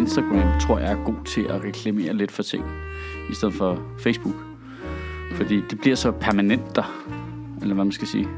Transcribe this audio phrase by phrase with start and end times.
[0.00, 2.64] Instagram, tror jeg er god til at reklamere lidt for ting,
[3.30, 4.34] i stedet for Facebook.
[5.32, 7.02] Fordi det bliver så permanent der,
[7.60, 8.28] eller hvad man skal sige.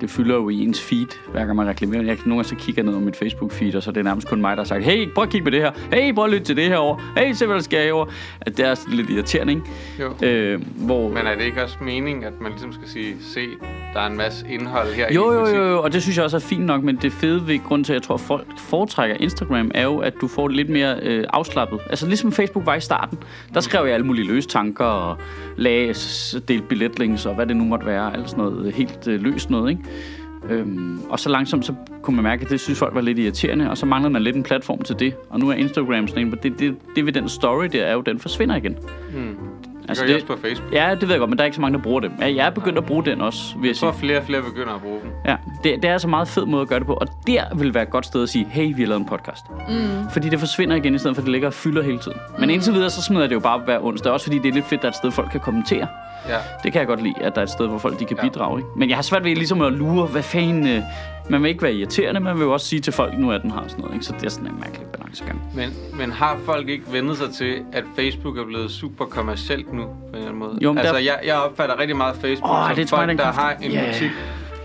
[0.00, 2.02] Det fylder jo i ens feed, hver gang man reklamerer.
[2.02, 4.28] Jeg kan nogle gange så kigger ned over mit Facebook-feed, og så er det nærmest
[4.28, 5.72] kun mig, der har sagt, hey, prøv at kigge på det her.
[5.92, 7.12] Hey, prøv at lytte til det her over.
[7.16, 8.12] Hey, se hvad der sker herovre.
[8.40, 9.66] At det er sådan lidt irriterende, ikke?
[10.00, 10.26] Jo.
[10.26, 11.08] Øh, hvor...
[11.08, 13.40] Men er det ikke også meningen, at man ligesom skal sige, se,
[13.94, 16.24] der er en masse indhold her Jo, i jo, jo, jo, og det synes jeg
[16.24, 18.58] også er fint nok, men det fede ved grund til, at jeg tror, at folk
[18.58, 21.80] foretrækker Instagram, er jo, at du får det lidt mere øh, afslappet.
[21.90, 23.18] Altså ligesom Facebook var i starten,
[23.54, 25.16] der skrev jeg alle mulige løse tanker og
[25.56, 25.94] lagde,
[26.48, 29.70] delte billetlinks og hvad det nu måtte være, alt sådan noget helt øh, løst noget,
[29.70, 29.82] ikke?
[30.50, 33.70] Øhm, og så langsomt, så kunne man mærke, at det synes folk var lidt irriterende,
[33.70, 35.14] og så manglede man lidt en platform til det.
[35.30, 38.00] Og nu er Instagram sådan en, det, det, det ved den story der er jo,
[38.00, 38.76] den forsvinder igen.
[39.12, 39.36] Hmm.
[39.84, 40.72] Det Altså, gør jeg det- også på Facebook.
[40.72, 42.10] Ja, det ved jeg godt, men der er ikke så mange, der bruger det.
[42.20, 43.90] Ja, Jeg er begyndt at bruge den også, vil jeg Jeg sige.
[43.90, 45.10] tror, flere og flere begynder at bruge den.
[45.26, 47.42] Ja, det, det er altså en meget fed måde at gøre det på, og der
[47.54, 49.44] vil være et godt sted at sige, hey, vi har lavet en podcast.
[49.68, 50.10] Mm.
[50.10, 52.18] Fordi det forsvinder igen, i stedet for at det ligger og fylder hele tiden.
[52.38, 54.52] Men indtil videre, så smider jeg det jo bare hver onsdag, også fordi det er
[54.52, 55.86] lidt fedt, at der er et sted, folk kan kommentere.
[56.28, 56.36] Ja.
[56.62, 58.22] Det kan jeg godt lide, at der er et sted, hvor folk de kan Ja.
[58.22, 58.58] bidrage.
[58.58, 58.68] Ikke?
[58.76, 60.82] Men jeg har svært ved ligesom at lure, hvad fanden...
[61.30, 63.50] Man vil ikke være irriterende, man vil jo også sige til folk, nu er den
[63.52, 63.94] og sådan noget.
[63.94, 64.06] Ikke?
[64.06, 65.42] Så det er sådan en mærkelig balancegang.
[65.54, 69.82] Men, men har folk ikke vendet sig til, at Facebook er blevet super kommercielt nu,
[69.82, 70.58] på en eller anden måde?
[70.62, 73.52] Jo, altså, der- jeg, jeg opfatter rigtig meget Facebook Åh, som det folk, der har
[73.62, 73.86] en Ja.
[73.92, 74.10] butik,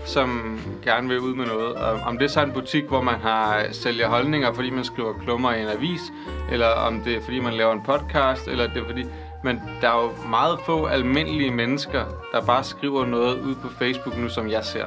[0.06, 1.74] som gerne vil ud med noget.
[1.74, 5.12] Og om det er så en butik, hvor man har sælger holdninger, fordi man skriver
[5.24, 6.00] klummer i en avis,
[6.52, 9.04] eller om det er, fordi man laver en podcast, eller det er fordi...
[9.44, 14.18] Men der er jo meget få almindelige mennesker, der bare skriver noget ud på Facebook
[14.18, 14.84] nu, som jeg ser.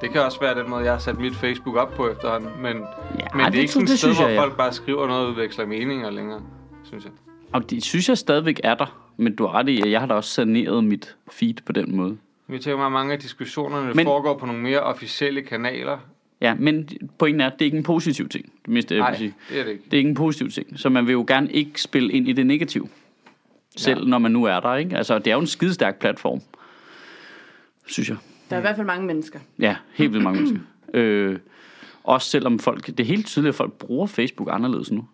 [0.00, 2.76] Det kan også være den måde, jeg har sat mit Facebook op på efterhånden, men,
[2.76, 4.40] Ja, men det er det ikke synes- sådan et sted, hvor jeg, ja.
[4.42, 6.42] folk bare skriver noget og udveksler meninger længere,
[6.84, 7.12] synes jeg.
[7.52, 9.00] Og det synes jeg stadigvæk er der.
[9.16, 11.96] Men du har ret i, at jeg har da også saneret mit feed på den
[11.96, 12.16] måde.
[12.48, 15.98] Vi tænker mig, at mange af diskussionerne Men- foregår på nogle mere officielle kanaler.
[16.40, 18.44] Ja, men pointen er, at det er ikke en positiv ting.
[18.64, 19.34] Det mindste, jeg Nej, sige.
[19.50, 19.84] det er det ikke.
[19.84, 20.66] Det er ikke en positiv ting.
[20.78, 22.88] Så man vil jo gerne ikke spille ind i det negative.
[23.76, 23.98] Selv.
[23.98, 24.04] Ja.
[24.04, 24.96] når man nu er der, ikke?
[24.96, 26.40] Altså, det er jo en skidestærk platform.
[27.86, 28.16] Synes jeg.
[28.50, 29.38] Der er i hvert fald mange mennesker.
[29.58, 30.60] Ja, helt vildt mange mennesker.
[30.94, 31.38] Øh,
[32.04, 32.86] også selvom folk...
[32.86, 35.04] Det er helt tydeligt, at folk bruger Facebook anderledes nu.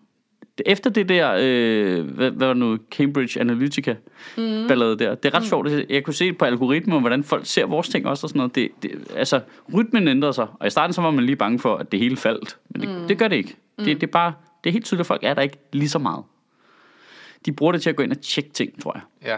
[0.66, 3.94] Efter det der, øh, hvad, hvad var det nu, Cambridge Analytica
[4.36, 4.68] mm.
[4.68, 5.48] ballade der, det er ret mm.
[5.48, 5.68] sjovt.
[5.90, 8.54] Jeg kunne se på algoritmer, hvordan folk ser vores ting også og sådan noget.
[8.54, 9.40] Det, det, altså,
[9.74, 10.46] rytmen ændrede sig.
[10.60, 12.58] Og i starten så var man lige bange for, at det hele faldt.
[12.68, 13.08] Men det, mm.
[13.08, 13.56] det gør det ikke.
[13.78, 13.84] Mm.
[13.84, 14.32] Det, det, er bare,
[14.64, 16.24] det er helt tydeligt, at folk er der ikke lige så meget.
[17.46, 19.30] De bruger det til at gå ind og tjekke ting, tror jeg.
[19.30, 19.36] Ja.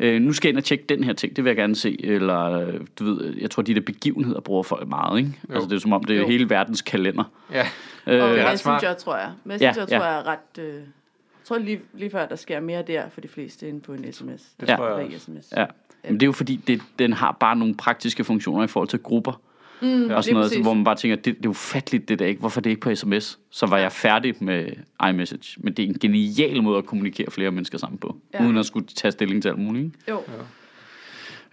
[0.00, 2.04] Øh, nu skal jeg ind og tjekke den her ting, det vil jeg gerne se.
[2.04, 5.30] Eller, øh, du ved, jeg tror, de der begivenheder bruger folk meget, ikke?
[5.50, 5.54] Jo.
[5.54, 6.26] Altså, det er som om, det er Jo.
[6.26, 7.24] hele verdens kalender.
[7.52, 7.66] Ja.
[8.06, 8.96] Øh, Og det er ret Messenger, smart.
[8.96, 9.30] tror jeg.
[9.44, 10.58] Messenger, Ja, ja, tror jeg er ret...
[10.58, 13.92] Øh, jeg tror lige, lige før, der sker mere der for de fleste end på
[13.92, 14.42] en sms.
[14.60, 14.76] Det Ja.
[14.76, 15.18] tror jeg også.
[15.18, 15.52] sms.
[15.56, 15.66] ja.
[16.04, 18.98] Men det er jo fordi, det, den har bare nogle praktiske funktioner i forhold til
[18.98, 19.40] grupper.
[19.82, 20.62] Mm, Og sådan noget, præcis.
[20.62, 22.40] hvor man bare tænker, det, det er ufatteligt det der ikke.
[22.40, 23.38] Hvorfor er det ikke på sms?
[23.50, 24.68] Så var jeg færdig med
[25.08, 25.60] iMessage.
[25.60, 28.16] Men det er en genial måde at kommunikere flere mennesker sammen på.
[28.34, 28.38] Ja.
[28.42, 28.46] Ja.
[28.46, 29.84] Uden at skulle tage stilling til alt muligt.
[29.84, 29.98] Ikke?
[30.08, 30.22] Jo.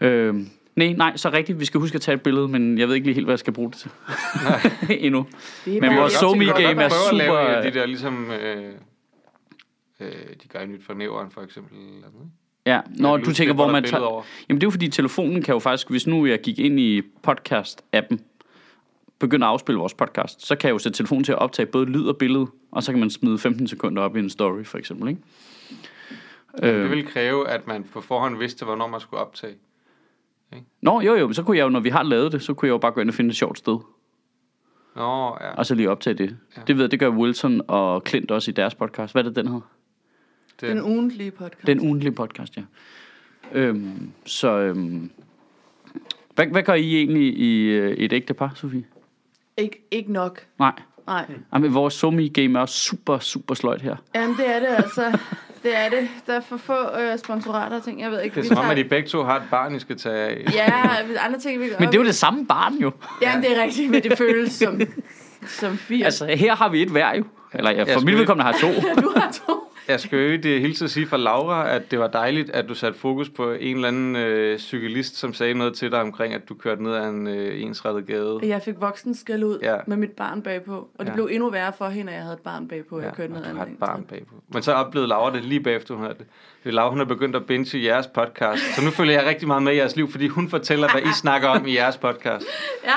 [0.07, 0.35] Øh,
[0.75, 1.59] nej, nej, så rigtigt.
[1.59, 3.40] Vi skal huske at tage et billede, men jeg ved ikke lige helt, hvad jeg
[3.40, 3.91] skal bruge det til.
[5.06, 5.25] Endnu.
[5.66, 8.31] Det Men vores godt, game er Prøv at lave super- en af de der, ligesom...
[8.31, 8.73] Øh,
[10.00, 10.07] øh,
[10.44, 11.78] de gør nyt for næveren, for eksempel.
[11.78, 12.29] Eller noget.
[12.66, 12.72] Ikke?
[12.75, 14.03] Ja, når Ja, du tænker, hvor man tager...
[14.03, 14.24] over.
[14.50, 17.02] Jamen det er jo fordi, telefonen kan jo faktisk, hvis nu jeg gik ind i
[17.28, 18.18] podcast-appen,
[19.20, 21.86] begynder at afspille vores podcast, så kan jeg jo sætte telefonen til at optage både
[21.86, 24.78] lyd og billede, og så kan man smide 15 sekunder op i en story, for
[24.78, 25.22] eksempel, ikke?
[26.62, 29.53] Det Øh, vil kræve, at man på forhånd vidste, hvornår man skulle optage.
[30.81, 32.74] Nå, jo, jo, så kunne jeg jo, når vi har lavet det, så kunne jeg
[32.74, 33.78] jo bare gå ind og finde et sjovt sted,
[34.96, 35.50] Nå, ja.
[35.56, 36.38] og så lige optage det.
[36.58, 36.62] Ja.
[36.68, 39.14] Det ved jeg, det gør Wilson og Clint også i deres podcast.
[39.14, 39.62] Hvad er det, den hedder?
[40.62, 41.68] Det, Den ugentlige podcast.
[41.68, 42.62] Den ugentlige podcast, ja.
[43.52, 45.12] Øhm, så, øhm,
[46.36, 48.84] hvad, hvad gør I egentlig i øh, et ægte par, Sofie?
[49.58, 50.46] Ikke, ikke nok.
[50.59, 50.74] Nej.
[51.08, 51.25] Nej.
[51.53, 53.96] Jamen, vores somi game er også super, super sløjt her.
[54.16, 55.18] Jamen, det er det altså.
[55.64, 56.09] Det er det.
[56.28, 58.02] Der er for få øh, sponsorater og ting.
[58.02, 58.34] Jeg ved ikke.
[58.34, 60.16] det er vi som om, at de begge to har et barn, I skal tage
[60.16, 60.46] af.
[60.53, 60.67] Ja,
[61.26, 61.76] andre ting, vi gør.
[61.79, 62.91] Men det er jo det samme barn jo.
[63.22, 64.82] Ja, det er rigtigt, men det føles som,
[65.47, 66.06] som fire.
[66.06, 67.23] Altså, her har vi et hver jo.
[67.53, 68.67] Eller ja, Jeg for mit vedkommende har to.
[69.03, 69.59] du har to.
[69.90, 72.76] Jeg skal jo ikke hilse at sige fra Laura, at det var dejligt, at du
[72.76, 76.50] satte fokus på en eller anden øh, cyklist, som sagde noget til dig omkring, at
[76.50, 78.40] du kørte ned ad en øh, ensrettet gade.
[78.44, 79.72] Jeg fik voksen skæld ud Ja.
[79.74, 79.78] ja.
[79.88, 80.72] med mit barn bagpå.
[80.74, 81.09] Og det Ja.
[81.09, 81.14] ja.
[81.16, 83.00] blev endnu værre for hende, at jeg havde et barn bagpå.
[83.02, 84.34] Jeg kørte ned ad en barn bagpå.
[84.53, 86.16] Men så oplevede Laura det lige bagefter, hun havde
[86.64, 86.74] det.
[86.74, 88.62] Laura, hun er begyndt at binge jeres podcast.
[88.76, 91.14] Så nu følger jeg rigtig meget med i jeres liv, fordi hun fortæller, hvad I
[91.14, 92.46] snakker om i jeres podcast.
[92.85, 92.96] Ja.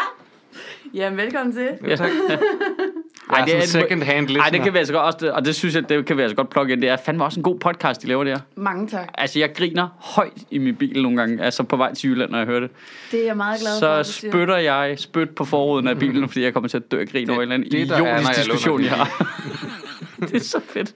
[0.95, 1.69] Jamen, velkommen til.
[1.91, 2.11] Jo, tak.
[3.33, 4.51] Ej, Jeg det er sådan en- second hand Nej, listener.
[4.51, 6.51] det kan vi altså godt også, og det synes jeg, det kan vi altså godt
[6.51, 6.81] plukke ind.
[6.83, 8.39] Det er fandme også en god podcast, de laver der.
[8.57, 9.09] Mange tak.
[9.19, 12.39] Altså, jeg griner højt i min bil nogle gange, altså på vej til Jylland, når
[12.39, 12.71] jeg hører det.
[13.11, 16.43] Det er jeg meget glad for, Så spytter jeg spyt på forruden af bilen, fordi
[16.45, 18.91] jeg kommer til at dø af grin over en eller anden er, idiotisk diskussion, jeg
[18.91, 19.39] har.
[20.29, 20.95] det er så fedt.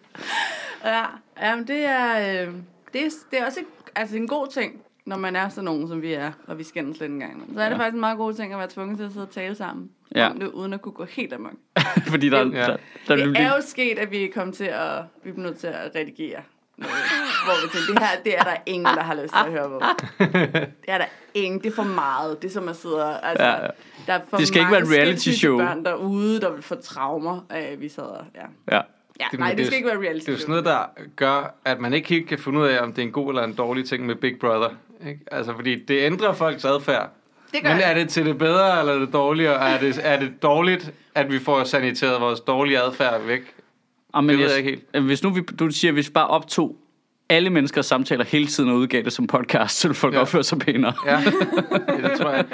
[0.85, 1.03] Ja,
[1.43, 2.49] jamen det er, øh,
[2.93, 3.59] det er, det er også
[3.97, 4.73] altså en god ting,
[5.07, 7.45] når man er så nogen, som vi er, og vi skændes lidt en gang.
[7.55, 7.81] Så er det Ja.
[7.81, 9.89] faktisk en meget god ting at være tvunget til at sidde og tale sammen.
[10.15, 10.31] Ja.
[10.31, 11.53] Om det, uden at kunne gå helt amok.
[12.13, 12.77] Fordi der, Det- der, der,
[13.17, 15.67] der, Det er jo sket, at vi er kommet til at, vi er nødt til
[15.67, 16.41] at redigere.
[16.77, 16.95] Noget,
[17.45, 19.69] hvor vi tænker, det her, det er der ingen, der har lyst til at høre
[19.69, 19.81] på.
[20.83, 21.05] Det er der
[21.35, 22.43] ingen, det er for meget.
[22.43, 23.69] Det er som at sidde altså, Ja, ja, ja.
[24.07, 25.59] der er for Det skal ikke være et reality show.
[25.59, 28.41] børn derude, der vil få traumer af, at vi sad og, ja.
[28.77, 28.81] ja.
[29.21, 30.85] ja Det- nej, det det skal ikke være reality Det er jo sådan noget, der
[31.17, 33.43] gør, at man ikke helt kan finde ud af, om det er en god eller
[33.45, 34.71] en dårlig ting med Big Brother.
[35.07, 35.21] Ikke?
[35.33, 37.11] Altså, fordi det ændrer folks adfærd.
[37.57, 39.69] Det gør Men er det til det bedre, eller det dårligere?
[39.71, 43.55] Er det, er det dårligt, at vi får saniteret vores dårlige adfærd væk?
[44.13, 45.05] Og men Det ved jeg, jeg ikke helt.
[45.07, 46.77] Hvis nu vi, du siger, hvis vi bare optog
[47.29, 50.21] alle menneskers samtaler hele tiden og udgav det som podcast, så ville folk Ja.
[50.21, 50.93] opføre sig pænere.
[51.07, 51.23] Ja,
[52.03, 52.45] det tror jeg.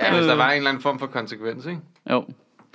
[0.00, 1.80] Ja, hvis der var en eller anden form for konsekvens, ikke?
[2.10, 2.24] Jo.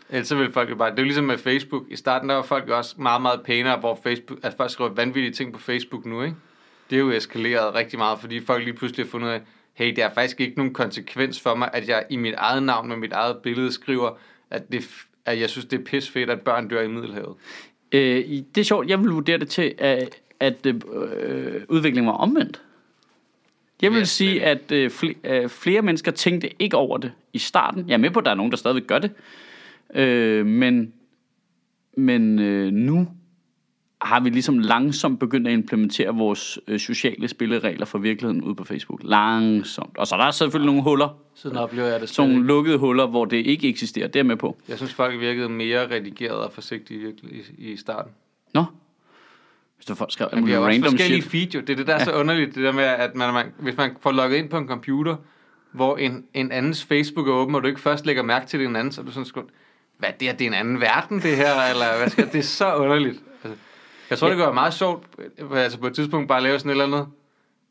[0.09, 0.91] Ellers så ville folk jo bare...
[0.91, 1.83] Det er jo ligesom med Facebook.
[1.89, 4.39] I starten der var folk jo også meget, meget pænere, hvor Facebook...
[4.43, 6.35] Altså folk skriver vanvittige ting på Facebook nu, ikke?
[6.89, 9.41] Det er jo eskaleret rigtig meget, fordi folk lige pludselig har fundet af,
[9.77, 12.87] hey, det er faktisk ikke nogen konsekvens for mig, at jeg i mit eget navn
[12.87, 14.11] med mit eget billede skriver,
[14.49, 14.89] at, det,
[15.25, 17.35] at jeg synes, det er pis fedt, at børn dør i Middelhavet.
[17.91, 18.25] Øh,
[18.55, 22.61] det er sjovt, jeg vil vurdere det til, at, at øh, udviklingen var omvendt.
[23.81, 27.37] Jeg vil Ja, sige, at øh, flere, øh, flere mennesker tænkte ikke over det i
[27.37, 27.85] starten.
[27.87, 29.11] Jeg er med på, at der er nogen, der stadigvæk gør det.
[29.95, 30.93] Øh, men
[31.97, 33.07] men øh, nu
[34.01, 38.63] har vi ligesom langsomt begyndt at implementere vores øh, sociale spilleregler for virkeligheden ud på
[38.63, 39.01] Facebook.
[39.03, 39.97] Langsomt.
[39.97, 41.09] Og så er der selvfølgelig nogle huller.
[41.35, 44.07] Sådan oplever jeg det Sådan nogle lukkede huller, hvor det ikke eksisterer.
[44.07, 44.57] Det er med på.
[44.69, 48.11] Jeg synes, folk virkede mere redigeret og forsigtige i, i starten.
[48.53, 48.65] Nå.
[49.75, 51.31] Hvis der folk skrev Men vi har jo også random forskellige shit.
[51.31, 51.59] feed, jo.
[51.59, 53.91] Det er det, der er så underligt, det der med, at man, man, hvis man
[53.99, 55.15] får logget ind på en computer,
[55.71, 58.67] hvor en, en andens Facebook er åben, og du ikke først lægger mærke til det
[58.67, 59.41] en anden, så er du sådan sgu,
[59.97, 62.43] hvad det er, det er en anden verden, det her, eller hvad skal, det er
[62.43, 63.19] så underligt.
[64.09, 65.07] Jeg tror, det kunne være meget sjovt,
[65.37, 67.07] øh, altså på et tidspunkt bare lave sådan et eller andet,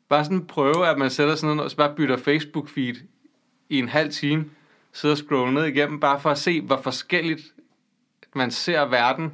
[0.09, 3.03] bare sådan prøve, at man sætter sådan noget, og så bare bytter Facebook-feed
[3.69, 4.45] i en halv time,
[4.93, 7.41] sidder og scroller ned igennem, bare for at se, hvor forskelligt
[8.35, 9.31] man ser verden,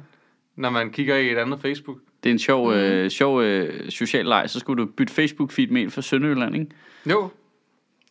[0.56, 1.98] når man kigger i et andet Facebook.
[2.22, 4.50] Det er en sjov, øh, sjov øh, social leg.
[4.50, 6.66] Så skulle du bytte Facebook-feed med en fra Sønderjylland, ikke?
[7.10, 7.30] Jo,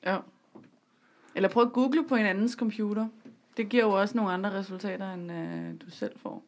[0.06, 0.18] Ja.
[1.36, 3.08] Eller prøv at google på en andens computer.
[3.58, 6.44] Det giver jo også nogle andre resultater, end øh, du selv får.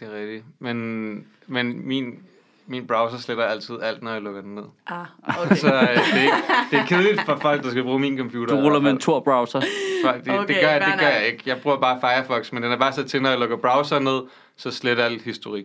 [0.00, 0.44] Det er rigtigt.
[0.58, 2.18] Men, men min,
[2.66, 4.64] min browser sletter altid alt, når jeg lukker den ned.
[4.86, 5.06] Ah,
[5.44, 5.56] okay.
[5.56, 6.34] Så øh, det, er ikke,
[6.70, 8.56] det er kedeligt for folk, der skal bruge min computer.
[8.56, 8.98] Du ruller med en.
[8.98, 9.60] Tor-browser.
[9.60, 11.42] Det, det, Okay, gør jeg, det gør jeg ikke.
[11.46, 14.20] Jeg bruger bare Firefox, men den er bare så til, når jeg lukker browser ned,
[14.56, 15.64] så sletter alt historik.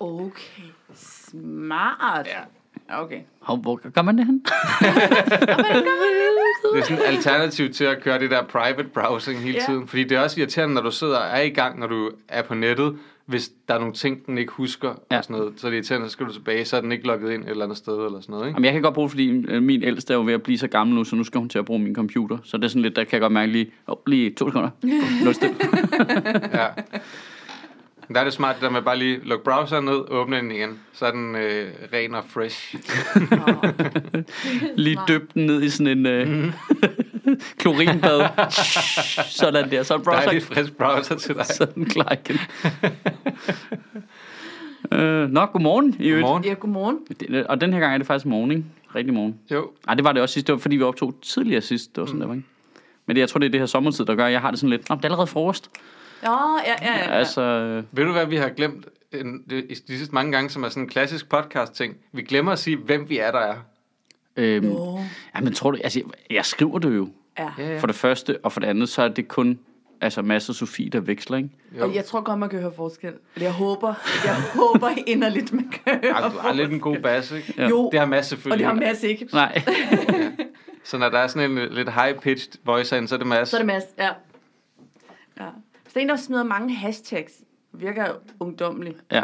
[0.00, 0.62] Okay.
[0.94, 2.26] Smart.
[2.26, 2.40] Ja.
[3.02, 3.20] Okay.
[3.40, 4.44] Og hvor gør man det hen?
[6.72, 9.64] Det er sådan et alternativ til at køre det der private browsing hele Ja.
[9.66, 9.88] tiden.
[9.88, 12.42] Fordi det er også irriterende, når du sidder og er i gang, når du er
[12.42, 15.18] på nettet, hvis der er nogle ting, den ikke husker Ja.
[15.18, 15.52] og sådan noget.
[15.56, 17.50] Så er det irriterende, så skal du tilbage, så er den ikke logget ind et
[17.50, 18.56] eller andet sted eller sådan noget, ikke?
[18.56, 20.68] Jamen, jeg kan godt bruge fordi øh, min ældste er jo ved at blive så
[20.68, 22.38] gammel nu, så nu skal hun til at bruge min computer.
[22.44, 24.70] Så det er sådan lidt, der kan jeg godt mærke lige, oh, lige to sekunder.
[25.24, 25.54] Nul stille.
[26.58, 26.66] Ja.
[28.14, 30.78] Der er det smart, der med bare lige lukke browseren ned, åbne den igen.
[30.92, 32.74] Så er den øh, ren og fresh.
[34.84, 36.52] Lige døb den ned i sådan en øh,
[37.58, 38.28] klorinbad.
[39.40, 39.82] Sådan der.
[39.82, 41.46] Så er browser, Dejlig frisk browser til dig.
[41.46, 42.38] så den klar igen.
[44.98, 46.10] øh, nå, godmorgen i.
[46.10, 46.44] Godmorgen.
[46.44, 46.98] Ja, godmorgen.
[47.48, 48.64] Og den her gang er det faktisk morgen, ikke?
[48.94, 49.38] Rigtig morgen.
[49.50, 50.46] Jo, Nej, det var det også sidst.
[50.46, 51.96] Det var fordi, vi optog tidligere sidst.
[51.96, 52.20] Det var sådan, mm.
[52.20, 52.46] der var, ikke?
[53.06, 54.70] Men det, jeg tror, det er det her sommertid, der gør, jeg har det sådan
[54.70, 55.70] lidt, Nå, det er allerede frokost.
[56.22, 56.30] Ja,
[56.66, 56.98] ja, ja.
[56.98, 57.10] ja.
[57.10, 60.50] Altså, øh, ved du hvad vi har glemt en, det, i de sidste mange gange,
[60.50, 61.96] som er sådan en klassisk podcast-ting?
[62.12, 63.54] Vi glemmer at sige, hvem vi er, der er.
[64.36, 64.64] Øhm,
[65.34, 67.08] ja, men tror du, altså, jeg, jeg skriver det jo.
[67.38, 67.48] Ja.
[67.58, 67.78] Ja, ja.
[67.78, 69.58] For det første, og for det andet, så er det kun
[70.00, 71.50] altså, Mads og Sofie, der veksler, ikke?
[71.78, 71.84] Jo.
[71.84, 73.12] Og jeg tror godt, man kan høre forskel.
[73.34, 76.96] Eller jeg håber, jeg håber inderligt, man kan høre Ej, du har lidt en god
[77.02, 77.54] bas, ikke?
[77.56, 77.68] Ja.
[77.68, 78.66] Jo, Det har Mads og det selvfølgelig.
[78.66, 79.28] har Mads ikke.
[79.32, 79.62] Nej.
[80.84, 83.48] Så når der er sådan en lidt high-pitched voice ind, så er det Mads.
[83.48, 84.08] Så er det Mads, ja.
[85.40, 85.48] ja.
[85.82, 87.32] Hvis der er en, der smider mange hashtags,
[87.72, 88.04] virker
[88.40, 89.22] ungdomlig, ja,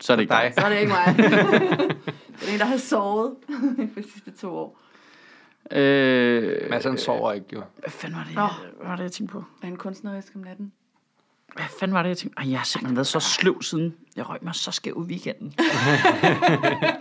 [0.00, 0.42] så er det ikke dig.
[0.44, 0.54] dig.
[0.62, 1.14] så er det ikke mig.
[2.40, 3.34] det er en, der har sovet
[3.96, 4.80] de sidste to år.
[5.70, 7.62] Øh, Mads han sover ikke, jo.
[7.78, 8.46] hvad fanden var det, Nå.
[8.78, 9.44] hvad var det, jeg tænkte på?
[9.62, 10.72] Er han kunstnerisk om natten?
[11.54, 12.42] Hvad fanden var det, jeg tænkte?
[12.42, 13.94] Ej, jeg har simpelthen været så sløv siden.
[14.16, 15.54] Jeg røg mig så skæv i weekenden.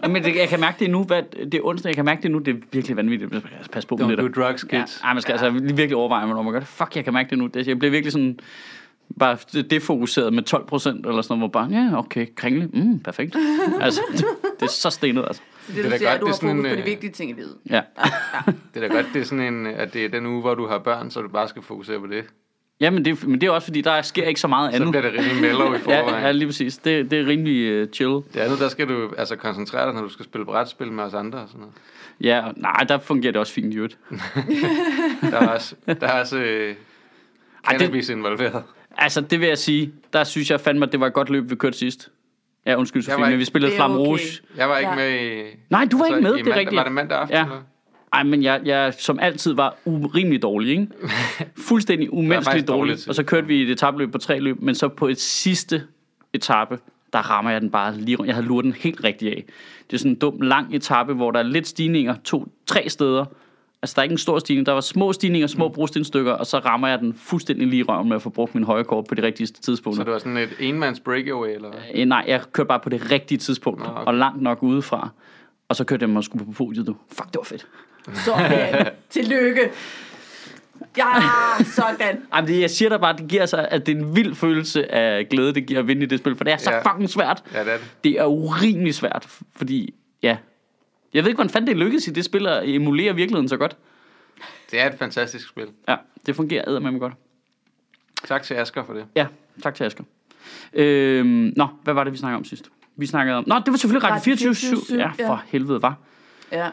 [0.13, 1.03] Men det, jeg kan mærke det nu.
[1.03, 2.37] Hvad, det er onsdag, jeg kan mærke det nu.
[2.39, 3.31] Det er virkelig vanvittigt.
[3.33, 4.27] Jeg skal passe på med Don't det der.
[4.27, 5.01] do drugs, Ja, kids.
[5.03, 6.67] ej, man skal altså virkelig overveje, hvornår man gør det.
[6.67, 7.47] Fuck, jeg kan mærke det nu.
[7.47, 8.39] Det, jeg bliver virkelig sådan
[9.19, 13.35] bare defokuseret med 12 procent eller sådan noget, hvor bare, ja, okay, kringle, mm, perfekt.
[13.81, 14.25] altså, det,
[14.59, 15.41] det er så stenet, altså.
[15.67, 16.69] Så det, Det er du da siger, godt, at du det er har fokus en,
[16.71, 17.55] på de øh, vigtige ting i livet.
[17.69, 17.81] Ja.
[18.73, 20.67] Det er da godt, det er sådan en, at det er den uge, hvor du
[20.67, 22.23] har børn, så du bare skal fokusere på det.
[22.81, 24.91] Ja, men det, men det er også fordi, der sker ikke så meget Så andet.
[24.91, 26.09] bliver det rimelig mellow i forvejen.
[26.09, 26.77] Ja, ja, lige præcis.
[26.77, 28.09] Det, det er rimelig uh, chill.
[28.33, 31.13] Det andet, der skal du altså koncentrere dig, når du skal spille brætspil med os
[31.13, 31.73] andre og sådan noget.
[32.21, 33.97] Ja, og- nej, der fungerer det også fint i øvrigt.
[35.21, 36.77] Der er også, der er også øh, det-
[37.69, 38.63] cannabis involveret.
[39.01, 41.49] Altså, det vil jeg sige, der synes jeg fandme, at det var et godt løb,
[41.49, 42.09] vi kørte sidst.
[42.65, 43.99] Ja, undskyld, Sofie, men ikke- vi spillede Flam okay.
[44.07, 44.19] Rouge.
[44.57, 44.95] Jeg var ikke Ja.
[44.95, 45.43] med i...
[45.69, 46.75] Nej, du var ikke med, det er mandag- rigtigt.
[46.77, 47.35] Var det mandag aften?
[47.37, 47.43] Ja.
[47.43, 47.61] eller?
[48.13, 50.87] Ej, men jeg, jeg som altid var urimelig dårlig, ikke?
[51.67, 52.97] Fuldstændig umenneskeligt dårlig.
[53.07, 55.83] Og så kørte vi et etabløb på tre løb, men så på et sidste
[56.33, 56.79] etape,
[57.13, 58.27] der rammer jeg den bare lige rundt.
[58.27, 59.43] Jeg havde luret den helt rigtigt af.
[59.87, 63.25] Det er sådan en dum, lang etape, hvor der er lidt stigninger, to, tre steder.
[63.81, 64.65] Altså, der er ikke en stor stigning.
[64.65, 65.73] Der var små stigninger, små Mm.
[65.73, 68.63] brostenstykker, og så rammer jeg den fuldstændig lige i røven med at få brugt min
[68.63, 70.01] højre kort på de rigtige tidspunkter.
[70.01, 71.79] Så det var sådan et enmands breakaway, eller hvad?
[71.95, 74.01] Øh, nej, jeg kørte bare på det rigtige tidspunkt, Nå, okay.
[74.05, 75.09] og langt nok udefra.
[75.69, 76.95] Og så kørte jeg mig sgu på podiet, du.
[77.11, 77.67] Fuck, det var fedt.
[78.25, 78.87] Sådan.
[79.09, 79.69] Tillykke.
[80.97, 81.03] Ja,
[81.63, 82.21] sådan.
[82.33, 84.35] Ej, men det, jeg siger dig bare, det giver sig, at det er en vild
[84.35, 86.91] følelse af glæde, det giver at vinde i det spil, for det er så Ja.
[86.93, 87.43] fucking svært.
[87.53, 87.91] Ja, det er det.
[88.03, 89.93] Det er urimelig svært, fordi,
[90.23, 90.37] ja,
[91.13, 93.77] jeg ved ikke, hvordan fanden det lykkedes i det spil at emulere virkeligheden så godt.
[94.71, 95.67] Det er et fantastisk spil.
[95.87, 97.13] Ja, det fungerer med godt.
[98.27, 99.05] Tak til Asger for det.
[99.15, 99.27] Ja,
[99.63, 100.03] tak til Asger.
[100.73, 102.69] Øhm, nå, hvad var det, vi snakkede om sidst?
[102.95, 103.43] Vi snakkede om...
[103.47, 105.39] Nå, det var selvfølgelig Radio Radio 24 24/7, Ja, for ja.
[105.47, 105.97] helvede, var.
[106.51, 106.69] Ja.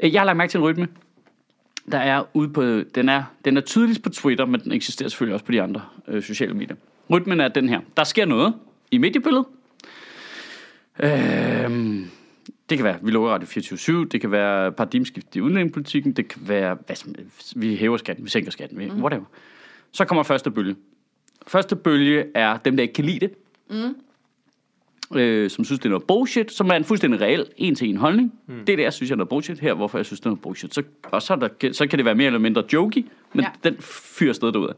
[0.00, 0.88] Øh, Jeg har lagt mærke til en rytme,
[1.92, 2.62] der er ude på,
[2.94, 5.82] den er, den er tydeligst på Twitter, men den eksisterer selvfølgelig også på de andre
[6.08, 6.76] øh, sociale medier.
[7.10, 7.80] Rytmen er den her.
[7.96, 8.54] Der sker noget
[8.90, 9.46] i mediebilledet.
[10.98, 12.10] Øhm,
[12.70, 16.42] det kan være, vi lukker Radio 24 det kan være paradigmskift i udlændingepolitikken, det kan
[16.48, 17.14] være, hvad, som-
[17.56, 19.02] vi hæver skatten, vi sænker skatten, mm.
[19.02, 19.24] whatever.
[19.92, 20.76] Så kommer første bølge.
[21.46, 23.30] Første bølge er dem, der ikke kan lide det.
[23.70, 25.16] Mm.
[25.18, 28.32] Øh, som synes, det er noget bullshit, som er en fuldstændig reel en-til-en holdning.
[28.46, 28.64] Mm.
[28.66, 30.74] Det der, synes jeg er noget bullshit her, hvorfor jeg synes, det er noget bullshit.
[30.74, 33.50] Så, og så, er der, så kan det være mere eller mindre jokey, men Ja.
[33.64, 33.70] ja.
[33.70, 34.68] den fyrer sted derud.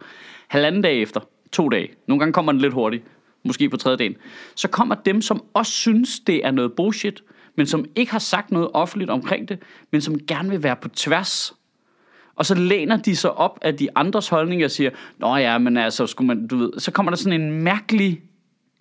[0.49, 1.21] Halvanden dag efter,
[1.53, 3.05] to dage, nogle gange kommer den lidt hurtigt,
[3.45, 4.17] måske på tredje dagen,
[4.55, 7.23] så kommer dem, som også synes, det er noget bullshit,
[7.57, 9.59] men som ikke har sagt noget offentligt omkring det,
[9.93, 11.55] men som gerne vil være på tværs
[12.37, 15.77] og så læner de sig op af de andres holdninger og siger, Nå ja, men
[15.77, 18.23] altså, skulle man, du ved, så kommer der sådan en mærkelig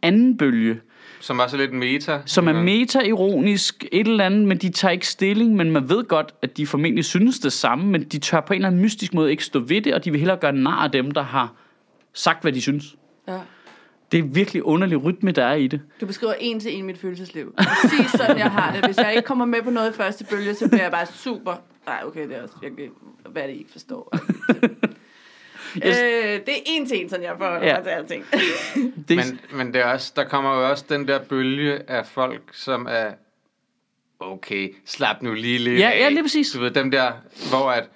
[0.02, 0.80] anden bølge,
[1.20, 2.22] Som er lidt meta.
[2.26, 6.34] som er meta-ironisk, et eller andet, men de tager ikke stilling, men man ved godt,
[6.42, 9.32] at de formentlig synes det samme, men de tør på en eller anden mystisk måde
[9.32, 11.54] ikke stå ved det, og de vil hellere gøre nar af dem, der har
[12.14, 12.96] sagt, hvad de synes.
[13.28, 13.40] ja.
[14.12, 15.82] Det er virkelig underlig rytme, der er i det.
[16.02, 17.54] Du beskriver en til en mit følelsesliv.
[17.82, 18.86] Præcis sådan, jeg har det.
[18.86, 21.56] Hvis jeg ikke kommer med på noget i første bølge, så bliver jeg bare super...
[21.86, 22.56] Nej, okay, det er også...
[22.62, 22.90] Jeg kan,
[23.30, 24.14] hvad er det, I ikke forstår?
[25.76, 25.82] øh,
[26.46, 27.74] det er en til en, sådan jeg forholder Ja.
[27.76, 28.26] mig til alting.
[29.08, 32.42] det Men, men det er også, der kommer jo også den der bølge af folk,
[32.52, 33.12] som er,
[34.20, 36.00] okay, slap nu lige lidt Ja, af.
[36.00, 36.52] ja, lige præcis.
[36.52, 37.12] Du ved, dem der,
[37.50, 37.90] hvor at,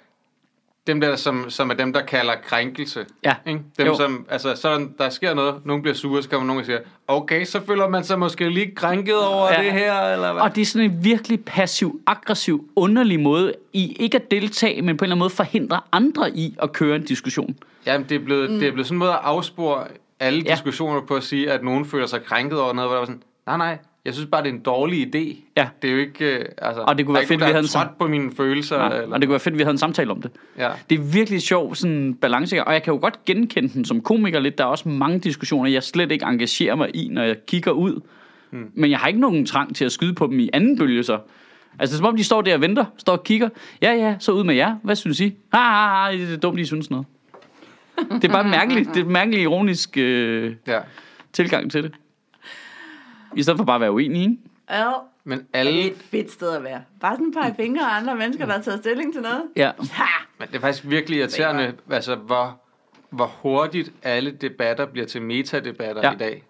[0.86, 3.04] dem der, som, som er dem, der kalder krænkelse.
[3.24, 3.34] Ja.
[3.46, 3.60] Ikke?
[3.78, 3.96] Dem, Jo.
[3.96, 6.78] som, altså, sådan, der sker noget, nogen bliver sure, så kommer nogen og siger,
[7.08, 9.62] okay, så føler man sig måske lige krænket over Ja.
[9.62, 10.42] det her, eller hvad?
[10.42, 14.96] Og det er sådan en virkelig passiv, aggressiv, underlig måde i ikke at deltage, men
[14.96, 17.56] på en eller anden måde forhindre andre i at køre en diskussion.
[17.86, 18.58] Jamen, det er blevet, mm.
[18.58, 19.84] det er blevet sådan en måde at afspore
[20.20, 20.54] alle ja.
[20.54, 23.22] diskussioner på at sige, at nogen føler sig krænket over noget, hvor der var sådan,
[23.46, 25.36] nej, nej, jeg synes bare, det er en dårlig idé.
[25.56, 25.68] Ja.
[25.82, 27.98] Det er jo ikke, øh, altså, Og det kunne være fedt, vi havde en trådt
[27.98, 28.78] på mine følelser.
[28.78, 30.30] Nej, eller, og det kunne være fedt, vi havde en samtale om det.
[30.58, 30.70] ja.
[30.90, 34.00] Det er virkelig sjov sådan en balance, og jeg kan jo godt genkende den som
[34.00, 34.58] komiker lidt.
[34.58, 38.00] Der er også mange diskussioner, jeg slet ikke engagerer mig i, når jeg kigger ud.
[38.50, 38.70] Hmm.
[38.74, 41.18] Men jeg har ikke nogen trang til at skyde på dem i anden bølge så.
[41.78, 43.48] Altså, det er som om, de står der og venter, står og kigger.
[43.82, 44.76] Ja, ja, så ud med jer.
[44.82, 45.34] Hvad synes I?
[45.52, 47.06] Ah, ah, ah, det er dumt, I synes noget.
[48.10, 48.88] Det er bare mærkeligt.
[48.94, 50.78] Det er en mærkelig ironisk øh, ja.
[51.32, 51.92] tilgang til det.
[53.36, 54.36] I stedet for bare at være uenige, ikke?
[54.70, 54.92] Ja,
[55.24, 56.82] Men det er alle, et fedt sted at være.
[57.00, 59.42] Bare sådan et par fingre af andre mennesker, der har taget stilling til noget.
[59.56, 59.70] Ja.
[59.92, 60.04] Ha!
[60.38, 62.60] men det er faktisk virkelig irriterende, altså, hvor,
[63.10, 66.08] hvor hurtigt alle debatter bliver til metadebatter Ja.
[66.08, 66.14] ja.
[66.14, 66.42] i dag.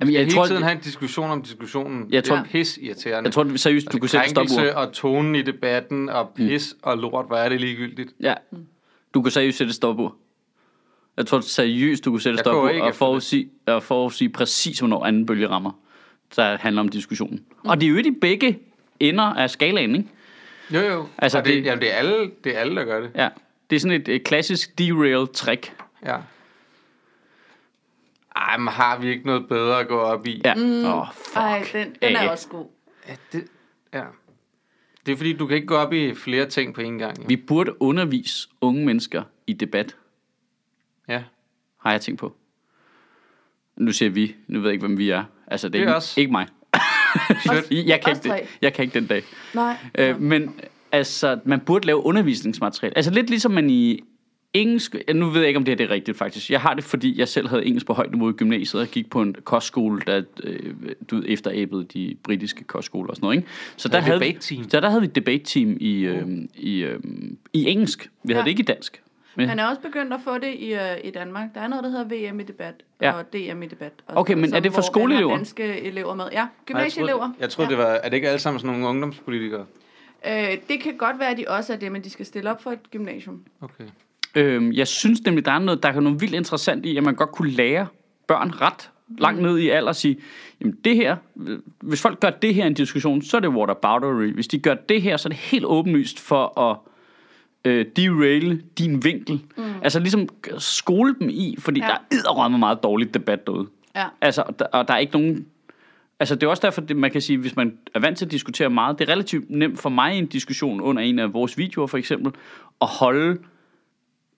[0.00, 2.06] Jamen, jeg Hele tror, tiden have en diskussion om diskussionen.
[2.12, 3.26] Jeg tror- det er pis irriterende.
[3.28, 4.34] jeg tror seriøst, du kunne sætte.
[4.34, 6.80] Krænkelse og tonen i debatten og pis mm.
[6.90, 8.12] og lort, hvor er det ligegyldigt.
[8.20, 8.34] Ja.
[9.14, 10.16] Du kunne seriøst sætte et stopur.
[11.16, 15.26] Jeg tror seriøst, du kunne sætte stopur ikke og forudsige, og forudsige præcis, hvornår anden
[15.26, 15.72] bølge rammer.
[16.36, 17.44] Der handler om diskussionen.
[17.64, 17.70] Mm.
[17.70, 18.58] Og det er jo i begge
[19.00, 20.08] ender af skalaen, ikke?
[20.74, 21.06] Jo, jo.
[21.18, 23.10] Altså, og det, det- jamen, det, er alle, det er alle, der gør det.
[23.14, 23.28] Ja.
[23.70, 25.72] Det er sådan et, et klassisk derail-trick.
[26.06, 26.16] Ja.
[28.36, 30.42] Ej, men har vi ikke noget bedre at gå op i?
[30.44, 30.54] Ja.
[30.54, 30.84] Mm.
[30.84, 31.36] Oh, fuck.
[31.36, 32.66] Ej, den, den er også god.
[33.08, 33.44] Ja, det,
[33.94, 34.02] ja.
[35.06, 37.18] Det er fordi, du kan ikke gå op i flere ting på en gang.
[37.18, 37.24] Jo.
[37.28, 39.96] Vi burde undervise unge mennesker i debat,
[41.10, 41.22] Ja.
[41.80, 42.36] har jeg tænkt på.
[43.76, 45.24] Nu siger vi, nu ved jeg ikke, hvem vi er.
[45.46, 46.16] Altså, det er, Det er ikke, os.
[46.16, 46.46] ikke mig.
[47.86, 49.22] Jeg, kan ikke, jeg kan ikke den dag.
[49.54, 49.76] Nej.
[49.98, 50.54] Øh, men
[50.92, 52.96] altså, man burde lave undervisningsmateriale.
[52.96, 54.00] Altså lidt ligesom man i
[54.54, 56.50] engelsk, nu ved jeg ikke, om det her det er rigtigt faktisk.
[56.50, 59.10] Jeg har det, fordi jeg selv havde engelsk på højt niveau i gymnasiet, og gik
[59.10, 60.74] på en kostskole, der øh,
[61.10, 63.36] du ved, efteræbede de britiske kostskoler og sådan noget.
[63.36, 63.48] Ikke?
[63.76, 64.36] Så der, havde vi,
[64.68, 67.00] så der havde vi et debate-team i, øh, i, øh,
[67.52, 68.10] i engelsk.
[68.24, 68.44] Vi havde Ja.
[68.44, 69.02] det ikke i dansk.
[69.40, 71.48] Men, Han er også begyndt at få det i, øh, i Danmark.
[71.54, 73.12] Der er noget, der hedder VM i debat Ja.
[73.12, 73.92] og DM i debat.
[74.06, 75.36] Og Okay, men er det for skoleelever?
[75.36, 76.24] danske elever med.
[76.32, 77.30] Ja, Jeg gymnasieelever.
[77.40, 77.84] jeg troede det var...
[77.84, 79.64] Er det ikke alle sammen sådan nogle ungdomspolitikere?
[80.26, 82.62] Øh, det kan godt være, at de også er det, men de skal stille op
[82.62, 83.44] for et gymnasium.
[83.60, 83.84] Okay.
[84.34, 87.14] øh, jeg synes nemlig, der er noget, der er noget vildt interessant i, at man
[87.14, 87.86] godt kunne lære
[88.26, 90.16] børn ret langt ned i alder at sige,
[90.60, 91.16] jamen det her,
[91.80, 94.32] hvis folk gør det her i en diskussion, så er det whataboutery.
[94.34, 96.76] Hvis de gør det her, så er det helt åbenlyst for at
[97.64, 99.40] øh, derail din vinkel.
[99.56, 99.64] Mm.
[99.82, 101.86] Altså ligesom skole dem i, fordi Ja.
[101.86, 103.66] der er edderrømme meget dårligt debat derude.
[103.96, 104.04] Ja.
[104.20, 105.46] Altså, og der, og der er ikke nogen...
[106.20, 108.30] Altså, det er også derfor, det, man kan sige, hvis man er vant til at
[108.30, 111.58] diskutere meget, det er relativt nemt for mig i en diskussion under en af vores
[111.58, 112.32] videoer, for eksempel,
[112.80, 113.38] at holde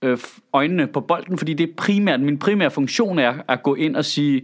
[0.02, 0.18] øh,
[0.52, 4.04] øjnene på bolden, fordi det er primært, min primære funktion er at gå ind og
[4.04, 4.42] sige,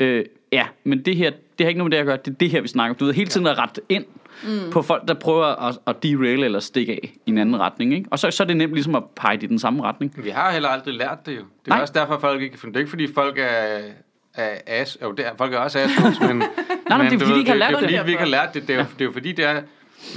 [0.00, 2.34] øh, ja, men det her, det har ikke noget med det at gøre, det er
[2.34, 2.98] det her, vi snakker om.
[2.98, 4.04] Du ved, hele tiden at rette ind
[4.42, 4.70] mm.
[4.70, 8.08] på folk, der prøver at, at derail eller stikke af i en anden retning, ikke?
[8.10, 10.24] Og så, så er det nemt ligesom at pege i den samme retning.
[10.24, 11.36] Vi har heller aldrig lært det jo.
[11.36, 11.80] Det er Nej.
[11.80, 12.76] også derfor, folk ikke kan det.
[12.76, 13.78] er ikke fordi folk er,
[14.34, 14.98] er as...
[15.02, 16.38] Jo, det er, folk er også assholes, men...
[16.88, 17.76] nej, det er fordi, de ikke har lært det.
[17.76, 17.98] er det.
[17.98, 18.68] fordi, vi ikke har lært det.
[18.68, 19.62] Det er, jo, det er jo fordi, det er...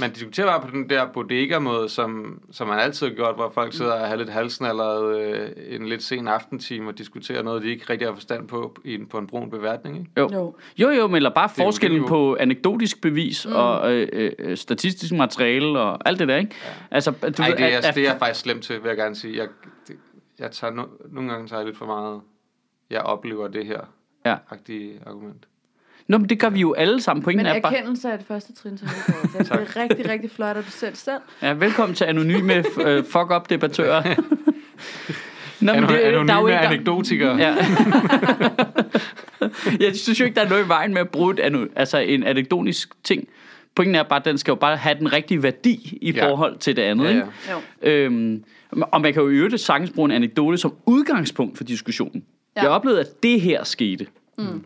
[0.00, 3.72] Man diskuterer bare på den der bodega-måde, som, som man altid har gjort, hvor folk
[3.72, 7.68] sidder og har lidt halsen allerede øh, en lidt sen aftentime og diskuterer noget, de
[7.68, 9.96] ikke rigtig har forstand på i en, på en brun beværtning.
[9.98, 10.10] Ikke?
[10.16, 10.28] Jo.
[10.32, 10.54] Jo.
[10.78, 13.52] jo, jo, men eller bare forskellen på anekdotisk bevis mm.
[13.54, 16.54] og øh, øh, statistisk materiale og alt det der, ikke?
[16.64, 16.70] Ja.
[16.90, 19.14] Altså, du ved, det er, at- det er jeg faktisk slemt til, vil jeg gerne
[19.16, 19.36] sige.
[19.38, 19.48] Jeg,
[19.88, 19.96] det,
[20.38, 22.20] jeg tager no, nogle gange tager jeg lidt for meget,
[22.90, 23.80] jeg oplever det her
[24.26, 24.36] Ja.
[25.06, 25.48] argument.
[26.08, 27.22] Nå, men det gør vi jo alle sammen.
[27.22, 27.76] Pointen Men er bare...
[27.76, 29.52] erkendelse er det første trin til helbredelse.
[29.54, 31.20] Det er rigtig, rigtig flot, at du selv selv.
[31.42, 32.54] Ja, velkommen til anonyme
[32.86, 34.14] øh, fuck-up-debattører.
[35.60, 37.36] Nå, Ano, der er jo anonyme ikke- anekdotikere.
[37.36, 37.54] Ja.
[39.86, 41.98] jeg synes jo ikke, der er noget i vejen med at bruge et, ano- altså
[41.98, 43.28] en anekdotisk ting.
[43.74, 46.28] Pointen er bare, at den skal jo bare have den rigtige værdi i Ja.
[46.30, 47.04] forhold til det andet.
[47.04, 47.22] Ja, ikke?
[47.48, 47.52] ja.
[47.52, 47.58] Jo.
[47.90, 48.44] Øhm,
[48.80, 52.24] og man kan jo i øvrigt sagtens bruge en anekdote som udgangspunkt for diskussionen.
[52.56, 52.62] Ja.
[52.62, 54.06] Jeg oplevede, at det her skete.
[54.38, 54.64] Mm.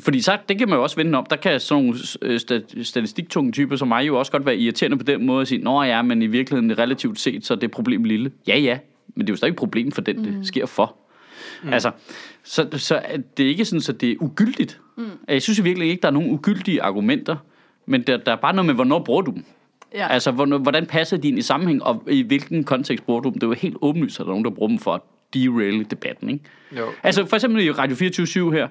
[0.00, 1.26] Fordi så, det kan man jo også vende om.
[1.30, 4.96] Der kan sådan nogle øh, sta- statistiktunge typer som mig jo også godt være irriterende
[4.96, 7.70] på den måde at sige, Nå ja, men i virkeligheden relativt set, så er det
[7.70, 8.32] problem lille.
[8.48, 8.78] Ja, ja,
[9.14, 10.22] men det er jo stadig et problem for den, mm.
[10.22, 10.96] det sker for.
[11.62, 11.72] Mm.
[11.72, 11.90] Altså,
[12.42, 13.02] så, så
[13.36, 14.80] det er ikke sådan, at det er ugyldigt.
[14.96, 15.04] Mm.
[15.28, 17.36] Jeg synes i virkeligheden ikke, der er nogen ugyldige argumenter,
[17.86, 19.44] men der, der er bare noget med, hvornår bruger du dem.
[19.94, 20.08] Ja.
[20.08, 23.34] Altså, hvordan passer de ind i sammenhæng, og i hvilken kontekst bruger du dem?
[23.34, 25.00] Det er jo helt åbenlyst, at der er nogen, der bruger dem for at
[25.34, 26.44] derail debatten, ikke?
[26.78, 26.86] Jo.
[27.02, 28.68] Altså, for eksempel i Radio 24 her,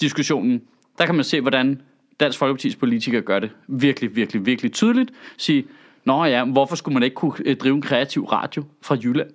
[0.00, 0.62] diskussionen,
[0.98, 1.80] der kan man se, hvordan
[2.20, 5.10] Dansk Folkeparti's politikere gør det virkelig, virkelig, virkelig tydeligt.
[5.36, 5.64] Sige,
[6.04, 9.30] nå ja, hvorfor skulle man ikke kunne øh, drive en kreativ radio fra Jylland?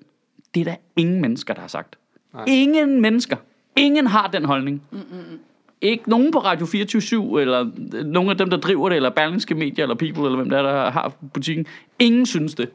[0.54, 1.96] Det er der ingen mennesker, der har sagt.
[2.34, 2.44] Nej.
[2.48, 3.38] Ingen mennesker.
[3.76, 4.82] Ingen har den holdning.
[4.92, 5.40] Mm-mm.
[5.82, 9.56] Ikke nogen på Radio 24 eller øh, nogen af dem, der driver det, eller Berlingske
[9.56, 11.66] Media, eller People, eller hvem der, er, der har butikken.
[12.00, 12.70] Ingen synes det.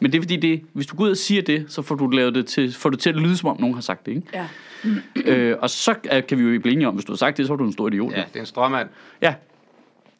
[0.00, 2.06] Men det er fordi, det, hvis du går ud og siger det, så får du,
[2.06, 4.12] lavet det til, får du til at lyde, som om nogen har sagt det.
[4.12, 4.28] Ikke?
[4.34, 4.46] Ja.
[5.24, 5.94] Øh, og så
[6.28, 7.72] kan vi jo blive enige om, hvis du har sagt det, så er du en
[7.72, 8.12] stor idiot.
[8.12, 8.88] Ja, det er en strømmand.
[9.22, 9.34] ja.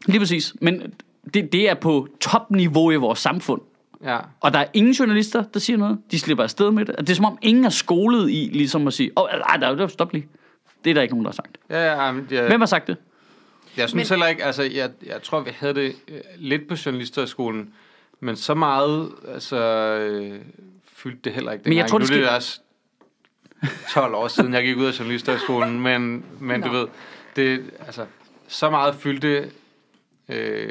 [0.06, 0.54] Lige præcis.
[0.60, 0.94] Men
[1.34, 3.60] det, det er på topniveau i vores samfund.
[4.04, 4.18] Ja.
[4.40, 5.98] Og der er ingen journalister, der siger noget.
[6.10, 6.96] De slipper afsted med det.
[6.96, 9.56] Og det er som om, ingen er skolet i ligesom at sige, åh, oh, nej,
[9.56, 10.26] der er jo stop lige.
[10.84, 11.58] Det er der ikke nogen, der har sagt.
[11.70, 12.96] Ja, ja, men jeg, Hvem har sagt det?
[13.76, 16.74] jeg synes Men- heller ikke, altså, jeg, jeg tror, vi havde det øh, lidt på
[16.86, 17.70] journalisterskolen,
[18.20, 19.56] men så meget, altså,
[19.96, 20.32] øh,
[20.92, 21.90] fyldte det heller ikke Men jeg dengang.
[21.90, 22.60] tror, det nu er det skal- også
[23.94, 26.86] 12 år siden, jeg gik ud af journalisterskolen, men, men du ved,
[27.36, 28.06] det, altså,
[28.48, 29.50] så meget fyldte
[30.28, 30.68] øh,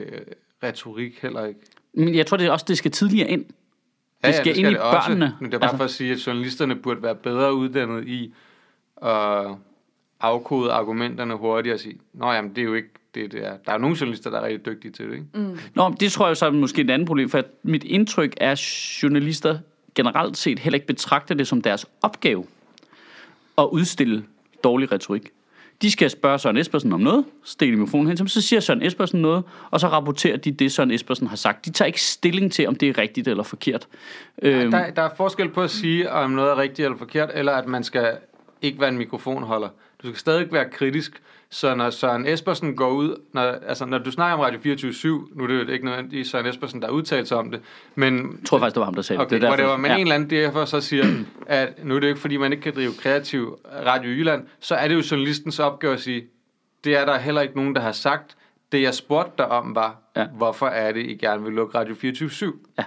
[0.63, 1.59] retorik heller ikke.
[1.93, 3.45] Men jeg tror det er også, det skal tidligere ind.
[4.23, 5.07] Ja, Det skal ind i det også.
[5.09, 5.35] børnene.
[5.39, 8.33] Men det er bare Altså- for at sige, at journalisterne burde være bedre uddannet i
[9.01, 9.45] at
[10.19, 13.57] afkode argumenterne hurtigt og sige, nå jamen, det er jo ikke det, det er.
[13.65, 15.25] Der er nogle journalister, der er rigtig dygtige til det, ikke?
[15.33, 15.59] Mm.
[15.75, 18.51] Nå, men det tror jeg så er måske et andet problem, for mit indtryk er,
[18.51, 18.59] at
[19.03, 19.59] journalister
[19.95, 22.45] generelt set heller ikke betragter det som deres opgave
[23.57, 24.23] at udstille
[24.63, 25.29] dårlig retorik.
[25.81, 28.81] De skal spørge Søren Espersen om noget, stikke mikrofonen hen til ham, så siger Søren
[28.81, 31.65] Espersen noget, og så rapporterer de det, Søren Espersen har sagt.
[31.65, 33.87] De tager ikke stilling til, om det er rigtigt eller forkert.
[34.41, 37.51] Øhm, Der, der er forskel på at sige, om noget er rigtigt eller forkert, eller
[37.51, 38.17] at man skal
[38.61, 39.69] ikke være en mikrofonholder.
[40.03, 41.21] Du skal stadig være kritisk.
[41.55, 45.43] Så når Søren Espersen går ud, når, altså når du snakker om Radio 24 nu
[45.43, 47.61] er det jo ikke nødvendigvis Søren Espersen, der har udtalt sig om det,
[47.95, 49.41] men jeg tror faktisk, det var ham, der sagde Okay, det.
[49.41, 49.47] det.
[49.47, 49.67] er whatever.
[49.69, 49.81] derfor.
[49.81, 49.95] Men ja.
[49.97, 51.05] en eller anden derfor så siger,
[51.47, 54.75] at nu er det jo ikke, fordi man ikke kan drive kreativ Radio Jylland, så
[54.75, 56.25] er det jo journalistens opgave at sige,
[56.83, 58.37] det er der heller ikke nogen, der har sagt.
[58.71, 60.21] Det jeg spurgte dig om var, Ja.
[60.21, 60.27] ja.
[60.27, 62.29] hvorfor er det, I gerne vil lukke Radio 24
[62.75, 62.85] Men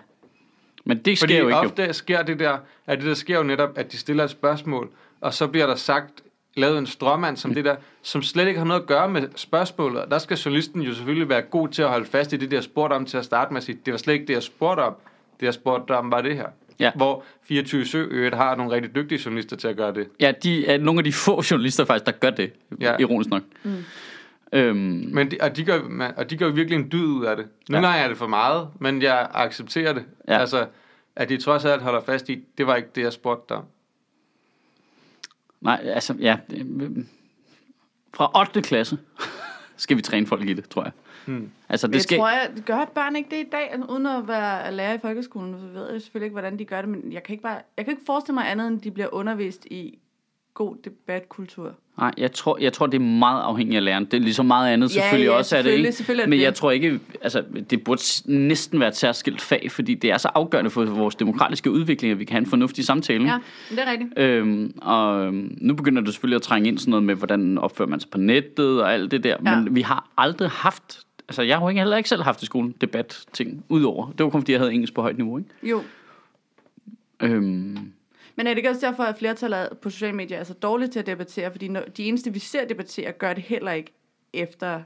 [0.85, 1.59] Men det sker Fordi jo ikke.
[1.59, 1.65] Jo.
[1.65, 4.89] ofte sker det der, at det der sker jo netop, at de stiller et spørgsmål,
[5.21, 6.11] og så bliver der sagt,
[6.59, 10.03] lavet en stråmand som det der, som slet ikke har noget at gøre med spørgsmålet.
[10.03, 12.61] Og der skal journalisten jo selvfølgelig være god til at holde fast i det, der
[12.61, 14.81] spurgte om til at starte med at sige, det var slet ikke det, jeg spurgte
[14.81, 14.95] om.
[15.41, 16.47] Det, jeg spurgte om, var det her.
[16.81, 16.91] Ja.
[16.97, 20.09] Hvor 24 Sø øvrigt har nogle rigtig dygtige journalister til at gøre det.
[20.21, 22.91] Ja, de er nogle af de få journalister faktisk, der gør det, ja.
[22.91, 22.97] Ja.
[22.99, 23.43] ironisk nok.
[23.63, 23.85] Mm.
[24.53, 24.77] Øhm,
[25.13, 27.47] Men de, og, de gør, man, og de gør virkelig en dyd ud af det.
[27.69, 27.93] Nogle Ja.
[27.93, 30.03] gange er det for meget, men jeg accepterer det.
[30.29, 30.39] Ja.
[30.39, 30.67] Altså,
[31.17, 33.65] at de trods alt holder fast i, det var ikke det, jeg spurgte dig om.
[35.61, 36.37] Nej, altså, ja.
[36.55, 36.91] øh,
[38.15, 38.63] Fra 8.
[38.63, 38.99] klasse
[39.77, 40.93] skal vi træne folk i det, tror jeg.
[41.27, 41.51] Hmm.
[41.69, 42.19] Altså, det Det skal...
[42.19, 45.61] tror jeg, gør børn ikke det i dag, altså, uden at være lærer i folkeskolen,
[45.61, 47.85] så ved jeg selvfølgelig ikke, hvordan de gør det, men jeg kan ikke, bare, jeg
[47.85, 49.99] kan ikke forestille mig andet, end de bliver undervist i
[50.59, 51.75] god debatkultur.
[51.99, 54.05] Nej, jeg tror, jeg tror, det er meget afhængigt af læreren.
[54.05, 55.97] Det er ligesom meget andet, Ja, selvfølgelig ja, også er det, selvfølgelig, ikke?
[55.97, 59.71] selvfølgelig er det Men jeg tror ikke, altså, det burde næsten være et særskilt fag,
[59.71, 62.85] fordi det er så afgørende for vores demokratiske udvikling, at vi kan have en fornuftig
[62.85, 63.25] samtale.
[63.25, 63.39] Ja,
[63.71, 64.19] det er rigtigt.
[64.19, 67.89] Øhm, og øhm, nu begynder det selvfølgelig at trænge ind sådan noget med, hvordan opfører
[67.89, 69.37] man sig på nettet og alt det der.
[69.45, 69.61] Ja.
[69.61, 72.75] Men vi har aldrig haft, altså jeg har ikke, heller ikke selv haft i skolen
[72.81, 74.07] debat ting udover.
[74.19, 75.51] Det var kun fordi, jeg havde engelsk på højt niveau, ikke?
[75.63, 75.83] Jo.
[77.21, 77.93] Øhm,
[78.39, 80.99] Men er det ikke også derfor, at flertallet på sociale medier er så dårlige til
[80.99, 81.51] at debattere?
[81.51, 83.93] Fordi når de eneste, vi ser debattere, gør det heller ikke
[84.33, 84.81] efter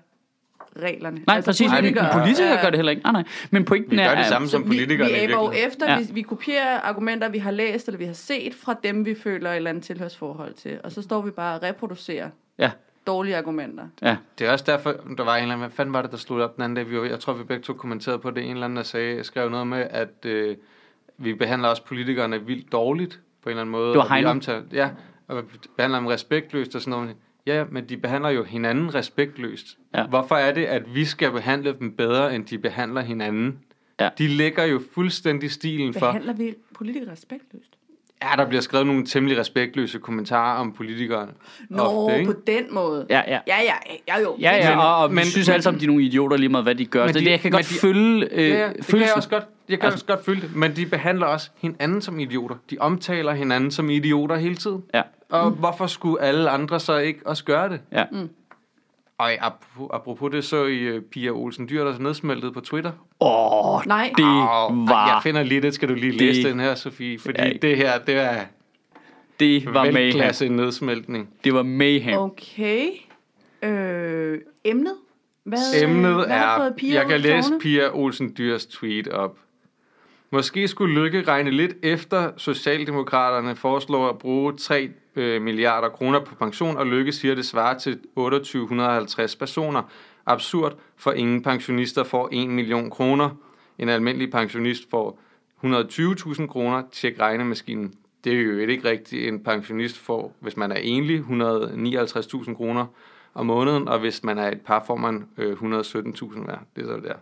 [0.76, 1.20] reglerne.
[1.26, 1.70] nej, altså, præcis.
[1.70, 3.02] Politikere, politikere, politikere er- gør det heller ikke.
[3.02, 3.24] Nej, nej.
[3.50, 4.08] Men pointen Vi er...
[4.08, 5.52] gør det samme som Så vi, vi virkeligheden.
[5.66, 5.98] efter, Ja.
[5.98, 9.50] vi, vi kopierer argumenter, vi har læst eller vi har set fra dem, vi føler
[9.50, 10.80] et eller andet tilhørsforhold til.
[10.84, 12.70] Og så står vi bare og reproducerer Ja,
[13.06, 13.84] dårlige argumenter.
[14.02, 14.16] ja.
[14.38, 16.40] Det er også derfor, der var en eller anden, hvad fanden var det, der slog
[16.40, 16.90] op den anden dag?
[16.90, 18.44] Vi var, jeg tror, vi begge to kommenterede på det.
[18.44, 20.56] En eller anden, der sagde, skrev noget med, at øh,
[21.18, 23.88] vi behandler også politikerne vildt dårligt på en eller anden måde.
[23.88, 24.30] Det var og vi Heino.
[24.30, 24.90] omtaler, ja,
[25.28, 25.44] og
[25.76, 27.16] behandler dem respektløst og sådan noget.
[27.46, 29.78] Ja, men de behandler jo hinanden respektløst.
[29.94, 30.06] Ja.
[30.06, 33.58] Hvorfor er det, at vi skal behandle dem bedre, end de behandler hinanden?
[34.00, 34.08] Ja.
[34.18, 37.78] De lægger jo fuldstændig stilen for, Behandler vi politikere respektløst?
[38.30, 41.32] Ja, der bliver skrevet nogle temmelig respektløse kommentarer om politikerne.
[41.70, 42.32] Nå, ofte, ikke?
[42.32, 43.06] på den måde.
[43.10, 43.38] Ja, ja.
[43.46, 43.74] Ja, ja,
[44.08, 44.36] ja jo.
[44.40, 46.64] Ja, ja, og, og vi men- synes alle sammen, de er nogle idioter lige meget,
[46.64, 47.04] hvad de gør.
[47.04, 48.98] Men Så de- det, jeg kan men godt de- følge øh, Ja, ja, det kan
[49.00, 49.44] jeg også godt.
[49.68, 52.54] Jeg kan Altså- også godt følge det, men de behandler også hinanden som idioter.
[52.70, 54.82] De omtaler hinanden som idioter hele tiden.
[54.94, 55.56] Ja, Og mm.
[55.58, 57.80] hvorfor skulle alle andre så ikke også gøre det?
[57.92, 58.04] ja.
[59.22, 62.92] Og apropos, apropos det, så i uh, Pia Olsen Dyr, der er nedsmeltet på Twitter.
[63.20, 64.12] Åh, oh, Nej.
[64.16, 67.18] det Åh, var, Jeg finder lige det, skal du lige det- læse den her, Sofie.
[67.18, 67.52] Fordi Ja.
[67.62, 68.44] det her, det er
[69.40, 70.52] det var mayhem.
[70.52, 71.28] nedsmeltning.
[71.44, 72.14] Det var mayhem.
[72.18, 72.86] Okay.
[73.62, 74.94] Øh, emnet?
[75.44, 77.52] Hvad, Emnet hvad er, jeg kan læse?
[77.60, 79.38] Pia Olsen Dyrs tweet op.
[80.34, 86.34] Måske skulle Lykke regne lidt efter Socialdemokraterne foreslår at bruge 3 øh, milliarder kroner på
[86.34, 89.82] pension, og Lykke siger, det svarer til 2850 personer.
[90.26, 93.30] Absurd, for ingen pensionister får 1 million kroner.
[93.78, 95.20] En almindelig pensionist får
[95.64, 96.82] 120.000 kroner.
[96.92, 97.94] Tjek regnemaskinen.
[98.24, 99.28] Det er jo ikke rigtigt.
[99.28, 102.86] En pensionist får, hvis man er enlig, 159.000 kroner
[103.34, 106.58] om måneden, og hvis man er et par, får man øh, 117.000 hver.
[106.76, 107.14] Det er så der.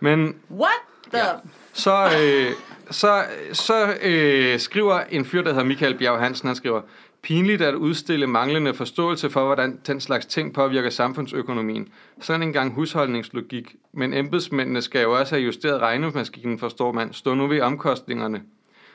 [0.00, 0.83] Men What.
[1.12, 1.24] Ja.
[1.72, 2.52] så, øh,
[2.90, 6.80] så, så øh, skriver en fyr, der hedder Michael Bjerg Hansen, han skriver,
[7.22, 11.88] pinligt at udstille manglende forståelse for, hvordan den slags ting påvirker samfundsøkonomien.
[12.20, 13.74] Sådan en gang husholdningslogik.
[13.92, 17.12] Men embedsmændene skal jo også have justeret regnemaskinen, forstår man.
[17.12, 18.42] Stå nu ved omkostningerne.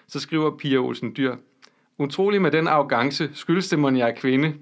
[0.07, 1.35] Så skriver Pia Olsen Dyr,
[1.97, 4.53] utrolig med den arrogance, skyldes det, at jeg er kvinde.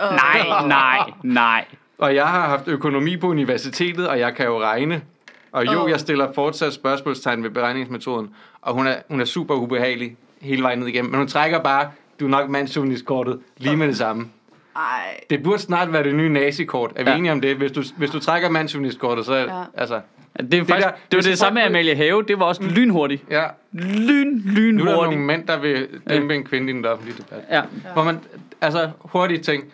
[0.00, 1.64] Nej, nej, nej.
[1.98, 5.02] Og jeg har haft økonomi på universitetet, og jeg kan jo regne.
[5.52, 5.90] Og jo, Åh.
[5.90, 8.30] jeg stiller fortsat spørgsmålstegn ved beregningsmetoden.
[8.62, 11.10] Og hun er, hun er super ubehagelig hele vejen ned igennem.
[11.10, 14.26] Men hun trækker bare, du er nok mandsjournalistkortet, lige med det samme.
[14.76, 15.20] Ej.
[15.30, 16.92] Det burde snart være det nye nazikort.
[16.96, 17.16] Er vi Ja.
[17.16, 17.56] enige om det?
[17.56, 19.44] Hvis du, hvis du trækker mandsjournalistkortet, så Ja.
[19.74, 20.00] altså...
[20.40, 22.22] Det, er faktisk, det, der- var hvis det samme med Amalie Have.
[22.28, 23.22] Det var også lynhurtigt.
[23.30, 26.84] Ja, Lyn, lyn nu er der nogle mænd, der vil dæmpe en kvinde i den
[26.84, 27.44] offentlige debat.
[27.50, 27.62] Ja.
[27.92, 28.18] Hvor man,
[28.60, 29.64] altså, hurtigt ting.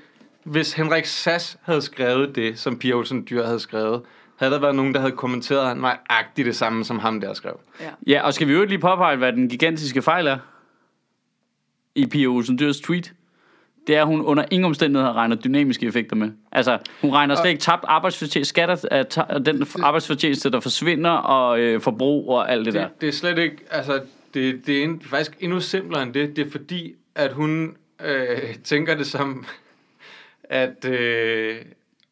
[0.45, 4.03] Hvis Henrik Sass havde skrevet det, som Pia Olsen Dyr havde skrevet,
[4.39, 7.61] havde der været nogen, der havde kommenteret nøjagtigt det samme, som ham der skrev.
[7.81, 7.91] Ja.
[8.07, 10.39] ja, og skal vi jo lige påpege, hvad den gigantiske fejl er?
[11.95, 13.13] I Pia Olsen Dyrs tweet.
[13.87, 16.31] Det er, at hun under ingen omstændigheder regner dynamiske effekter med.
[16.53, 21.61] Altså, hun regner slet ikke tabt arbejdsfortjeneste, skatter af ta- den arbejdsfortjeneste, der forsvinder, og
[21.61, 22.89] øh, forbrug og alt det, det der.
[22.89, 24.01] Det, det er slet ikke, altså,
[24.35, 26.37] det, det er en, faktisk endnu simplere end det.
[26.37, 29.45] Det er fordi, at hun øh, tænker det som,
[30.45, 31.57] at øh,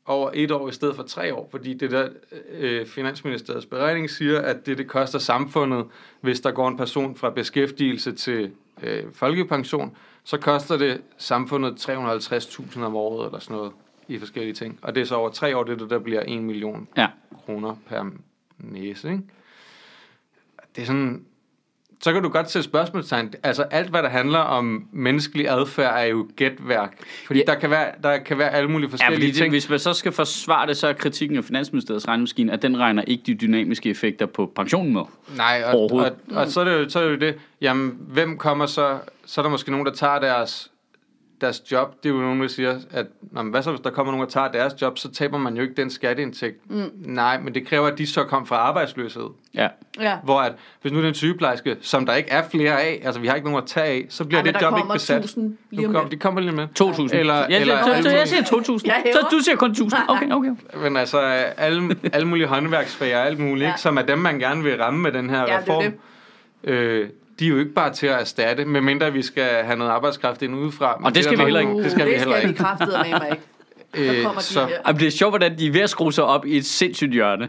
[0.07, 2.09] over et år i stedet for tre år, fordi det der
[2.53, 5.85] øh, Finansministeriets beregning siger, at det, det koster samfundet,
[6.21, 8.51] hvis der går en person fra beskæftigelse til
[8.83, 13.73] øh, folkepension, så koster det samfundet 350.000 om året eller sådan noget
[14.09, 14.79] i forskellige ting.
[14.83, 17.07] Og det er så over tre år, det er det, der bliver 1 million Ja.
[17.45, 18.05] kroner per
[18.59, 19.23] næse, ikke?
[20.77, 21.25] Det er sådan,
[22.01, 23.33] så kan du godt sætte spørgsmålstegn.
[23.43, 26.97] Altså alt, hvad der handler om menneskelig adfærd, er jo gætværk.
[27.27, 27.53] Fordi Ja.
[27.53, 29.51] der, kan være, der kan være alle mulige Ja, forskellige fordi det, ting.
[29.51, 33.03] hvis man så skal forsvare det, så er kritikken af Finansministeriets regnemaskine, at den regner
[33.07, 35.03] ikke de dynamiske effekter på pensionen med.
[35.37, 36.13] Nej, og, og, Overhovedet.
[36.31, 37.35] og så, er det jo, så er det jo det.
[37.61, 38.99] Jamen, hvem kommer så?
[39.27, 40.71] Så er der måske nogen, der tager deres,
[41.41, 41.95] deres job.
[42.03, 43.07] Det er jo nogen, der siger, at
[43.51, 45.75] hvad så, hvis der kommer nogen, der tager deres job, så taber man jo ikke
[45.75, 46.71] den skatteindtægt.
[46.71, 46.91] Mm.
[46.95, 49.27] Nej, men det kræver, at de så kom fra arbejdsløshed.
[49.55, 49.69] Ja.
[50.01, 50.17] Ja.
[50.25, 53.21] Hvor at, hvis nu det er en sygeplejerske, som der ikke er flere af, altså
[53.21, 54.95] vi har ikke nogen at tage af, så bliver Ej, men det job ikke kommer
[54.95, 55.17] besat.
[55.25, 56.67] 1000 lige Nu kom, de kommer lige med.
[56.81, 57.17] 2.000.
[57.17, 58.43] Eller- ja, eller så, alle så, jeg mulige- siger
[58.79, 58.87] 2.000.
[58.87, 59.97] Jeg Så du siger kun 1.000.
[60.09, 60.51] Okay, okay.
[60.83, 63.69] Men altså, alle, alle mulige håndværksfag og alt muligt, Ja.
[63.69, 65.83] ikke, som er dem, man gerne vil ramme med den her Ja, det reform.
[66.65, 66.71] det.
[66.71, 70.43] Øh, de er jo ikke bare til at erstatte, medmindre vi skal have noget arbejdskraft
[70.43, 70.97] ind udefra.
[70.97, 71.73] Men Og det skal er vi heller ikke.
[71.73, 72.59] Uh, Det skal vi heller Det skal ikke.
[72.59, 73.43] vi kraftedeme ikke.
[74.17, 74.77] Så kommer de så, her.
[74.87, 77.13] Jamen, det er sjovt, hvordan de er ved at skrue sig op i et sindssygt
[77.13, 77.49] hjørne.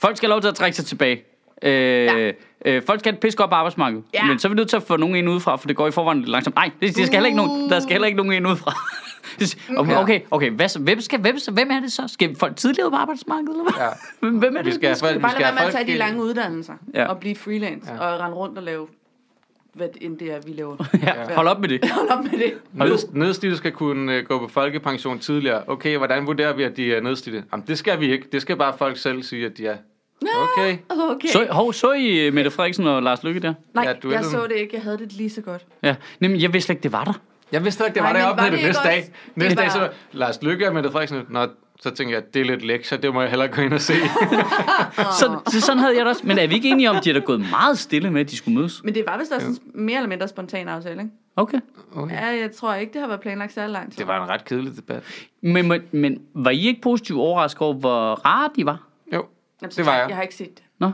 [0.00, 1.22] Folk skal have lov til at trække sig tilbage.
[1.62, 2.32] Øh, ja.
[2.66, 4.04] øh, folk skal have et på arbejdsmarkedet.
[4.14, 4.24] Ja.
[4.24, 5.90] Men så er vi nødt til at få nogen ind udefra, for det går i
[5.90, 6.56] forvejen lidt langsomt.
[6.56, 8.74] Nej, det, det skal heller ikke nogen, der skal heller ikke nogen ind udefra.
[9.80, 10.50] okay, okay, okay.
[10.50, 12.02] Hvad, så- hvem, skal, hvem, hvem er det så?
[12.08, 13.50] Skal folk tidligere på arbejdsmarkedet?
[13.50, 13.82] Eller hvad?
[14.32, 14.38] Ja.
[14.38, 14.66] Hvem- er det?
[14.66, 16.22] Vi skal, folk- Du vi bare skal lade have være med at tage de lange
[16.22, 17.06] uddannelser Ja.
[17.06, 17.98] og blive freelance Ja.
[18.00, 18.86] og rende rundt og lave,
[19.74, 20.76] hvad end det er, vi laver.
[21.02, 21.90] Ja, hold op med det.
[21.98, 22.52] Hold op med det.
[22.72, 25.62] Ned, nedslidte skal kunne uh, gå på folkepension tidligere.
[25.66, 27.44] Okay, hvordan vurderer vi, at de er nedslidte?
[27.52, 28.28] Jamen, det skal vi ikke.
[28.32, 29.76] Det skal bare folk selv sige, at de er.
[30.58, 30.76] Okay.
[30.90, 31.28] Okay.
[31.28, 33.54] Så, hov, så I uh, Mette Frederiksen og Lars Lykke der?
[33.74, 34.74] Nej, Ja, jeg så det ikke.
[34.74, 35.62] Jeg havde det lige så godt.
[35.82, 37.12] Ja, Jamen, jeg vidste slet ikke, det var der.
[37.52, 38.98] Jeg vidste ikke, det Nej, var men deroppe var det det næste ikke dag.
[38.98, 41.22] også- Næste det dag, så var- var Lars Lykke og Mette Frederiksen.
[41.28, 41.46] Nå,
[41.82, 43.92] så tænker jeg, det er lidt lektier, det må jeg hellere gå ind og se.
[45.18, 46.26] Så, så sådan havde jeg det også.
[46.26, 48.30] Men er vi ikke enige om, at de er da gået meget stille med, at
[48.30, 48.84] de skulle mødes?
[48.84, 51.12] Men det var vist også en mere eller mindre spontan aftale, ikke?
[51.36, 51.58] Okay.
[51.96, 52.14] Okay.
[52.14, 53.98] Ja, jeg tror ikke, det har været planlagt særlig lang tid.
[53.98, 55.02] Det var en ret kedelig debat.
[55.42, 58.86] Men, men, men var I ikke positivt overrasket over, hvor rare de var?
[59.14, 59.24] Jo,
[59.62, 60.06] Jamen, det var jeg.
[60.08, 60.62] Jeg har ikke set det.
[60.78, 60.90] Nå.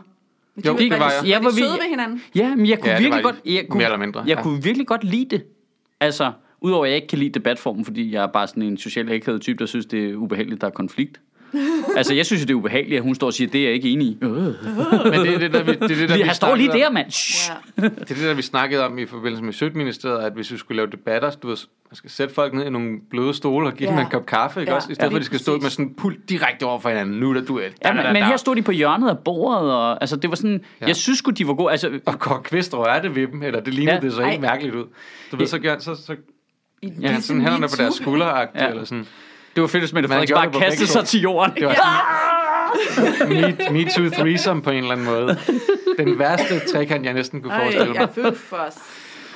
[0.54, 1.20] Men Jo, de, det var, var jeg.
[1.22, 2.22] Var Ja, de hvor vi- søde ved hinanden?
[2.34, 3.40] Ja, men jeg kunne Ja, virkelig var godt...
[3.44, 4.42] Jeg kunne, Mere eller mindre, Jeg ja.
[4.42, 5.44] kunne virkelig godt lide det.
[6.00, 9.12] Altså, udover at jeg ikke kan lide debatformen, fordi jeg er bare sådan en social
[9.12, 11.20] akavet type, der synes, det er ubehageligt, der er konflikt.
[11.96, 13.90] altså, jeg synes, det er ubehageligt, at hun står og siger, det er jeg ikke
[13.90, 14.18] enig i.
[14.22, 14.30] Øh.
[14.30, 14.52] Men
[15.26, 17.06] det er det, der vi, det er det, der, vi Jeg står lige der, mand.
[17.76, 17.82] Ja.
[17.88, 20.76] Det er det, der vi snakkede om i forbindelse med Sødministeriet, at hvis vi skulle
[20.76, 21.56] lave debatter, du ved,
[21.90, 23.96] man skal sætte folk ned i nogle bløde stole og give Ja.
[23.96, 24.92] dem en kop kaffe, ikke Ja, også?
[24.92, 26.88] I stedet ja, for, at de skal stå med sådan en pult direkte over for
[26.88, 27.20] hinanden.
[27.20, 27.72] Nu er der duel.
[27.84, 30.60] Ja, men, men her stod de på hjørnet af bordet, og altså, det var sådan...
[30.80, 30.86] Ja.
[30.86, 31.70] Jeg synes sgu, de var gode.
[31.70, 34.00] Altså, Og går kvist er det ved dem, eller det lignede Ja.
[34.02, 34.06] ja.
[34.06, 34.40] det så helt Ej.
[34.50, 34.84] mærkeligt ud.
[35.32, 36.16] Du ved, så, gør- så, så
[36.82, 37.82] I, ja, ligesom sådan hænderne på MeToo.
[37.82, 38.46] deres skuldre Ja.
[38.54, 38.68] ja.
[38.68, 39.06] eller sådan.
[39.54, 41.06] det var fedt, hvis Mette Man Frederiksen gjorde bare det på kastede begge sig to.
[41.06, 41.54] til jorden.
[41.54, 43.28] Det var sådan
[43.72, 45.38] me, me Too Threesome på en eller anden måde.
[45.98, 47.96] Den værste trekant, jeg næsten kunne Ej, forestille mig.
[48.00, 48.76] jeg følte for os.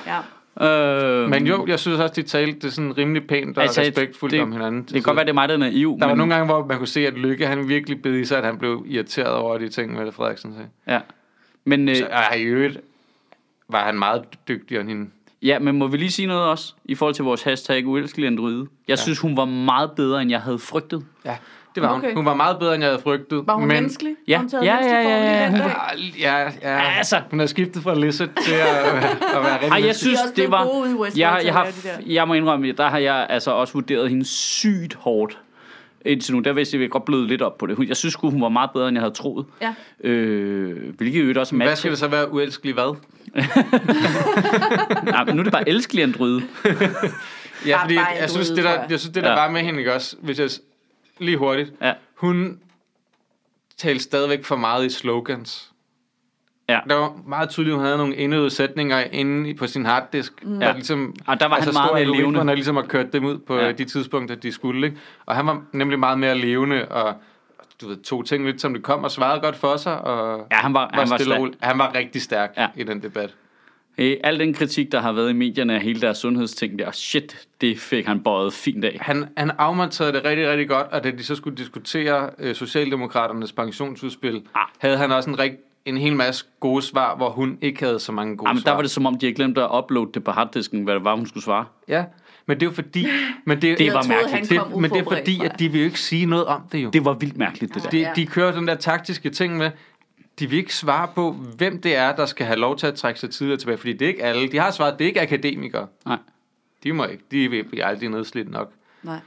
[0.07, 0.19] Ja.
[0.61, 4.33] Øh, Men jo, jeg synes også, de talte det sådan rimelig pænt og Altså, respektfuldt
[4.33, 4.81] det- om hinanden.
[4.81, 5.97] det kan godt være, det er mig, der er naiv.
[5.99, 8.25] Der var men, nogle gange, hvor man kunne se, at Lykke han virkelig bed i
[8.25, 10.67] sig, at han blev irriteret over de ting, Mette Frederiksen sagde.
[10.87, 10.99] Ja.
[11.65, 12.79] Men, øh, Så, og i øvrigt
[13.69, 15.09] var han meget dygtigere end hende.
[15.43, 18.59] Ja, men må vi lige sige noget også, i forhold til vores hashtag uelskelig androide?
[18.59, 18.95] Jeg ja.
[18.95, 21.05] synes, hun var meget bedre, end jeg havde frygtet.
[21.25, 21.35] Ja,
[21.75, 22.07] det var okay.
[22.07, 22.15] Hun.
[22.15, 23.41] Hun var meget bedre, end jeg havde frygtet.
[23.47, 24.15] Var hun men, menneskelig?
[24.27, 24.37] Ja.
[24.37, 25.69] Har hun Ja, ja, ja, ja, hun der?
[26.19, 26.81] Ja, ja, ja.
[26.97, 27.21] Altså.
[27.29, 30.51] Hun har skiftet fra Lizard til at, at være rigtig Ej, jeg synes, også det
[30.51, 30.65] var...
[30.65, 31.63] gode i Westworld jeg, jeg, at har,
[32.05, 35.37] de jeg må indrømme, der har jeg altså også vurderet hende sygt hårdt.
[36.05, 37.75] Indtil nu, der vil jeg godt bløde lidt op på det.
[37.75, 39.45] Hun- Jeg synes hun var meget bedre, end jeg havde troet.
[39.61, 39.73] Ja.
[40.03, 41.75] Øh, hvilket jo også Hvad matcher.
[41.75, 42.95] skal det så være uelskelig hvad?
[45.03, 46.41] Nej, men nu er det bare elskelig androide.
[47.67, 48.85] Ja, fordi bare jeg synes, det der, jeg.
[48.89, 49.35] jeg synes, det der Ja.
[49.35, 50.15] var med hende, ikke også?
[50.21, 50.49] Hvis jeg
[51.19, 51.71] lige hurtigt.
[51.81, 51.93] Ja.
[52.15, 52.59] Hun
[53.77, 55.71] talte stadigvæk for meget i slogans.
[56.69, 56.79] Ja.
[56.89, 60.45] Der var meget tydeligt, at hun havde nogle indøvede sætninger inde i- på sin harddisk.
[60.45, 60.61] Mm.
[60.61, 60.67] Ja.
[60.67, 62.39] Der ligesom, Og der var han meget mere levende.
[62.39, 63.71] og ligesom har kørt dem ud på ja.
[63.71, 64.87] de tidspunkter, de skulle.
[64.87, 64.97] Ikke?
[65.25, 67.15] Og han var nemlig meget mere levende, og
[67.83, 70.55] du ved, to ting lidt som det kom, og svarede godt for sig, og Ja,
[70.55, 71.69] han var, han var stille og stærk.
[71.69, 72.67] Han var rigtig stærk ja.
[72.75, 73.35] i den debat.
[73.97, 77.47] Øh, al den kritik, der har været i medierne af hele deres sundhedsting der, shit,
[77.61, 78.97] det fik han bøjet fint af.
[79.01, 83.51] Han, han afmonterede det rigtig, rigtig godt, og da de så skulle diskutere øh, Socialdemokraternes
[83.51, 84.61] pensionsudspil, Ah.
[84.77, 88.11] havde han også en, rigt, en hel masse gode svar, hvor hun ikke havde så
[88.11, 88.71] mange gode Jamen, svar.
[88.71, 91.03] der var det som om, de havde glemt at uploade det på harddisken, hvad det
[91.03, 91.65] var, hun skulle svare.
[91.87, 92.03] Ja,
[92.45, 93.07] men det er jo fordi...
[93.45, 94.49] Men det, Det var troede, mærkeligt.
[94.49, 96.89] det, men det er fordi, at de vil jo ikke sige noget om det jo.
[96.89, 97.89] Det var vildt mærkeligt, det der.
[97.89, 99.71] De, de kører den der taktiske ting med,
[100.39, 103.19] de vil ikke svare på, hvem det er, der skal have lov til at trække
[103.19, 104.51] sig tidligere tilbage, fordi det er ikke alle.
[104.51, 105.87] De har svaret, det er ikke akademikere.
[106.05, 106.17] Nej.
[106.83, 107.23] De må ikke.
[107.31, 108.71] De vil blive aldrig nedslidt nok.
[109.03, 109.19] Nej.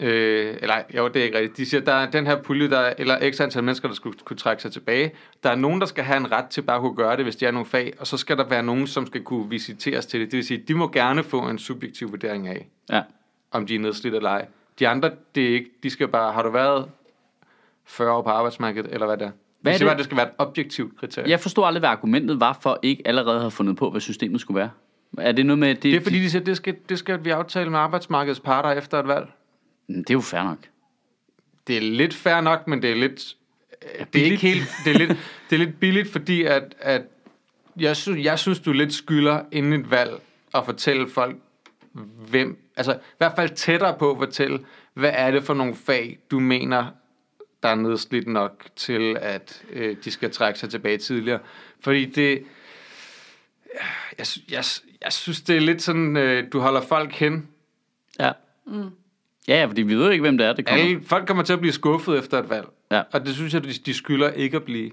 [0.00, 1.56] Øh, eller jo, det er ikke rigtigt.
[1.56, 4.18] De siger, der er den her pulje, der er, eller ekstra antal mennesker, der skulle
[4.24, 5.12] kunne trække sig tilbage.
[5.42, 7.36] Der er nogen, der skal have en ret til bare at kunne gøre det, hvis
[7.36, 10.20] de er nogle fag, og så skal der være nogen, som skal kunne visiteres til
[10.20, 10.30] det.
[10.30, 13.02] Det vil sige, de må gerne få en subjektiv vurdering af, Ja.
[13.50, 14.46] om de er nedslidt eller ej.
[14.78, 16.86] De andre, det er ikke, de skal bare, har du været
[17.84, 19.30] 40 år på arbejdsmarkedet, eller hvad det er?
[19.60, 19.98] Hvad er siger bare, det?
[19.98, 21.30] det skal være et objektivt kriterie.
[21.30, 24.40] Jeg forstod aldrig, hvad argumentet var for ikke allerede at have fundet på, hvad systemet
[24.40, 24.70] skulle være.
[25.18, 27.30] Er det noget med, det, Det er fordi, de siger, det skal, det skal vi
[27.30, 29.26] aftale med arbejdsmarkedets parter efter et valg.
[29.88, 30.58] Mm, Det er jo fair nok.
[31.66, 33.36] Det er lidt fair nok, men det er lidt...
[34.00, 34.64] øh, Det er ikke helt...
[34.84, 35.10] Det er lidt,
[35.50, 37.02] det er lidt billigt, fordi at, at
[37.76, 40.20] jeg, synes, jeg synes, du lidt skylder inden et valg
[40.54, 41.36] at fortælle folk,
[42.30, 42.58] hvem...
[42.76, 46.40] Altså, i hvert fald tættere på at fortælle, hvad er det for nogle fag, du
[46.40, 46.86] mener,
[47.62, 51.38] der er nedslidt nok til, at øh, de skal trække sig tilbage tidligere.
[51.80, 52.42] Fordi det...
[54.18, 54.64] Jeg, jeg,
[55.02, 57.48] jeg synes, det er lidt sådan, øh, du holder folk hen.
[58.20, 58.32] Ja.
[58.66, 58.90] Mm.
[59.48, 60.84] Ja, fordi vi ved jo ikke, hvem det er, det kommer.
[60.84, 62.66] Alle, folk kommer til at blive skuffet efter et valg.
[62.90, 63.02] Ja.
[63.12, 64.90] Og det synes jeg, de, de skylder ikke at blive.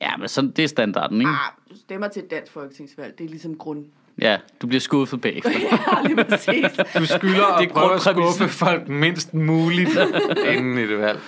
[0.00, 1.30] Ja, men sådan, det er standarden, ikke?
[1.30, 3.18] Ah, du stemmer til et dansk folketingsvalg.
[3.18, 3.84] Det er ligesom grund.
[4.20, 5.50] Ja, du bliver skuffet bagefter.
[5.72, 6.64] ja, lige præcis.
[6.98, 9.90] Du skylder at Det er prøve at skuffe folk mindst muligt
[10.54, 11.20] inden et valg.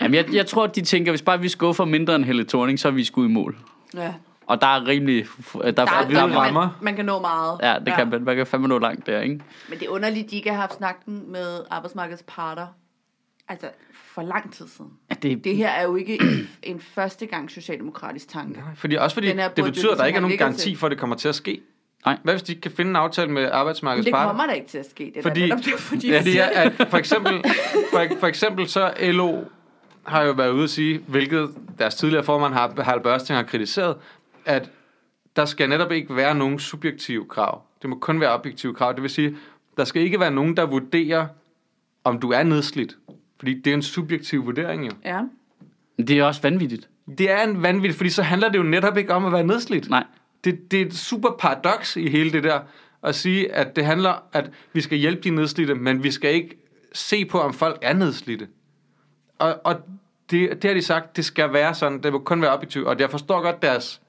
[0.00, 2.78] Jamen, jeg, jeg tror, at de tænker, hvis bare vi skuffer mindre end Helle Thorning,
[2.78, 3.56] så er vi sgu i mål.
[3.94, 4.12] Ja.
[4.48, 5.26] Og der er rimelig...
[5.52, 6.60] Der, der, Der, der, er, der, der, der, rammer.
[6.60, 7.58] man, man kan nå meget.
[7.62, 8.24] ja, det kan man.
[8.24, 9.40] Man kan fandme nå langt der, ikke?
[9.68, 12.66] Men det er underligt, de ikke har haft snakken med arbejdsmarkedets parter.
[13.48, 14.90] Altså, for lang tid siden.
[15.10, 18.62] Ja, det, Det her er jo ikke en, en første gang socialdemokratisk tanke.
[18.76, 20.76] Fordi, også fordi det betyder, at der ligesom ikke er nogen garanti til.
[20.78, 21.60] for, at det kommer til at ske.
[22.06, 22.16] Nej.
[22.24, 24.28] Hvad hvis de ikke kan finde en aftale med arbejdsmarkedets det parter?
[24.30, 25.12] kommer der ikke til at ske.
[25.14, 27.44] Det Fordi- fordi, netop derfor, de Ja, det er, at for eksempel,
[27.92, 29.44] for, for eksempel så LO
[30.06, 33.96] har jo været ude at sige, hvilket deres tidligere formand har, Harald Børsting har kritiseret,
[34.48, 34.70] at
[35.36, 37.62] der skal netop ikke være nogen subjektive krav.
[37.82, 38.92] Det må kun være objektive krav.
[38.92, 39.36] Det vil sige,
[39.76, 41.26] der skal ikke være nogen, der vurderer,
[42.04, 42.96] om du er nedslidt.
[43.38, 44.92] Fordi det er en subjektiv vurdering jo.
[45.04, 45.20] Ja.
[45.98, 46.88] det er også vanvittigt.
[47.18, 49.90] Det er en vanvittig, fordi så handler det jo netop ikke om at være nedslidt.
[49.90, 50.04] Nej.
[50.44, 52.60] Det, det er et super paradoks i hele det der,
[53.02, 56.58] at sige, at det handler, at vi skal hjælpe de nedslidte, men vi skal ikke
[56.92, 58.48] se på, om folk er nedslidte.
[59.38, 59.74] Og, og
[60.30, 62.98] det, det har de sagt, det skal være sådan, det må kun være objektivt, og
[62.98, 64.00] jeg forstår godt deres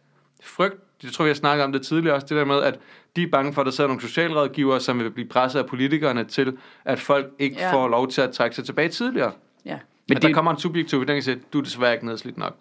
[0.44, 2.80] frygt, jeg tror, jeg snakkede om det tidligere også, det der med, at
[3.16, 6.24] de er bange for, at der sidder nogle socialrådgivere, som vil blive presset af politikerne
[6.24, 7.74] til, at folk ikke Ja.
[7.74, 9.32] får lov til at trække sig tilbage tidligere.
[9.66, 9.80] Ja.
[10.08, 12.38] Men at der det, kommer en subjektiv vurdering og siger, du er desværre ikke nedslidt
[12.38, 12.56] nok.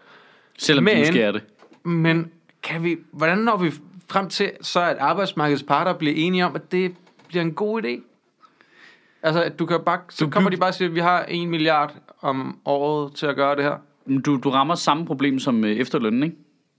[0.58, 1.42] selvom de Men- måske er det.
[1.82, 2.30] Men
[2.62, 3.72] kan vi, hvordan når vi
[4.10, 6.94] frem til, så at arbejdsmarkedets parter bliver enige om, at det
[7.28, 8.00] bliver en god idé?
[9.22, 11.22] Altså, at du kan bare, så Du- kommer de bare og siger, at vi har
[11.24, 13.76] en milliard om året til at gøre det her.
[14.06, 16.36] Men Du, du rammer samme problem som øh, efterlønnen, ikke?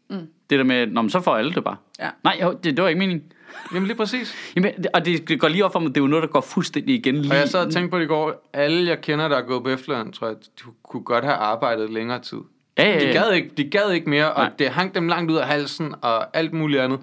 [0.09, 0.27] Mm.
[0.49, 1.75] Det der med, Nå, men så får alle det bare.
[1.99, 2.09] Ja.
[2.23, 3.31] Nej, jo, det, det var ikke meningen.
[3.73, 4.35] Jamen lige præcis.
[4.55, 6.41] Jamen, og det, det går lige op for mig, det er jo noget, der går
[6.41, 7.31] fuldstændig igen lige.
[7.31, 9.63] Og jeg sad og tænkte på det i går, alle jeg kender, der er gået
[9.63, 12.37] på efterløn, tror jeg, de kunne godt have arbejdet længere tid.
[12.77, 13.11] ja, ja, De ja.
[13.23, 14.51] gad ikke, de gad ikke mere, og Nej.
[14.59, 16.99] det hang dem langt ud af halsen, og alt muligt andet.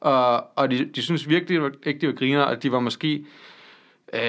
[0.00, 2.80] Og, og de, de synes virkelig det var- ikke, de var griner, og de var
[2.80, 3.24] måske...
[4.14, 4.20] Øh,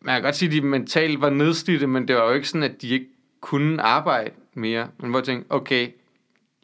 [0.00, 2.62] man kan godt sige, at de mentalt var nedslidte, men det var jo ikke sådan,
[2.62, 3.06] at de ikke
[3.40, 4.88] kunne arbejde mere.
[4.98, 5.88] Men hvor jeg tænkte, okay,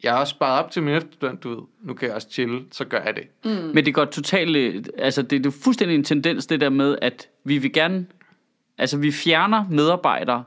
[0.03, 1.57] jeg har også sparet op til min efterløn, du ved.
[1.83, 3.23] Nu kan jeg også chille, så gør jeg det.
[3.45, 3.71] Mm.
[3.73, 4.55] Men det går totalt...
[4.55, 8.05] øh, Altså, det, det er fuldstændig en tendens, det der med, at vi vil gerne...
[8.77, 10.43] Altså, vi fjerner medarbejdere,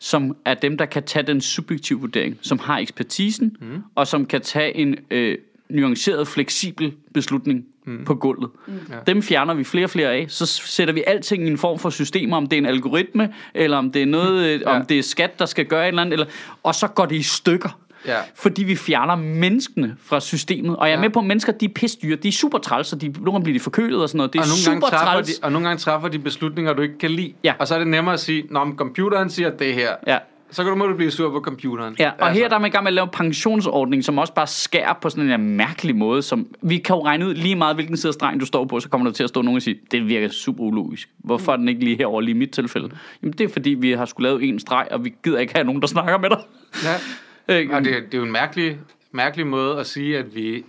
[0.00, 3.82] som er dem, der kan tage den subjektive vurdering, som har ekspertisen, mm.
[3.94, 8.04] og som kan tage en øh, nuanceret, fleksibel beslutning mm.
[8.04, 8.50] på gulvet.
[8.66, 8.74] Mm.
[8.90, 8.94] Ja.
[9.06, 10.26] Dem fjerner vi flere og flere af.
[10.28, 13.76] Så sætter vi alting i en form for systemer, om det er en algoritme, eller
[13.76, 14.76] om det er noget, øh, Ja.
[14.80, 16.26] om det er skat, der skal gøre et eller andet, eller,
[16.62, 17.80] og så går det i stykker.
[18.06, 18.16] Ja.
[18.34, 20.76] Fordi vi fjerner menneskene fra systemet.
[20.76, 21.02] Og jeg er Ja.
[21.02, 22.16] med på, at mennesker, de er pisdyre.
[22.16, 24.32] De er super træls, og de, nogle gange bliver de forkølet og sådan noget.
[24.32, 25.38] Det er og nogle, super gange træls.
[25.38, 27.32] de, og nogle gange træffer de beslutninger, du ikke kan lide.
[27.44, 27.52] Ja.
[27.58, 30.18] Og så er det nemmere at sige, når computeren siger det her, Ja.
[30.50, 31.96] så kan du må du blive sur på computeren.
[31.98, 32.40] Ja, og Altså.
[32.42, 34.92] her der er man i gang med at lave en pensionsordning, som også bare skærer
[35.02, 38.10] på sådan en mærkelig måde, som vi kan jo regne ud lige meget, hvilken side
[38.10, 40.08] af stregen du står på, så kommer der til at stå nogen og sige, det
[40.08, 41.08] virker super ulogisk.
[41.18, 42.88] Hvorfor er den ikke lige herover lige i mit tilfælde?
[43.22, 45.64] Jamen det er fordi, vi har skulle lave en streg, og vi gider ikke have
[45.64, 46.38] nogen, der snakker med dig.
[46.84, 46.94] Ja.
[47.48, 47.74] Ikke?
[47.74, 48.78] Og det, det er jo en mærkelig,
[49.12, 50.64] mærkelig måde at sige, at vi,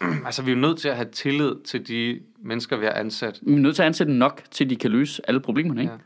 [0.26, 3.38] altså, vi er nødt til at have tillid til de mennesker, vi har ansat.
[3.42, 5.92] Vi er nødt til at ansætte nok, til de kan løse alle problemerne, ikke?
[5.92, 5.98] Ja.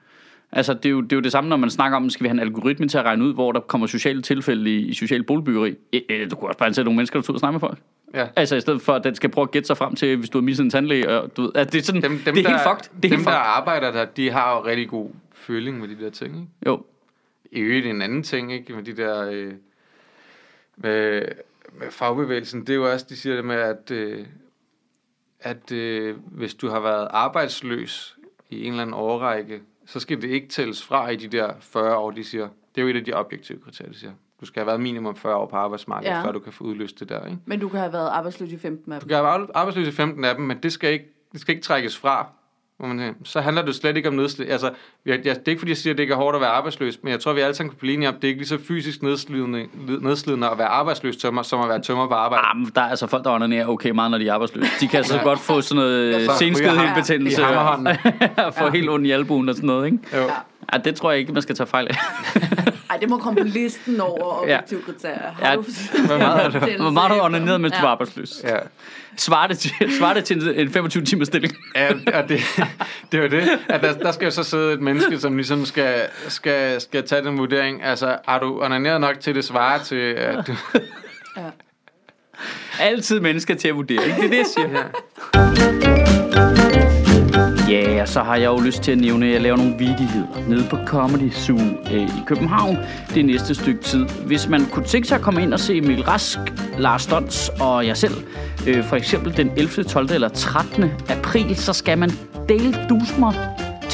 [0.53, 2.29] Altså, det er, jo, det er jo det samme, når man snakker om, skal vi
[2.29, 5.23] have en algoritme til at regne ud, hvor der kommer sociale tilfælde i, i social
[5.23, 5.75] boligbyggeri.
[5.93, 7.79] Eh, eh, Du kunne også bare ansætte nogle mennesker, der tog og snakke med folk.
[8.15, 8.27] Ja.
[8.37, 10.39] Altså, i stedet for, at den skal prøve at gætte sig frem til, hvis du
[10.39, 11.11] har misset en tandlæge.
[11.11, 12.79] Og, du ved, at det er, sådan, Dem, dem, det er der, helt fucked.
[12.83, 13.33] Det er dem, helt der fucked.
[13.57, 16.35] arbejder der, de har jo rigtig god føling med de der ting.
[16.37, 16.49] Ikke?
[16.67, 16.85] Jo.
[17.53, 18.73] I øvrigt en anden ting, ikke?
[18.73, 19.31] med de der...
[19.31, 19.53] Øh,
[20.77, 21.23] med,
[21.73, 24.27] med fagbevægelsen, det er jo også, de siger det med, at, øh,
[25.41, 28.17] at øh, hvis du har været arbejdsløs
[28.51, 31.97] i en eller anden årrække, så skal det ikke tælles fra i de der 40
[31.97, 32.49] år, de siger.
[32.75, 34.13] Det er jo et af de objektive kriterier, de siger.
[34.41, 36.25] Du skal have været minimum 40 år på arbejdsmarkedet, Ja.
[36.25, 37.25] før du kan få udløst det der.
[37.27, 37.39] Ikke?
[37.45, 39.09] Men du kan have været arbejdsløs i 15 af Du dem.
[39.09, 41.65] kan have været arbejdsløs i 15 af dem, men det skal ikke, det skal ikke
[41.65, 42.29] trækkes fra
[42.79, 44.53] Hvor man så handler det slet ikke om nedslidning.
[44.53, 44.71] Altså,
[45.07, 46.99] jeg, det er ikke fordi, jeg siger, at det ikke er hårdt at være arbejdsløs,
[47.03, 48.49] men jeg tror, vi alle sammen kan blive enige om, at det er ikke lige
[48.49, 49.67] så fysisk nedslidende,
[50.01, 52.45] nedslidende at være arbejdsløs tømmer, som at være tømmer på arbejde.
[52.47, 54.71] Ah, men der er altså folk, der onanerer okay meget, når de er arbejdsløse.
[54.81, 57.41] De kan så godt få sådan noget så senskødhedbetændelse.
[57.41, 57.97] I hammerhånden.
[58.47, 59.99] og få helt ondt i albuen og sådan noget, ikke?
[60.13, 60.23] Jo.
[60.23, 60.33] Ja.
[60.73, 61.97] Ja, det tror jeg ikke, man skal tage fejl af.
[62.91, 65.33] Ej, det må komme på listen over objektive kriterier.
[65.43, 65.65] Har Ja, du-
[66.07, 67.93] Hvor meget, hvor meget har du onaneret, mens du var Ja.
[67.93, 68.41] arbejdsløs?
[68.45, 68.57] Ja.
[69.17, 71.55] Svarer det til, svarer det til en 25 timers stilling?
[71.75, 72.41] Ja, og det,
[73.13, 75.65] det er jo det, at der, der skal jo så sidde et menneske, som ligesom
[75.65, 75.95] skal,
[76.29, 77.85] skal, skal tage den vurdering.
[77.85, 80.57] Altså, har du onaneret nok til det svarer til, at du...
[82.81, 84.17] Altid mennesker til at vurdere, ikke?
[84.17, 84.69] Det er det, jeg siger.
[84.71, 86.06] Ja.
[87.69, 90.49] Ja, og så har jeg jo lyst til at nævne, at jeg laver nogle vidigheder
[90.49, 91.59] nede på Comedy Zoo
[91.93, 92.79] øh, i København
[93.15, 94.07] det næste stykke tid.
[94.27, 96.39] Hvis man kunne tænke sig at komme ind og se Emil Rask,
[96.79, 98.15] Lars Dons og jeg selv,
[98.67, 100.09] øh, for eksempel den 11., 12.
[100.13, 100.85] eller 13.
[101.09, 102.11] april, så skal man
[102.49, 103.35] dele dus mig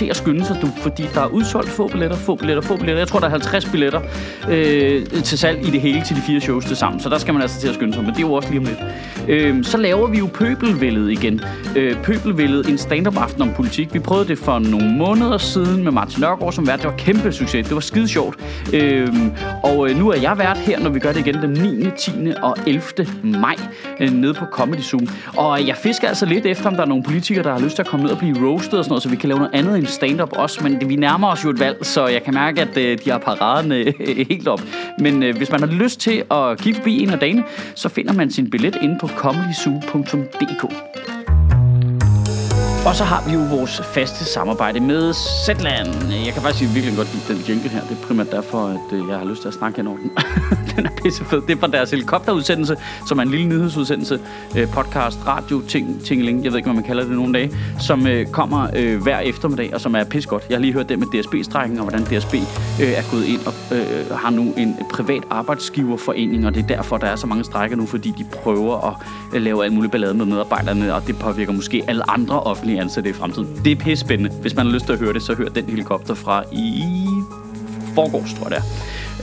[0.03, 3.01] til at skynde sig, du, fordi der er udsolgt få billetter, få billetter, få billetter.
[3.01, 4.01] Jeg tror, der er 50 billetter
[4.51, 7.35] øh, til salg i det hele til de fire shows til sammen, så der skal
[7.35, 8.79] man altså til at skynde sig, men det er jo også lige om lidt.
[9.29, 11.41] Øh, så laver vi jo Pøbelvældet igen.
[11.77, 13.95] Øh, Pøbelvældet, en stand-up aften om politik.
[13.95, 16.79] Vi prøvede det for nogle måneder siden med Martin Nørgaard som vært.
[16.79, 17.67] Det var kæmpe succes.
[17.67, 18.37] Det var skide sjovt.
[18.73, 19.09] Øh,
[19.63, 22.13] og øh, nu er jeg vært her, når vi gør det igen den 9., 10.
[22.43, 22.83] og 11.
[23.23, 23.57] maj
[24.01, 25.09] øh, nede på Comedy Zoom.
[25.37, 27.83] Og jeg fisker altså lidt efter, om der er nogle politikere, der har lyst til
[27.83, 29.79] at komme ned og blive roasted og sådan noget, så vi kan lave noget andet
[29.79, 30.63] end stand-up også.
[30.63, 33.19] Men vi nærmer os jo et valg, så jeg kan mærke, at øh, de har
[33.19, 33.95] paraden øh,
[34.31, 34.61] helt op.
[34.99, 38.13] Men øh, hvis man har lyst til at kigge forbi en af dagene, så finder
[38.13, 40.73] man sin billet inde på comedyzoo.dk.
[42.87, 45.15] Og så har vi jo vores faste samarbejde med
[45.47, 46.13] Zetland.
[46.27, 47.81] Jeg kan faktisk virkelig godt lide den jingle her.
[47.81, 50.11] Det er primært derfor, at øh, jeg har lyst til at snakke hen over den.
[50.77, 51.41] den er pissefed.
[51.41, 52.77] Det er fra deres helikopterudsendelse,
[53.09, 54.21] som er en lille nyhedsudsendelse,
[54.57, 58.07] øh, podcast, radio, ting, tingeling, jeg ved ikke, hvad man kalder det nogle dage, som
[58.07, 60.45] øh, kommer hver eftermiddag, og som er pissegodt.
[60.49, 62.35] Jeg har lige hørt det med DSB-strækken, og hvordan DSB
[62.81, 63.41] er gået ind
[64.11, 67.77] og har nu en privat arbejdsgiverforening, og det er derfor, der er så mange strækker
[67.77, 69.01] nu, fordi de prøver
[69.35, 73.11] at lave alt muligt ballade med medarbejderne, og det påvirker måske alle andre offentlige ansatte
[73.11, 73.61] i fremtiden.
[73.65, 74.31] Det er pisse spændende.
[74.41, 77.07] Hvis man har lyst til at høre det, så hør den helikopter fra i
[77.95, 78.63] forgårs, tror jeg det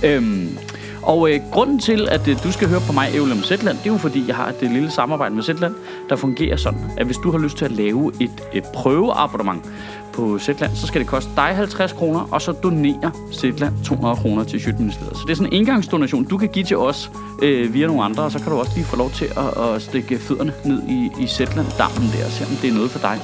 [0.04, 0.18] er.
[0.18, 0.58] Øhm,
[1.02, 3.92] og øh, grunden til, at øh, du skal høre på mig, Evelyn Zetland, det er
[3.92, 5.76] jo fordi, jeg har et øh, lille samarbejde med Zetland,
[6.10, 9.66] der fungerer sådan, at hvis du har lyst til at lave et, et prøveabonnement
[10.14, 14.44] på Zetland, så skal det koste dig 50 kroner, og så donerer Zetland 200 kroner
[14.44, 15.18] til Sjøtministeriet.
[15.18, 18.24] Så det er sådan en engangsdonation, du kan give til os øh, via nogle andre,
[18.24, 21.12] og så kan du også lige få lov til at, at stikke fødderne ned i,
[21.24, 23.20] i Zetland-dammen der, og se om det er noget for dig.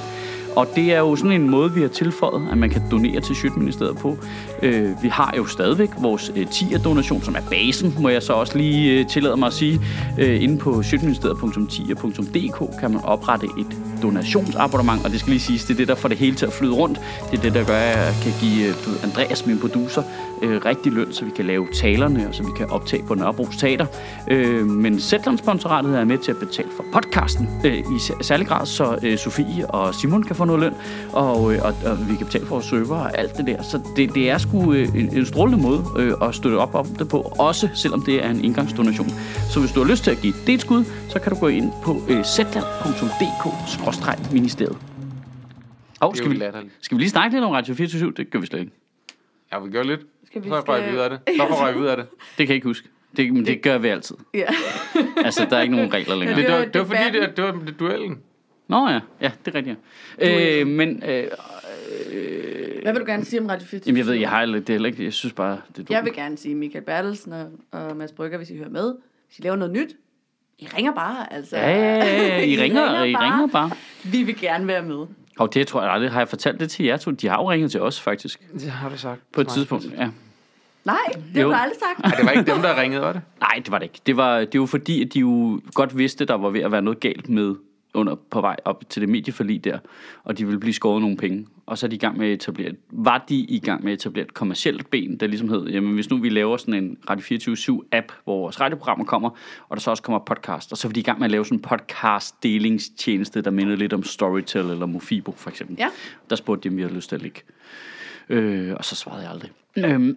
[0.56, 3.36] Og det er jo sådan en måde, vi har tilføjet, at man kan donere til
[3.36, 4.18] Sjøtministeriet på.
[4.64, 8.58] Øh, vi har jo stadigvæk vores øh, TIA-donation, som er basen, må jeg så også
[8.58, 9.82] lige øh, tillade mig at sige.
[10.20, 15.74] Øh, inde på sjøtministeriet.10.dk kan man oprette et donationsabonnement, og det skal lige siges, det
[15.74, 17.00] er det, der får det hele til at flyde rundt.
[17.32, 20.04] Det er det, der gør, at jeg kan give øh, Andreas, min producer,
[20.42, 23.46] øh, rigtig løn, så vi kan lave talerne, og så vi kan optage på Nørrebro
[23.46, 23.86] Teater.
[24.32, 28.66] Øh, men Zetland-sponsoratet er med til at betale for podcasten øh, i sær- særlig grad,
[28.66, 30.74] så øh, Sofie og Simon kan få noget løn,
[31.14, 33.64] og, øh, og, og vi kan betale for vores server og alt det der.
[33.64, 36.86] Så det, det er sgu øh, en, en strålende måde øh, at støtte op om
[36.86, 39.10] det på, også selvom det er en indgangsdonation.
[39.52, 41.48] Så hvis du har lyst til at give det et skud, så kan du gå
[41.48, 44.78] ind på øh, zetland.dk-ministeriet.
[46.00, 46.42] Og skal vi,
[46.82, 48.72] skal vi lige snakke lidt om Radio 24 Det gør vi slet ikke.
[49.54, 50.02] Ja, vi gør lidt.
[50.36, 51.20] Skal vi Så røg vi ud af det.
[51.38, 52.06] Så røg vi ud af det.
[52.38, 52.88] Det kan jeg ikke huske.
[53.18, 54.16] Det, men det gør vi altid.
[54.34, 54.46] Ja.
[55.26, 56.38] Altså, der er ikke nogen regler længere.
[56.42, 58.20] Det var, var det var fordi, det, det var det duellen.
[58.68, 59.80] Nå ja, ja, det er rigtigt.
[60.20, 60.60] ja.
[60.62, 61.28] Øh, men øh,
[62.82, 63.90] Hvad vil du gerne sige om Radio 24?
[63.90, 65.90] jamen, jeg ved, jeg har det er heller ikke, jeg synes bare, det er dumt.
[65.90, 68.96] Jeg vil gerne sige Michael Bertelsen og, og Mads Brygger, hvis I hører med.
[69.28, 69.96] Hvis I laver noget nyt,
[70.60, 71.58] I ringer bare, altså.
[71.58, 73.72] Ja, ja, ja, ja, I ringer, I ringer bare.
[74.04, 75.06] Vi vil gerne være med.
[75.40, 77.12] Og det tror jeg aldrig, har jeg fortalt det til jer to.
[77.12, 78.52] De har jo ringet til os, faktisk.
[78.54, 79.22] Det har du sagt.
[79.34, 80.10] På et tidspunkt, ja.
[80.86, 80.98] Nej,
[81.34, 81.52] det Jo.
[81.52, 82.00] har du aldrig sagt.
[82.04, 83.22] Nej, det var ikke dem, der ringede, var det?
[83.40, 84.00] Nej, det var det ikke.
[84.06, 86.82] Det var, det var fordi, at de jo godt vidste, der var ved at være
[86.82, 87.56] noget galt med
[87.94, 89.80] under på vej op til det medieforlig der,
[90.24, 91.48] og de ville blive skåret nogle penge.
[91.66, 94.00] Og så er de i gang med at etablere, var de i gang med at
[94.00, 97.24] etablere et kommercielt ben, der ligesom hed, jamen hvis nu vi laver sådan en Radio
[97.24, 99.30] 24 app, hvor vores radioprogrammer kommer,
[99.70, 101.46] og der så også kommer podcast, og så var de i gang med at lave
[101.46, 105.76] sådan en podcast delingstjeneste, der minder lidt om Storytel eller Mofibo for eksempel.
[105.80, 105.88] Ja.
[106.30, 107.42] Der spurgte de, om vi havde lyst til at ligge.
[108.30, 109.52] Øh, og så svarede jeg aldrig.
[109.78, 110.16] Øhm,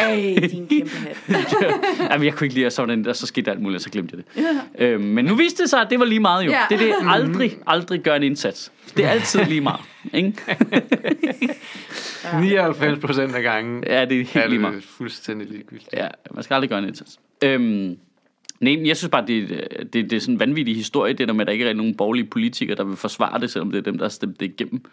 [0.00, 1.16] Ej, din kæmpe hat.
[2.10, 4.16] Jamen, jeg kunne ikke lide at sådan, og så skete alt muligt, og så glemte
[4.16, 4.42] jeg det.
[4.78, 4.86] Ja.
[4.86, 6.50] Øhm, men nu viste det sig, at det var lige meget jo.
[6.50, 6.60] Ja.
[6.68, 8.72] Det er det, aldrig, aldrig gør en indsats.
[8.96, 9.80] Det er altid lige meget.
[10.14, 10.34] Ikke?
[12.40, 14.84] 99 procent af gangen Ja, det er helt er lige meget.
[14.84, 15.88] fuldstændig ligegyldigt.
[15.92, 17.18] Ja, man skal aldrig gøre en indsats.
[17.44, 17.96] Øhm,
[18.60, 19.48] nej, jeg synes bare, det,
[19.92, 21.94] det, det er sådan en vanvittig historie, det der med, at der ikke er nogen
[21.94, 24.84] borgerlige politikere, der vil forsvare det, selvom det er dem, der har stemt det igennem.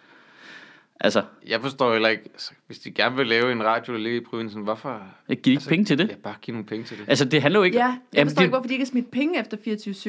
[1.04, 4.22] Altså, Jeg forstår heller ikke, altså, hvis de gerne vil lave en radio, der ligger
[4.22, 5.02] i provinsen, hvorfor...
[5.30, 6.10] jeg giver ikke altså, penge til det.
[6.10, 7.06] Ja, bare give nogle penge til det.
[7.08, 7.78] Altså, det handler jo ikke...
[7.78, 9.58] Ja, jeg Jamen, forstår det, ikke, hvorfor de ikke har smidt penge efter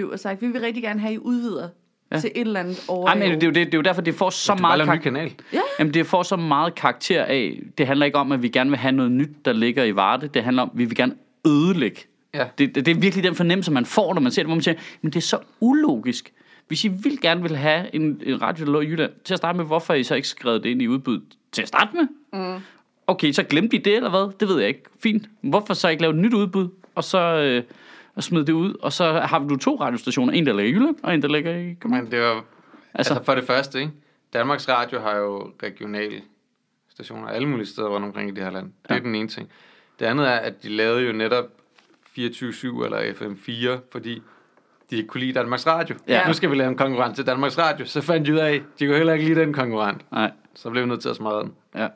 [0.09, 1.68] 24-7 og sagt, vi vil rigtig gerne have, at I udvider
[2.11, 2.16] Ja.
[2.16, 2.20] ja.
[2.20, 3.78] til et eller andet over Ej, i men år." det, er jo det, det er
[3.78, 4.78] jo derfor, det får så bare meget...
[4.78, 5.32] lave en ny Kar- kanal.
[5.78, 7.61] Jamen, det får så meget karakter af...
[7.78, 10.28] Det handler ikke om, at vi gerne vil have noget nyt, der ligger i Varde.
[10.28, 11.14] Det handler om, at vi vil gerne
[11.47, 12.01] ødelægge.
[12.34, 12.45] Ja.
[12.59, 14.62] Det, det, det er virkelig den fornemmelse, man får, når man ser det, hvor man
[14.62, 16.32] siger, men det er så ulogisk.
[16.72, 19.38] Hvis I vil gerne vil have en, en radio, der lå i Jylland, til at
[19.38, 21.90] starte med, hvorfor har I så ikke skrevet det ind i udbuddet til at starte
[21.96, 22.06] med?
[22.56, 22.60] Mm.
[23.06, 24.32] Okay, så glemte I det, eller hvad?
[24.40, 24.82] Det ved jeg ikke.
[25.02, 25.28] Fint.
[25.40, 27.62] Hvorfor så ikke lave et nyt udbud, og så øh,
[28.14, 28.74] og smide det ud?
[28.80, 30.32] Og så har du to radiostationer.
[30.32, 32.04] En, der ligger i Jylland, og en, der ligger i København.
[32.04, 32.34] Men det var...
[32.94, 33.92] Altså, altså for det første, ikke?
[34.32, 36.20] Danmarks Radio har jo regionale
[36.88, 38.66] stationer alle mulige steder rundt omkring i det her land.
[38.82, 39.00] Det er Ja.
[39.00, 39.48] den ene ting.
[40.00, 41.44] Det andet er, at de lavede jo netop
[42.18, 44.22] 24-7 eller FM4, fordi
[44.91, 45.97] de ikke kunne lide Danmarks Radio.
[46.09, 46.26] Ja.
[46.26, 47.87] Nu skal vi lave en konkurrent til Danmarks Radio.
[47.87, 50.12] Så fandt de ud af, de kunne heller ikke lide den konkurrent.
[50.12, 50.30] Nej.
[50.55, 51.53] Så blev vi nødt til at smadre den.
[51.74, 51.89] Ja.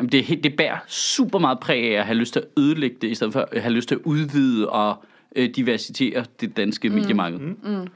[0.00, 2.46] Jamen, det, er helt- det bærer super meget præg af at have lyst til at
[2.62, 5.04] ødelægge det, i stedet for at have lyst til at udvide og
[5.36, 6.94] øh, diversitere det danske mm.
[6.94, 7.38] mediemarked.
[7.38, 7.88] Mm.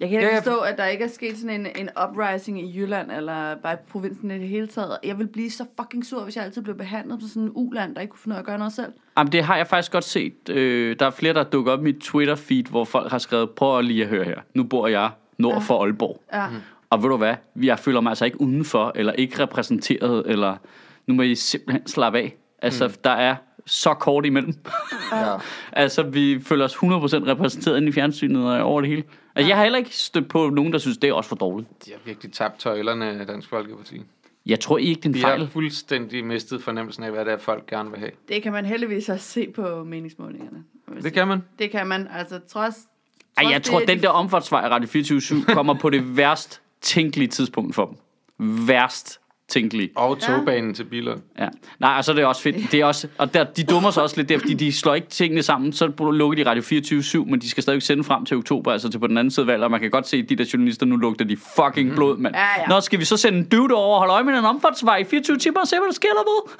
[0.00, 0.38] Jeg kan ikke Ja, ja.
[0.38, 3.76] forstå, at der ikke er sket sådan en, en uprising i Jylland, eller bare i
[3.90, 4.98] provinsen i det hele taget.
[5.04, 7.94] Jeg vil blive så fucking sur, hvis jeg altid blev behandlet som sådan en uland,
[7.94, 8.92] der ikke kunne finde ud af at gøre noget selv.
[9.18, 10.48] Jamen, det har jeg faktisk godt set.
[10.48, 13.80] Øh, der er flere, der dukker op i mit Twitter-feed, hvor folk har skrevet, prøv
[13.80, 14.38] lige at høre her.
[14.54, 16.20] Nu bor jeg nord for Aalborg.
[16.32, 16.48] Ja.
[16.48, 16.56] Mhm.
[16.90, 17.34] Og ved du hvad?
[17.62, 20.56] Jeg føler mig altså ikke udenfor, eller ikke repræsenteret, eller
[21.06, 22.36] nu må I simpelthen slappe af.
[22.62, 22.94] Altså, mm.
[23.04, 23.36] der er
[23.66, 24.54] så kort imellem.
[25.12, 25.34] Ja.
[25.82, 29.02] altså, vi føler os 100% repræsenteret inde i fjernsynet og over det hele.
[29.34, 31.68] Altså, jeg har heller ikke stødt på nogen, der synes, det er også for dårligt.
[31.86, 34.02] De har virkelig tabt tøjlerne af Dansk Folkeparti.
[34.46, 35.40] Jeg tror ikke, det er en Vi fejl.
[35.40, 38.10] har fuldstændig mistet fornemmelsen af, hvad det er, folk gerne vil have.
[38.28, 40.64] Det kan man heldigvis også se på meningsmålingerne.
[41.02, 41.42] Det kan man.
[41.58, 42.74] Det kan man, altså trods...
[43.38, 46.60] Ej, jeg tror, det, den de- der omfartsvej af Radio 24 kommer på det værst
[46.80, 47.96] tænkelige tidspunkt for dem.
[48.66, 49.19] Værst
[49.50, 49.90] tænkelige.
[49.94, 51.20] Og togbanen til Billund.
[51.38, 51.48] Ja.
[51.78, 52.72] Nej, og så er det også fedt.
[52.72, 55.08] Det er også, og der, de dummer sig også lidt der, fordi de slår ikke
[55.08, 55.72] tingene sammen.
[55.72, 58.98] Så lukker de Radio 24 men de skal stadig sende frem til oktober, altså til
[58.98, 59.64] på den anden side af valget.
[59.64, 62.34] Og man kan godt se, at de der journalister, nu lugter de fucking blod, mand.
[62.34, 62.68] Ja, ja.
[62.68, 65.04] Nå, skal vi så sende en dude over og holde øje med den omfartsvej i
[65.04, 66.52] 24 timer og se, hvad der sker derude?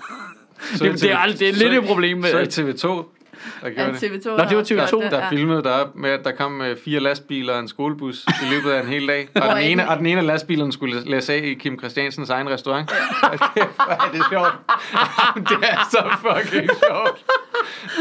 [0.76, 2.30] Så Det, det, er, det er lidt et problem med...
[2.30, 3.19] Så det TV2,
[3.62, 4.26] der Ja, gjorde det.
[4.26, 7.00] TV2 Nå, det var TV2, Der, der filmede der med, at der kom øh, fire
[7.00, 9.28] lastbiler og en skolebus i løbet af en hel dag.
[9.34, 12.50] Og den, ene, og den ene af lastbilerne skulle læse af i Kim Christiansens egen
[12.50, 12.90] restaurant.
[12.90, 13.28] Hvor
[14.06, 14.52] er det sjovt.
[15.50, 17.24] det er så fucking sjovt.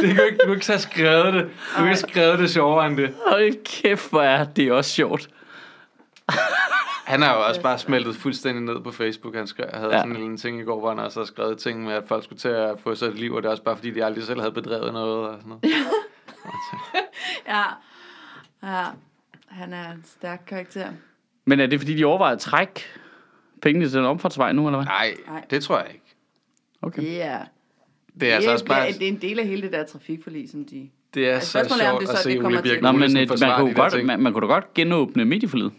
[0.01, 1.43] Det kan du, ikke, du kan ikke have skrevet det.
[1.43, 3.13] Du kan ikke have skrevet det sjovere end det.
[3.27, 5.29] Hold kæft, hvor er det også sjovt.
[7.09, 9.35] Han har jo også bare smeltet fuldstændig ned på Facebook.
[9.35, 9.97] Han skrev, havde Ja.
[9.99, 12.23] sådan en lille ting i går, hvor han også har skrevet ting med, at folk
[12.23, 14.23] skulle til at få sig et liv, og det er også bare fordi, de aldrig
[14.23, 15.27] selv havde bedrevet noget.
[15.29, 15.63] Og sådan noget.
[17.47, 17.63] Ja.
[18.63, 18.85] ja.
[19.47, 20.87] Han er en stærk karakter.
[21.45, 22.85] Men er det, fordi de overvejer at trække
[23.61, 24.85] pengene til den omfartsvej nu, eller hvad?
[24.85, 25.45] Nej, Nej.
[25.49, 26.05] det tror jeg ikke.
[26.81, 27.03] Okay.
[27.03, 27.07] Ja.
[27.27, 27.45] Yeah.
[28.19, 28.87] Det er altså også bare...
[28.87, 30.89] det er en del af hele det der trafikforlig, som de...
[31.13, 32.81] Det er Altså, så er, om sjovt det at så- se det kommer Ole Birk
[32.81, 35.73] Nå, men øh, man, kunne godt, man, man kunne da godt genåbne medieforlidet.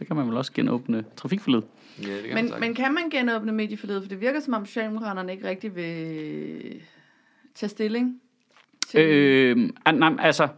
[0.00, 1.64] Så kan man vel også genåbne trafikforlidet.
[2.02, 4.02] Ja, det kan Men, man men kan man genåbne medieforledet?
[4.02, 6.82] For det virker som om Socialdemokraterne ikke rigtig vil
[7.54, 8.20] tage stilling
[8.88, 9.00] til...
[9.00, 9.56] Øh,
[9.92, 10.48] nej, altså,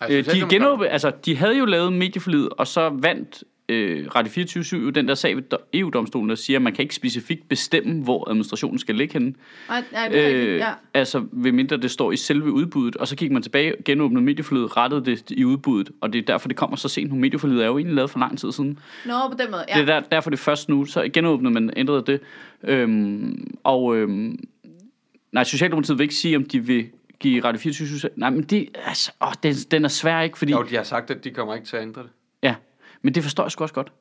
[0.00, 4.32] Altså, øh, de, genåbne, altså, de havde jo lavet medieforlidet, og så vandt øh, Radio
[4.32, 7.48] 24 jo den der sag ved do- EU-domstolen, der siger, at man kan ikke specifikt
[7.48, 9.34] bestemme, hvor administrationen skal ligge henne.
[9.68, 10.72] Nej, nej, det er rigtigt, Øh, ja.
[10.94, 14.76] Altså, ved mindre det står i selve udbuddet, og så gik man tilbage, genåbnede medieforlidet,
[14.76, 17.16] rettede det i udbuddet, og det er derfor, det kommer så sent nu.
[17.18, 18.78] Medieforlidet er jo egentlig lavet for lang tid siden.
[19.06, 19.74] Nå, på den måde, ja.
[19.74, 22.20] Det er der, derfor det er først nu, så genåbnede man, ændrede det.
[22.64, 24.38] Øhm, og øhm,
[25.32, 26.86] nej, Socialdemokratiet vil ikke sige, om de vil
[27.20, 30.38] give Radio 24 Nej, men det, altså, åh, den, den er svær, ikke?
[30.38, 32.10] Fordi, Jo, de har sagt, at de kommer ikke til at ændre det.
[33.06, 33.92] Men det forstår jeg sgu også godt.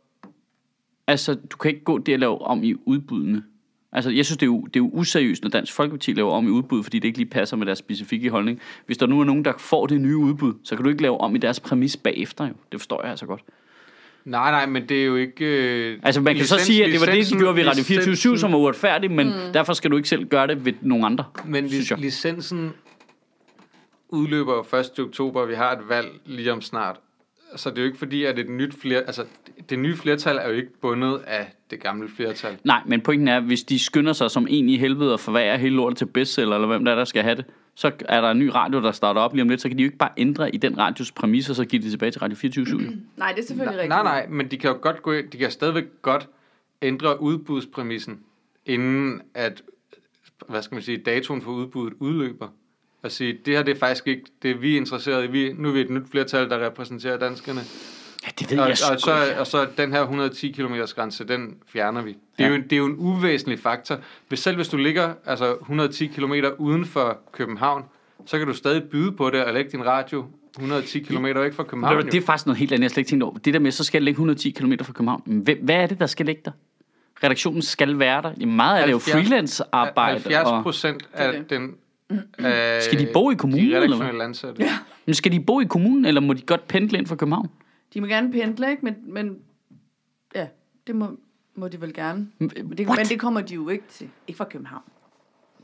[1.08, 3.44] Altså, du kan ikke gå det at lave om i udbuddene.
[3.92, 6.48] Altså, jeg synes, det er, jo, det er jo useriøst, når Dansk Folkeparti laver om
[6.48, 8.60] i udbud, fordi det ikke lige passer med deres specifikke holdning.
[8.86, 11.22] Hvis der nu er nogen, der får det nye udbud, så kan du ikke lave
[11.22, 12.54] om i deres præmis bagefter, jo.
[12.72, 13.42] Det forstår jeg altså godt.
[14.26, 15.46] Nej, nej, men det er jo ikke...
[15.46, 17.68] Øh, Altså man kan licens- så sige, at det var det, de licensen- gjorde ved
[17.68, 19.54] Radio 24 licensen- som var uretfærdigt, men mm.
[19.54, 22.00] derfor skal du ikke selv gøre det ved nogen andre, Men synes jeg.
[22.00, 22.72] licensen
[24.10, 25.00] udløber jo 1.
[25.00, 27.00] oktober, og vi har et valg lige om snart.
[27.56, 29.26] Så det er jo ikke fordi, at et nyt fler, altså,
[29.70, 32.58] det nye flertal er jo ikke bundet af det gamle flertal.
[32.64, 35.76] Nej, men pointen er, hvis de skynder sig som en i helvede og forværer hele
[35.76, 37.46] lortet til bestseller, eller hvem der er, der skal have det,
[37.76, 39.84] så er der en ny radio, der starter op lige om lidt, så kan de
[39.84, 42.66] jo ikke bare ændre i den radios præmisser, så giver de tilbage til Radio 24
[42.72, 42.78] jo.
[43.18, 43.90] Nej, det er selvfølgelig rigtigt.
[43.90, 46.30] Nej, nej, men de kan jo godt gå ind, de kan stadigvæk godt
[46.82, 48.20] ændre udbudspræmissen,
[48.66, 49.62] inden at,
[50.50, 52.48] hvad skal man sige, datoen for udbuddet udløber.
[53.06, 55.28] Og sige, det her det er faktisk ikke det, vi er interesseret i.
[55.28, 57.62] Vi, nu er vi et nyt flertal, der repræsenterer danskerne.
[58.26, 59.40] Ja, det ved Og, jeg og, sgu så, ikke.
[59.40, 62.10] og så den her 110 km grænse, den fjerner vi.
[62.10, 62.50] Det er, Ja.
[62.50, 63.98] jo, en- det er jo en uvæsentlig faktor.
[64.28, 67.84] Hvis selv hvis du ligger altså 110 km uden for København,
[68.26, 70.26] så kan du stadig byde på det og lægge din radio
[70.58, 71.96] 110 km væk fra København.
[72.02, 73.38] Du, det er faktisk noget helt andet, jeg slet ikke tænkt over.
[73.38, 75.22] Det der med, så skal det ligge 110 km fra København.
[75.26, 76.52] Hvem, hvad er det, der skal ligge der?
[77.24, 78.32] Redaktionen skal være der.
[78.40, 80.12] Jamen, meget af det er jo 70 freelance-arbejde.
[80.20, 81.50] 70 Og, procent af Det er det.
[81.50, 81.76] den...
[82.12, 84.64] Øh, Skal de bo i kommunen, De redaktionelle ansatte.
[84.64, 84.78] Ja.
[85.06, 87.50] men skal de bo i kommunen, eller må de godt pendle ind fra København?
[87.94, 88.86] De må gerne pendle, ikke?
[88.86, 89.38] Men, men
[90.36, 90.48] ja,
[90.88, 91.08] det må,
[91.56, 92.28] må de vel gerne.
[92.40, 92.98] Men det, What?
[92.98, 94.08] men det kommer de jo ikke til.
[94.28, 94.82] Ikke fra København.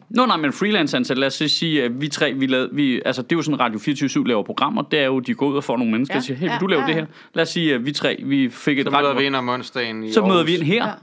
[0.09, 3.01] Nå, nej, men freelance ansat, lad os så sige, at vi tre, vi lavede, vi,
[3.05, 5.55] altså det er jo sådan, Radio 24 laver programmer, det er jo, de går ud
[5.55, 7.05] og får nogle mennesker, Ja, og siger, hey, vil ja, du lave ja, det her?
[7.33, 9.49] Lad os sige, at vi tre, vi fik et Så møder vi radio, ind om
[9.49, 10.47] onsdagen i så møder Aarhus.
[10.47, 10.93] vi ind her, Ja.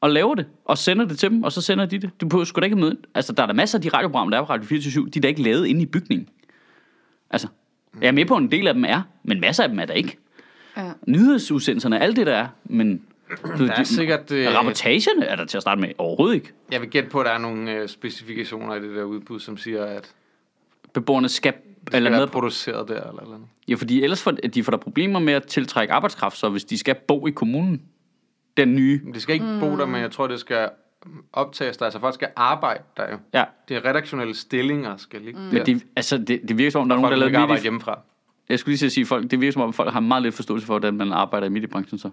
[0.00, 2.10] Og laver det, og sender det til dem, og så sender de det.
[2.20, 4.42] Du behøver sgu da ikke møde, altså der er der masser af de radioprogrammer, der
[4.42, 6.28] er på Radio 24 de er da ikke lavet inde i bygningen.
[7.30, 7.48] Altså,
[8.00, 9.84] jeg er med på, at en del af dem er, men masser af dem er
[9.84, 10.18] der ikke.
[10.76, 10.92] Ja.
[11.06, 13.02] Nyhedsudsendelserne, alt det der er, men
[13.58, 14.32] du, Der er sikkert...
[14.32, 16.52] Øh, rapportagerne er der til at starte med overhovedet ikke.
[16.72, 19.56] jeg vil gætte på, at der er nogle øh, specifikationer i det der udbud, som
[19.56, 20.14] siger, at
[20.92, 22.94] Beboerne skal, det skal eller være med, produceret der.
[22.94, 23.48] Eller, eller andet.
[23.68, 26.78] ja, fordi ellers får de får der problemer med at tiltrække arbejdskraft, så hvis de
[26.78, 27.82] skal bo i kommunen,
[28.56, 29.60] den nye, Det skal ikke mm.
[29.60, 30.68] bo der, men jeg tror, det skal
[31.32, 31.84] optages der.
[31.84, 33.18] Altså folk skal arbejde der jo.
[33.34, 35.46] ja, Det er redaktionelle stillinger, skal ligge mm.
[35.46, 35.52] der.
[35.52, 37.98] men det, altså, det, det virker som om, der er nogen, der laver arbejde hjemmefra.
[38.48, 40.72] Jeg skulle lige sige, folk, det virker som om, folk har meget lidt forståelse for,
[40.72, 42.10] hvordan man arbejder i mediebranchen så.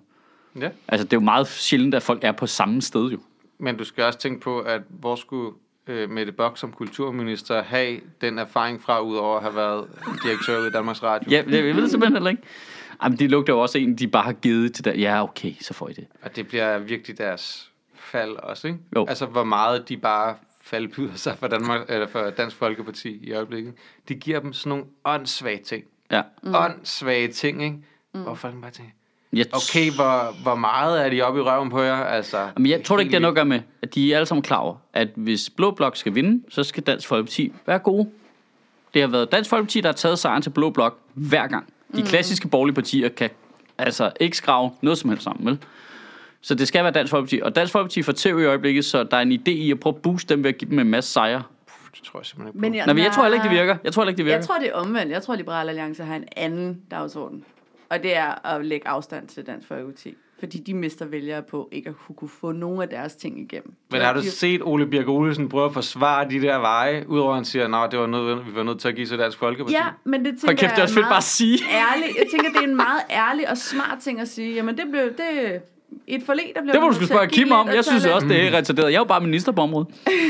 [0.59, 0.69] Ja.
[0.88, 3.19] Altså, det er jo meget sjældent, at folk er på samme sted jo.
[3.57, 5.51] Men du skal også tænke på, at hvor skulle
[5.88, 9.88] øh, Mette Bock som kulturminister have den erfaring fra, udover at have været
[10.23, 11.31] direktør i Danmarks Radio?
[11.31, 12.43] Ja, jeg ved det simpelthen heller ikke.
[13.04, 14.93] Jamen, de lugter jo også en, de bare har givet til der.
[14.93, 16.08] Ja, okay, så får I det.
[16.22, 18.80] Og det bliver virkelig deres fald også, ikke?
[18.95, 19.06] Jo.
[19.10, 23.74] Altså, hvor meget de bare faldbyder sig for, Danmark, eller for Dansk Folkeparti i øjeblikket.
[24.10, 25.84] De giver dem sådan nogle åndssvage ting.
[26.12, 26.22] Ja.
[26.43, 26.56] Mm.
[26.56, 27.78] Åndssvage ting, ikke?
[28.14, 28.22] Mm.
[28.22, 28.91] Hvor folk bare tænker,
[29.34, 31.95] Jeg, okay, hvor, hvor meget er de oppe i røven på jer?
[31.95, 34.18] Altså, Men jeg tror ikke, det er helt noget at gøre med, at de er
[34.18, 37.80] alle sammen klar over, at hvis Blå Blok skal vinde, så skal Dansk Folkeparti være
[37.80, 38.10] gode.
[38.93, 41.74] Det har været Dansk Folkeparti, der har taget sejren til Blå Blok hver gang.
[41.95, 43.29] De klassiske borgerlige partier kan
[43.77, 45.59] altså ikke skrave noget som helst sammen, vel?
[46.41, 47.41] Så det skal være Dansk Folkeparti.
[47.43, 49.95] Og Dansk Folkeparti får tæv i øjeblikket, så der er en idé i at prøve
[49.95, 51.43] at booste dem ved at give dem en masse sejre.
[51.95, 52.61] Det tror jeg simpelthen ikke på.
[52.61, 53.77] Men jeg, Nej, men jeg tror heller ikke, det virker.
[53.83, 54.38] Jeg tror heller ikke, det virker.
[54.38, 55.11] Jeg tror, det er omvendt.
[55.11, 57.45] Jeg tror, Liberal Alliance har en anden dagsorden.
[57.89, 60.15] Og det er at lægge afstand til Dansk Folkeparti.
[60.39, 63.73] Fordi de mister vælgere på ikke at kunne få nogle af deres ting igennem.
[63.91, 67.35] Men har du set Ole Birk Olesen prøve at forsvare de der veje, udover at
[67.35, 69.73] han siger, at det var noget, vi var nødt til at give til Dansk Folkeparti?
[69.73, 71.59] Ja, men det tænker kæft, det er jeg også fedt meget bare at sige.
[71.93, 72.15] Ærlig.
[72.17, 74.53] Jeg tænker, det er en meget ærlig og smart ting at sige.
[74.53, 75.03] Jamen, det blev...
[75.03, 75.61] Det,
[76.07, 77.67] et forlæg, der blev Det må du skulle spørge Kim om.
[77.67, 78.88] Jeg synes også, det er retarderet.
[78.88, 79.88] Jeg er jo bare minister på området.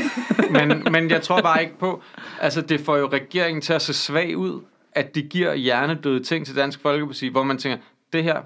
[0.56, 2.02] men, men jeg tror bare ikke på,
[2.42, 6.46] altså det får jo regeringen til at se svag ud, at de giver hjernedøde ting
[6.46, 7.78] til Dansk Folkeparti, hvor man tænker,
[8.14, 8.42] det her,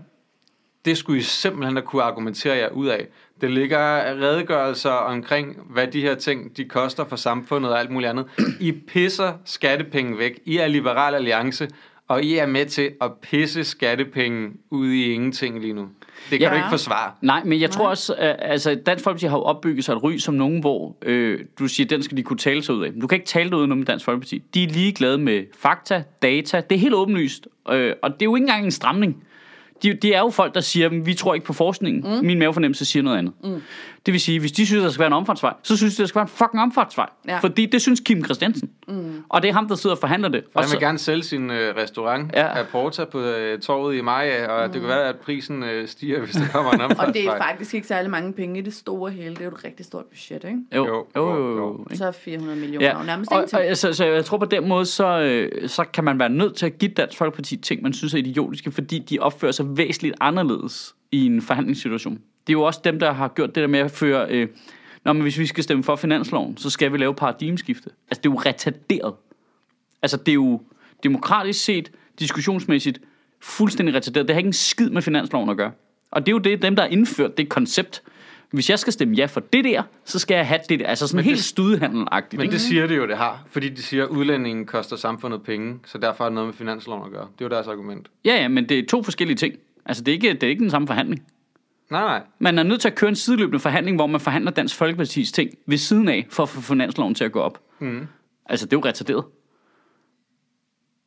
[0.86, 3.08] det skulle I simpelthen da kunne argumentere jer ud af.
[3.42, 3.80] Det ligger
[4.22, 8.26] redegørelser omkring, hvad de her ting, de koster for samfundet og alt muligt andet.
[8.60, 10.40] I pisser skattepenge væk.
[10.46, 11.68] I er Liberal Alliance,
[12.08, 15.88] og I er med til at pisse skattepenge ud i ingenting lige nu.
[16.30, 16.50] Det kan Ja.
[16.50, 17.12] du ikke forsvare.
[17.22, 20.18] Nej, men jeg tror også, at altså, Dansk Folkeparti har jo opbygget sig et ry
[20.18, 22.92] som nogen, hvor øh, du siger, den skal de kunne tale sig ud af.
[23.02, 24.44] Du kan ikke tale dig ud med Dansk Folkeparti.
[24.54, 26.62] De er ligeglade med fakta, data.
[26.70, 27.48] Det er helt åbenlyst.
[27.72, 29.24] Øh, og det er jo ikke engang en stramning.
[29.84, 32.04] De, de er jo folk, der siger, vi tror ikke på forskningen.
[32.16, 32.26] Mm.
[32.26, 33.34] Min mavefornemmelse siger noget andet.
[33.44, 33.62] Mm.
[34.06, 36.08] Det vil sige, hvis de synes, der skal være en omfartsvej, så synes de, der
[36.08, 37.10] skal være en fucking omfartsvej.
[37.28, 37.39] Ja.
[37.39, 38.70] Fordi det synes Kim Christiansen.
[38.88, 39.24] Mm.
[39.30, 40.43] Og det er ham, der sidder og forhandler det.
[40.43, 42.60] Og Og han så, vil gerne sælge sin øh, restaurant Ja.
[42.60, 44.72] af Porta på øh, torvet i maj, og mm.
[44.74, 47.39] det kan være, at prisen øh, stiger, hvis der kommer en Og det er omfartsvej.
[47.49, 49.30] faktisk ikke særlig mange penge i det store hele.
[49.30, 50.58] Det er jo et rigtig stort budget, ikke?
[50.76, 51.86] jo, Jo, jo, jo, jo?
[51.95, 53.70] Så er 400 millioner Ja, nærmest og, ingenting.
[53.72, 56.56] og, så, så jeg tror på den måde, så, øh, så kan man være nødt
[56.56, 60.16] til at give Dansk Folkeparti ting, man synes er idiotiske, fordi de opfører sig væsentligt
[60.22, 62.20] anderledes i en forhandlingssituation.
[62.52, 64.28] Det er jo også dem, der har gjort det der med at føre...
[64.30, 64.47] Øh,
[65.06, 67.89] Nå, men hvis vi skal stemme for finansloven, så skal vi lave paradigmeskifte.
[68.10, 69.14] Altså, det er jo retarderet.
[70.02, 70.62] Altså, det er jo
[71.04, 72.99] demokratisk set, diskussionsmæssigt,
[73.39, 74.28] fuldstændig retarderet.
[74.28, 75.72] Det har ikke en skid med finansloven at gøre.
[76.12, 78.02] Og det er jo det, dem, der har indført det koncept.
[78.52, 80.88] Hvis jeg skal stemme ja for det der, så skal jeg have det der.
[80.88, 82.38] Altså sådan Men helt det- studehandelagtigt.
[82.38, 82.54] Men ikke?
[82.54, 83.43] det siger det jo, det har.
[83.52, 87.06] Fordi de siger, at udlændingen koster samfundet penge, så derfor har det noget med finansloven
[87.06, 87.28] at gøre.
[87.39, 88.08] Det er jo deres argument.
[88.26, 89.56] Ja, ja, men det er to forskellige ting.
[89.86, 91.24] Altså, det er ikke, det er ikke den samme forhandling.
[91.92, 92.22] Nej, nej.
[92.39, 95.52] Man er nødt til at køre en sideløbende forhandling, hvor man forhandler Dansk Folkeparti's ting
[95.68, 97.62] ved siden af, for at få finansloven til at gå op.
[97.80, 98.08] Mm.
[98.46, 99.24] Altså, det er jo retarderet.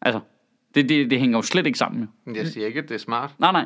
[0.03, 0.21] Altså,
[0.75, 2.09] det, det, det hænger jo slet ikke sammen.
[2.35, 3.35] Jeg siger ikke, at det er smart.
[3.39, 3.65] Nej, nej.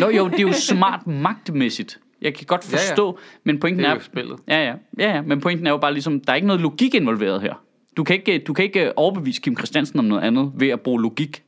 [0.00, 1.98] Nå, jo, det er jo smart magtmæssigt.
[2.22, 2.90] Jeg kan godt Ja, ja.
[2.90, 3.94] forstå, men pointen Det er er...
[3.94, 4.38] jo spillet.
[4.48, 6.94] Ja, ja, ja, ja, men pointen er jo bare ligesom, der er ikke noget logik
[6.94, 7.54] involveret her.
[7.96, 11.02] Du kan ikke, du kan ikke overbevise Kim Christiansen om noget andet ved at bruge
[11.02, 11.42] logik.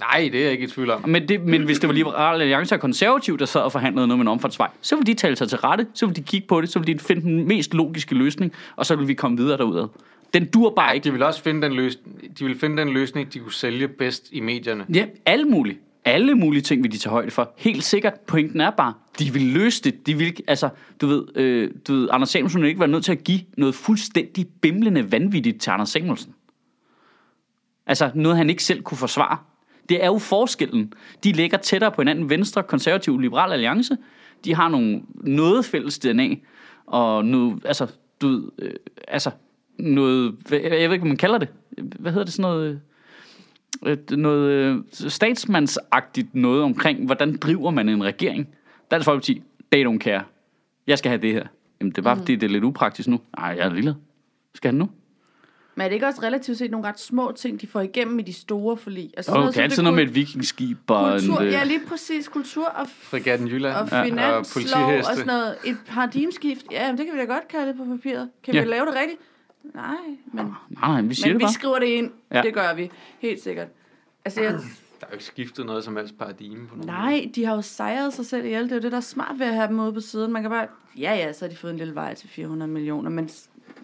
[0.00, 1.08] Nej, det er jeg ikke i tvivl om.
[1.08, 4.18] Men, det, men hvis det var Liberale Alliance og Konservativ, der sad og forhandlede noget
[4.18, 6.60] med en omfartsvej, så ville de tale sig til rette, så ville de kigge på
[6.60, 9.58] det, så ville de finde den mest logiske løsning, og så ville vi komme videre
[9.58, 9.88] derudad.
[10.34, 11.04] Den dur bare ikke.
[11.04, 14.28] De vil også finde den løsning, de vil finde den løsning, de kunne sælge bedst
[14.32, 14.86] i medierne.
[14.94, 15.78] Ja, alle mulige.
[16.04, 17.52] Alle mulige ting vil de tage højde for.
[17.56, 18.14] Helt sikkert.
[18.26, 20.06] Pointen er bare, de vil løse det.
[20.06, 20.68] De vil, altså,
[21.00, 23.74] du ved, øh, du ved, Anders Samuelsen vil ikke være nødt til at give noget
[23.74, 26.34] fuldstændig bimlende vanvittigt til Anders Samuelsen.
[27.86, 29.36] Altså, noget han ikke selv kunne forsvare.
[29.90, 30.92] Det er jo forskellen.
[31.24, 32.30] De ligger tættere på hinanden.
[32.30, 33.96] Venstre, konservativ, liberal alliance.
[34.44, 36.28] De har nogle, noget fælles DNA.
[36.86, 37.86] Og noget, altså,
[38.20, 38.72] du ved, øh,
[39.08, 39.30] altså,
[39.78, 41.48] noget, jeg ved ikke, hvad man kalder det.
[41.98, 42.80] Hvad hedder det sådan noget?
[43.86, 48.48] øh, et, noget øh, statsmandsagtigt noget omkring, hvordan driver man en regering.
[48.90, 50.22] Dansk Folkeparti, they don't care.
[50.86, 51.46] Jeg skal have det her.
[51.80, 52.20] Jamen, det er bare mm.
[52.20, 53.20] fordi, det er lidt upraktisk nu.
[53.38, 53.94] Nej, jeg er lille.
[54.54, 54.88] Skal han nu?
[55.74, 58.22] Men er det ikke også relativt set nogle ret små ting, de får igennem i
[58.22, 59.10] de store forlig?
[59.16, 61.20] Altså, Okay, som altid det noget med et vikingskib og en...
[61.20, 62.28] kultur, øh, ja, lige præcis.
[62.28, 65.12] Kultur og, Fregatten Jylland og og finanslov og, politiheste.
[65.14, 65.56] sådan noget.
[65.64, 66.66] Et paradigmeskift.
[66.70, 68.30] Ja, men det kan vi da godt kalde det på papiret.
[68.44, 68.60] Kan Ja.
[68.60, 69.20] vi lave det rigtigt?
[69.74, 69.84] Nej,
[70.32, 71.52] men, Nej, nej, vi siger men det vi bare.
[71.52, 72.10] skriver det ind.
[72.30, 72.36] Ja.
[72.36, 72.42] Ja.
[72.42, 72.90] Det gør vi.
[73.18, 73.68] Helt sikkert.
[74.24, 74.58] Altså, jeg, Der
[75.06, 78.12] er jo ikke skiftet noget som helst paradigme på nogen nej, de har jo sejret
[78.12, 78.64] sig selv ihjel.
[78.64, 80.32] Det er jo det, der er smart ved at have dem ude på siden.
[80.32, 80.66] Man kan bare,
[80.98, 83.28] ja ja, så har de fået en lille vej til 400 millioner, men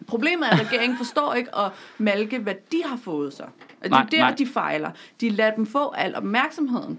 [0.07, 3.48] problemet er, at regeringen forstår ikke at malke, hvad de har fået sig.
[3.80, 4.34] At det er der, nej.
[4.38, 4.90] de fejler.
[5.20, 6.98] De lader dem få al opmærksomheden.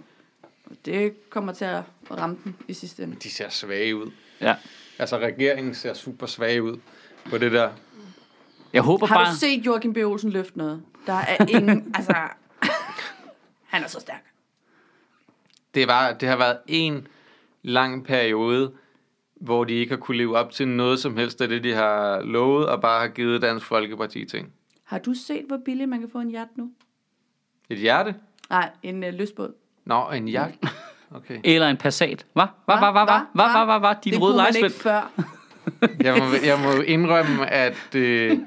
[0.66, 3.16] Og det kommer til at ramme dem i sidste ende.
[3.16, 4.12] De ser svage ud.
[4.42, 4.56] Ja.
[5.00, 6.78] Altså, regeringen ser super svage ud
[7.30, 7.70] på det der.
[8.74, 9.32] Jeg håber Har bare...
[9.32, 9.98] du set Joachim B.
[9.98, 10.82] Olsen løfte noget?
[11.06, 12.14] Der er ingen, altså...
[13.74, 14.24] Han er så stærk.
[15.76, 17.08] Det, var, det har været en
[17.64, 18.72] lang periode,
[19.42, 22.22] hvor de ikke har kunne leve op til noget som helst af det, de har
[22.22, 24.54] lovet, og bare har givet Dansk Folkeparti ting.
[24.84, 26.72] Har du set, hvor billigt man kan få en yacht nu?
[27.70, 28.16] Et hjerte?
[28.50, 29.54] Nej, en uh, løsbåd.
[29.86, 30.58] Nå, en jagt.
[31.12, 31.40] Okay.
[31.44, 32.26] Eller en Passat.
[32.34, 32.46] Hvad?
[32.66, 33.20] Hvad, hvad, hvad, hvad?
[33.34, 33.96] Hvad, hvad, hvad, hvad?
[34.04, 35.12] Din det røde kunne man ikke før.
[36.08, 38.38] Jeg må, jeg må indrømme, at øh,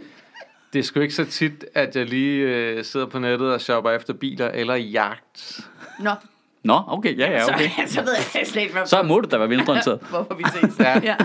[0.73, 3.91] det er sgu ikke så tit, at jeg lige øh, sidder på nettet og shopper
[3.91, 5.61] efter biler eller jagt.
[6.01, 6.11] Nå,
[6.65, 7.69] Nå, okay, ja, ja, okay.
[7.87, 10.01] så, så ved jeg slet ikke, hvad, Så må du da være venstreorienteret.
[10.11, 10.79] hvorfor vi ses.
[10.79, 11.01] Ja.
[11.05, 11.17] ja.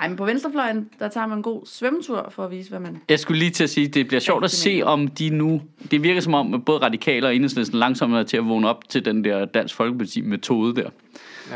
[0.00, 3.02] Ej, men på venstrefløjen, der tager man en god svømmetur for at vise, hvad man...
[3.08, 5.62] Jeg skulle lige til at sige, det bliver sjovt at se, om de nu...
[5.90, 8.88] Det virker som om, at både radikale og enhedslisten langsomt er til at vågne op
[8.88, 10.90] til den der Dansk Folkeparti-metode der.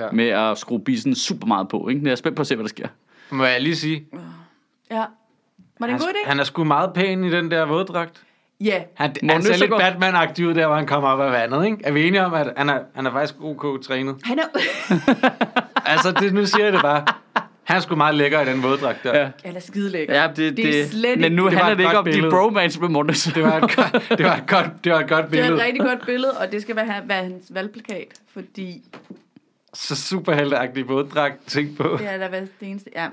[0.01, 0.11] Ja.
[0.13, 2.01] Med at skrue bisen super meget på, ikke?
[2.05, 2.89] Jeg er spændt på at se, hvad der sker.
[3.31, 4.05] Må jeg lige sige,
[4.91, 4.97] Ja.
[5.81, 6.29] Var det en han, god idé?
[6.29, 8.23] han er sgu meget pæn i den der våddragt.
[8.61, 8.83] Ja.
[8.95, 9.73] Han, Morten han ser lidt.
[9.73, 11.79] Batman-agtig ud der, hvor han kommer op af vandet, ikke?
[11.85, 14.17] Er vi enige om, at han er, han er faktisk ok trænet?
[14.25, 14.43] Han er...
[15.87, 17.05] Altså, det, nu siger jeg det bare.
[17.65, 19.19] Han er sgu meget lækker i den våddragt der.
[19.19, 19.29] Ja.
[19.45, 20.21] Han er skide lækker.
[20.23, 22.11] Ja, det, Det er slet Men nu Det var handler et det ikke om de
[22.11, 22.31] billede.
[22.31, 25.31] bromance med Morten Det var et godt, det var et godt, det var et godt
[25.31, 25.55] Det er billede.
[25.55, 28.83] et rigtig godt billede, og det skal være, være hans valgplakat, fordi
[29.75, 31.97] Så superhelteagtig våddragt, tænk på.
[31.99, 32.91] det er da været det eneste...
[32.95, 33.07] Ja,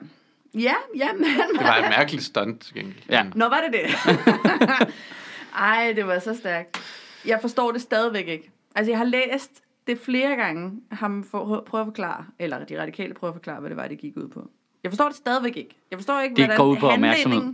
[0.53, 2.95] ja, ja men Det var et mærkeligt stunt, til gengæld.
[3.09, 3.23] Ja.
[3.35, 3.95] Nå, var det det?
[5.57, 6.79] Ej, det var så stærkt.
[7.27, 8.51] Jeg forstår det stadigvæk ikke.
[8.75, 9.51] Altså, jeg har læst
[9.87, 13.69] det flere gange, ham for, prøve at forklare, eller de radikale prøve at forklare, hvad
[13.69, 14.49] det var, det gik ud på.
[14.83, 15.75] Jeg forstår det stadigvæk ikke.
[15.91, 17.53] Jeg forstår ikke, Det hvordan går ud på opmærksomhed.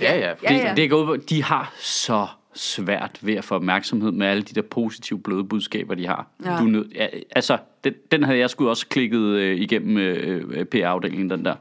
[0.00, 0.34] Ja, ja.
[0.42, 0.72] Ja, Det, ja.
[0.76, 4.54] det går ud på, de har så svært ved at få opmærksomhed med alle de
[4.54, 6.26] der positive bløde budskaber, de har.
[6.44, 6.58] Ja.
[6.58, 10.64] Du nød, ja, altså, den, den havde jeg sgu også klikket øh, igennem øh, øh,
[10.64, 11.54] PR-afdelingen, den der.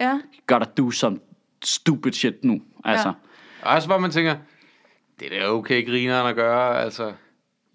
[0.00, 0.20] ja.
[0.46, 1.18] Gotta do some
[1.64, 2.62] stupid shit nu.
[2.84, 3.12] Altså.
[3.64, 3.74] Ja.
[3.74, 4.36] Også hvor man tænker,
[5.20, 7.02] det er da okay grineren at gøre, altså.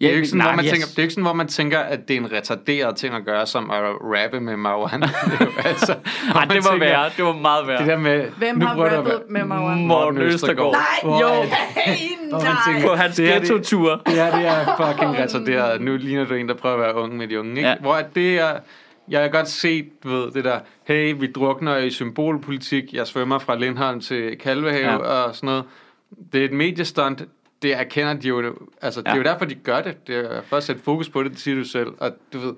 [0.00, 1.24] Det er, jo Ja, ikke sådan, nej, hvor man jeg- tænker, det er ikke sådan,
[1.24, 4.56] hvor man tænker, at det er en retarderet ting at gøre, som at rappe med
[4.56, 5.02] Marwan.
[5.02, 5.10] Det
[5.40, 5.94] er jo altså,
[6.34, 7.10] man det var tænker, værre.
[7.16, 7.78] Det var meget værre.
[7.78, 9.86] Det der med, Hvem nu har at rappet være- med Marwan?
[9.86, 10.72] Morten Østergaard.
[10.72, 11.26] Nej, jo.
[11.26, 11.44] er
[12.44, 14.02] Nej, tænker, På hans det det- ghetto-tur.
[14.06, 15.80] Det her, det er fucking retarderet.
[15.80, 17.62] Nu ligner du en, der prøver at være ung med de unge, ikke?
[17.62, 17.68] Ja.
[17.68, 17.76] Ja.
[17.80, 18.52] Hvor at det er...
[19.08, 23.38] Jeg har godt set, du ved, det der, hey, vi drukner i symbolpolitik, jeg svømmer
[23.38, 24.92] fra Lindholm til Kalvehave Ja.
[24.92, 25.22] ja.
[25.24, 25.64] og sådan noget.
[26.32, 27.22] Det er et mediestunt,
[27.62, 29.16] det erkender de jo, altså det er Ja.
[29.16, 30.06] jo derfor, de gør det.
[30.06, 32.54] Det er for at sætte fokus på det, det siger du selv, og du ved,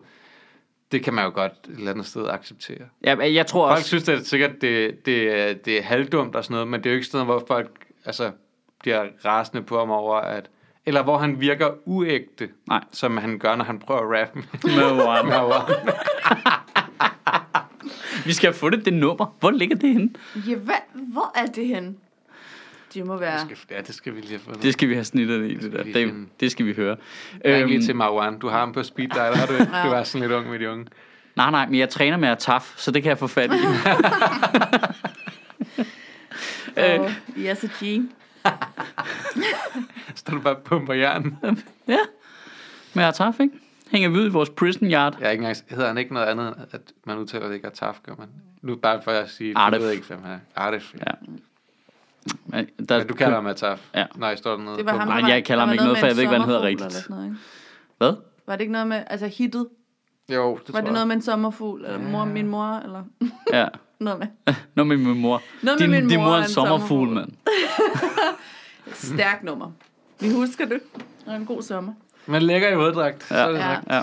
[0.92, 2.78] det kan man jo godt et eller andet sted acceptere.
[3.04, 3.88] Ja, jeg tror Folk også...
[3.88, 6.86] synes det er sikkert, det, det, er- det er halvdumt og sådan noget, men det
[6.86, 7.70] er jo ikke sådan noget, hvor folk
[8.04, 8.30] altså,
[8.80, 10.50] bliver rasende på ham over, at...
[10.86, 12.84] Eller hvor han virker uægte, Nej.
[12.92, 15.26] som han gør, når han prøver at rappe med Marwan.
[15.26, 15.76] Marwan.
[18.24, 19.36] Vi skal have fundet det nummer.
[19.40, 20.10] Hvor ligger det henne?
[20.48, 21.94] Ja, hvad, hvor er det henne?
[22.94, 23.32] Det må være...
[23.48, 24.62] Det skal- Ja, det skal vi lige have fundet.
[24.62, 25.82] Det skal vi have snittet i, det der.
[25.84, 26.96] vi Det, det skal vi høre.
[27.44, 28.38] Ring lige Øhm, til Marwan.
[28.38, 29.64] Du har ham på speed dial, har du ikke?
[29.64, 30.86] Du er sådan lidt ung med de unge.
[31.36, 33.56] Nej, nej, men jeg træner med at taf, så det kan jeg få fat i.
[36.76, 38.02] Og yes, a G.
[40.14, 41.36] står du bare og pumper jern.
[41.88, 41.98] Ja,
[42.94, 43.54] med Ataf, ikke?
[43.90, 45.16] Hænger vi ud i vores prison yard.
[45.20, 47.66] Jeg er ikke engang, hedder han ikke noget andet, end at man udtaler det ikke
[47.66, 48.28] Ataf, gør man?
[48.62, 49.78] Nu bare for at sige, Artif.
[49.78, 50.38] du ved ikke, hvem han er.
[50.56, 50.94] Artif.
[50.94, 50.98] Ja.
[51.06, 51.12] Ja,
[52.88, 53.88] der, Men du kalder ham Ataf.
[53.94, 54.04] Ja.
[54.16, 55.98] Nej, står der noget Det var på- ham, Nej, jeg kalder der ham ikke noget,
[55.98, 57.06] for jeg ved ikke, hvad han hedder rigtigt.
[57.10, 57.36] noget?
[57.98, 58.12] Hvad?
[58.46, 59.66] Var det ikke noget med, altså hittet?
[60.32, 61.84] Jo, det Var tror det noget med en sommerfugl?
[61.84, 62.80] Eller mor, min mor?
[62.84, 63.02] Eller
[63.52, 63.66] Ja.
[64.00, 64.26] noget med?
[64.76, 65.42] Noget med min mor.
[65.62, 67.14] Noget med din, min din mor mor er en en sommerfugl, sommerfugl.
[67.14, 67.32] mand.
[69.14, 69.70] Stærk nummer.
[70.20, 70.80] Vi husker det.
[70.94, 71.92] Det var en god sommer.
[72.26, 73.26] Men lækker i våddragt.
[73.30, 73.36] Ja.
[73.36, 73.74] Så er det Ja.
[73.74, 73.86] sagt.
[73.90, 74.02] Ja.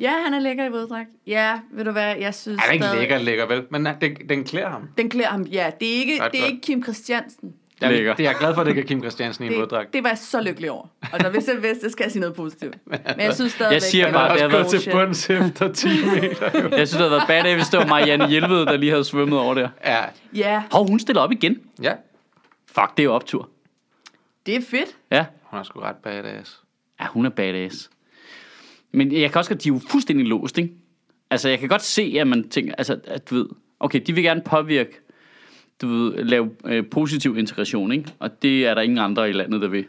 [0.00, 1.08] Ja, han er lækker i våddragt.
[1.26, 3.64] Ja, ved du hvad, jeg synes Han er ikke stadig- lækker, lækker, vel?
[3.70, 4.88] Men den, den klæder ham.
[4.98, 5.70] Den klæder ham, ja.
[5.80, 6.52] Det er ikke, Godt, det er godt.
[6.52, 7.54] ikke Kim Christiansen.
[7.80, 8.14] Jeg, Lækker.
[8.14, 9.86] det er jeg glad for, at det ikke er Kim Christiansen i en våddragt.
[9.86, 10.86] Det, det var jeg så lykkelig over.
[11.12, 12.76] Altså, hvis jeg vidste, skal jeg sige noget positivt.
[12.86, 13.74] Men jeg synes stadigvæk...
[13.74, 16.50] Jeg siger at bare, var det har været til bunds efter 10 meter.
[16.52, 19.38] Jeg synes, det havde været bad hvis det var Marianne Hjelved, der lige havde svømmet
[19.38, 19.68] over der.
[19.84, 21.58] Ja, Ja, Hov, hun stiller op igen.
[21.82, 21.92] ja.
[22.72, 23.48] Fuck, det er jo optur.
[24.46, 24.96] det er fedt.
[25.10, 25.24] Ja.
[25.42, 26.60] Hun er sgu ret badass.
[27.00, 27.90] Ja, hun er badass.
[28.94, 30.72] Men jeg kan også godt, de er jo fuldstændig låst, ikke?
[31.30, 33.46] Altså, jeg kan godt se, at man tænker, altså, at du ved,
[33.80, 35.00] okay, de vil gerne påvirke,
[35.82, 38.12] du ved, lave øh, positiv integration, ikke?
[38.18, 39.84] Og det er der ingen andre i landet, der vil.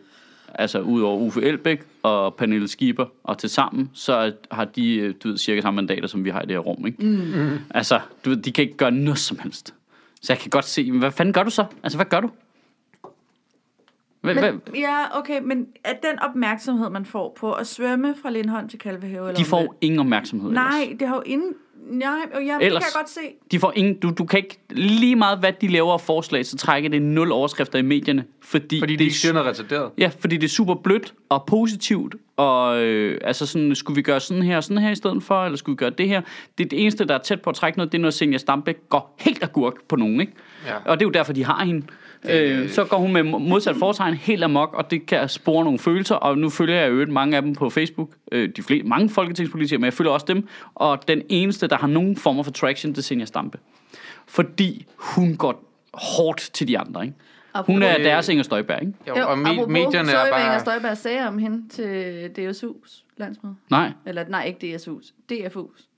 [0.53, 5.27] Altså, udover Uffe Elbæk og Pernille Schieber, og til sammen, så har de, øh, du
[5.27, 7.05] ved, cirka samme mandater, som vi har i det her rum, ikke?
[7.05, 7.57] Mm.
[7.69, 9.73] Altså, du ved, de kan ikke gøre noget som helst.
[10.21, 11.65] Så jeg kan godt se, men hvad fanden gør du så?
[11.83, 12.29] Altså, hvad gør du?
[14.25, 18.79] Men, ja, okay, men at den opmærksomhed, man får på at svømme fra Lindholm til
[18.79, 19.27] Kalvehave...
[19.27, 20.63] Eller De får ingen opmærksomhed ellers.
[20.63, 21.53] Nej, det har jo ingen...
[21.89, 23.19] Nej, jo, ja, det Ellers- kan jeg godt se.
[23.51, 26.57] De får ingen, du, du kan ikke, lige meget hvad de laver af forslag, så
[26.57, 28.23] trækker det nul overskrifter i medierne.
[28.41, 29.91] Fordi, Fordi de det ikke er, siger noget retarderet.
[29.97, 34.19] Ja, fordi det er super blødt og positivt, og øh, altså sådan, skulle vi gøre
[34.19, 36.21] sådan her og sådan her i stedet for, eller skulle vi gøre det her?
[36.57, 38.37] Det, er det eneste, der er tæt på at trække noget, det er, når Senja
[38.37, 40.33] Stambæk går helt agurk på nogen, ikke?
[40.67, 40.75] Ja.
[40.85, 41.85] Og det er jo derfor, de har hende.
[42.29, 46.15] Øh, så går hun med modsat foretegn helt amok, og det kan spore nogle følelser,
[46.15, 48.09] og nu følger jeg jo mange af dem på Facebook.
[48.31, 50.47] Øh, de flere, mange folketingspolitikere, men jeg følger også dem.
[50.75, 53.57] Og den eneste, der har nogen former for traction, det er Senja Stampe.
[54.27, 55.63] Fordi hun går
[55.93, 57.15] hårdt til de andre, ikke?
[57.65, 58.93] Hun er Apropos- deres Inger Støjberg, ikke?
[59.07, 60.59] Jo, Jo, og me- apropos, medierne så er Inger bare...
[60.59, 63.55] Støjberg sagde om hende til DSU's landsmøde.
[63.69, 63.91] Nej.
[64.05, 65.11] Eller nej, ikke DSU's.
[65.33, 65.89] DFU's.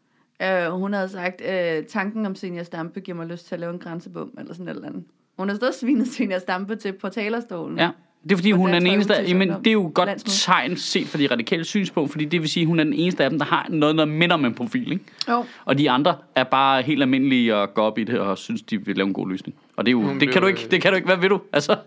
[0.45, 3.73] Uh, hun havde sagt, uh, tanken om Senior Stampe giver mig lyst til at lave
[3.73, 5.03] en grænsebom, eller sådan et eller andet.
[5.37, 7.77] Hun har stået og svinet Senior Stampe til på talerstolen.
[7.79, 7.89] Ja.
[8.23, 10.35] Det er fordi, Og hun er den eneste, jamen, sådan det er jo godt landsmøde.
[10.37, 13.23] tegn set fra de radikale synspunkt, fordi det vil sige, at hun er den eneste
[13.23, 15.03] af dem, der har noget, der minder om en profil, ikke?
[15.29, 15.45] Jo.
[15.65, 18.85] Og de andre er bare helt almindelige og går op i det og synes, de
[18.85, 19.55] vil lave en god løsning.
[19.75, 21.05] Og det, er jo, Hun det, kan du ikke, det kan du ikke.
[21.05, 21.41] Hvad vil du?
[21.53, 21.77] Altså,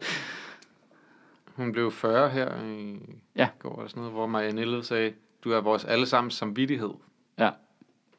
[1.57, 2.97] Hun blev 40 her i
[3.37, 3.49] Ja.
[3.59, 5.13] går, eller sådan noget, hvor Marianne sagde,
[5.45, 6.91] du er vores allesammens samvittighed.
[7.39, 7.51] ja,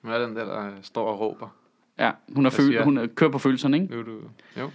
[0.01, 1.47] Hun er den der, der står og råber.
[1.99, 2.11] ja.
[2.35, 3.99] Hun, er føl, siger hun er, kører på følelserne, ikke?
[3.99, 4.17] Er du...
[4.59, 4.69] Jo.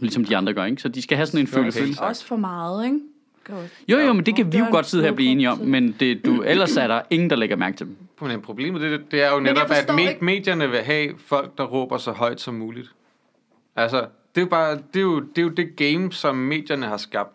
[0.00, 0.82] Ligesom de andre gør, ikke?
[0.82, 1.72] Så de skal have sådan en Okay.
[1.72, 2.02] følelse.
[2.02, 2.98] Også for meget, ikke?
[3.44, 3.70] Godt.
[3.88, 5.68] Jo, jo, men det kan vi jo godt sidde her og blive enige om, en
[5.70, 7.96] men det, du, ellers er der ingen, der lægger mærke til dem.
[8.20, 11.64] Men problemet det, det er jo netop, at med, ikke- medierne vil have folk, der
[11.64, 12.90] råber så højt som muligt.
[13.76, 13.98] Altså,
[14.34, 16.96] det er jo bare, det er jo det, er jo det game, som medierne har
[16.96, 17.30] skabt.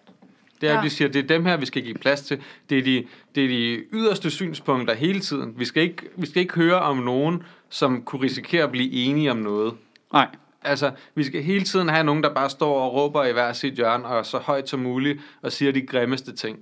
[0.62, 0.74] Det er, ja.
[0.74, 0.80] Ja.
[0.80, 2.38] at de siger, det er dem her, vi skal give plads til.
[2.70, 3.04] Det er de,
[3.36, 5.54] det er de yderste synspunkter hele tiden.
[5.58, 9.32] Vi skal, ikke, vi skal ikke høre om nogen, som kunne risikere at blive enige
[9.32, 9.74] om noget.
[10.14, 10.28] Nej,
[10.62, 13.74] Altså, vi skal hele tiden have nogen, der bare står og råber i hver sit
[13.74, 16.60] hjørne, og så højt som muligt, og siger de grimmeste ting.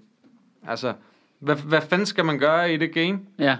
[0.67, 0.93] Altså,
[1.39, 3.19] hvad, hvad fanden skal man gøre i det game?
[3.39, 3.57] ja.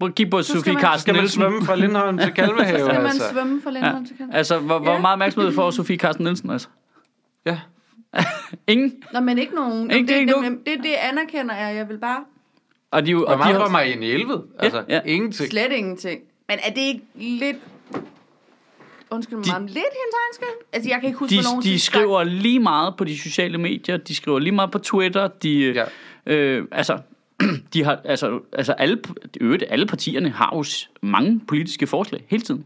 [0.00, 1.40] Prøv at kigge på Sofie man- Carsten Skal man Nielsen.
[1.40, 2.78] svømme fra Lindholm til Kalvehave?
[2.78, 3.30] Skal man altså?
[3.32, 3.74] svømme for Ja.
[3.74, 4.38] Lindholm til Kalvehave?
[4.38, 5.00] Altså, hvor, hvor Ja.
[5.00, 6.68] meget opmærksomhed får Sofie Carsten Nielsen, altså?
[7.46, 7.58] Ja.
[8.66, 8.92] Ingen.
[9.12, 9.90] Nå, men ikke nogen.
[9.90, 11.76] Ikke- det er det, ikke det, det, det anerkender jeg.
[11.76, 12.24] Jeg vil bare
[12.90, 14.38] Og de, jo- Hvor og de meget har- var Marianne Elved?
[14.58, 15.00] Altså, ja.
[15.04, 15.50] ingenting.
[15.50, 16.20] slet ingenting.
[16.48, 17.56] Men er det ikke lidt...
[19.10, 20.66] Undskyld mig, De- de, lidt hendes egen skyld?
[20.72, 23.96] Altså, jeg kan ikke huske, de, hvornår de skriver lige meget på de sociale medier,
[23.96, 25.84] de skriver lige meget på Twitter, de, Ja.
[26.26, 26.34] ja.
[26.34, 26.98] øh, altså,
[27.74, 28.98] de har, altså, altså alle,
[29.40, 30.64] øvrigt, alle partierne har jo
[31.02, 32.64] mange politiske forslag hele tiden.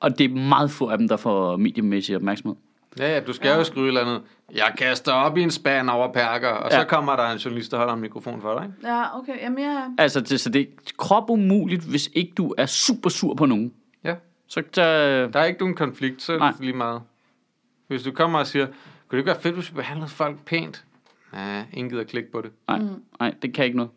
[0.00, 2.56] Og det er meget få af dem, der får mediemæssig opmærksomhed.
[2.98, 4.22] Ja, ja, du skal jo skrive et eller andet.
[4.54, 6.84] Jeg kaster op i en spand over perker, og så Ja.
[6.84, 8.64] kommer der en journalist, der holder en mikrofon for dig.
[8.64, 8.94] Ikke?
[8.94, 9.32] Ja, okay.
[9.42, 9.84] Jamen, jeg...
[9.98, 10.66] Altså, det, så det er
[10.98, 13.72] krop umuligt, hvis ikke du er super sur på nogen.
[14.50, 14.82] Så der,
[15.28, 16.52] Der er ikke nogen konflikt, så er Nej.
[16.60, 17.00] lige meget.
[17.88, 18.74] Hvis du kommer og siger, kunne
[19.10, 20.84] det ikke være fedt, hvis vi behandlede folk pænt?
[21.32, 22.50] Nej, ingen gider klikke på det.
[22.68, 22.80] nej,
[23.20, 23.90] nej, det kan ikke noget.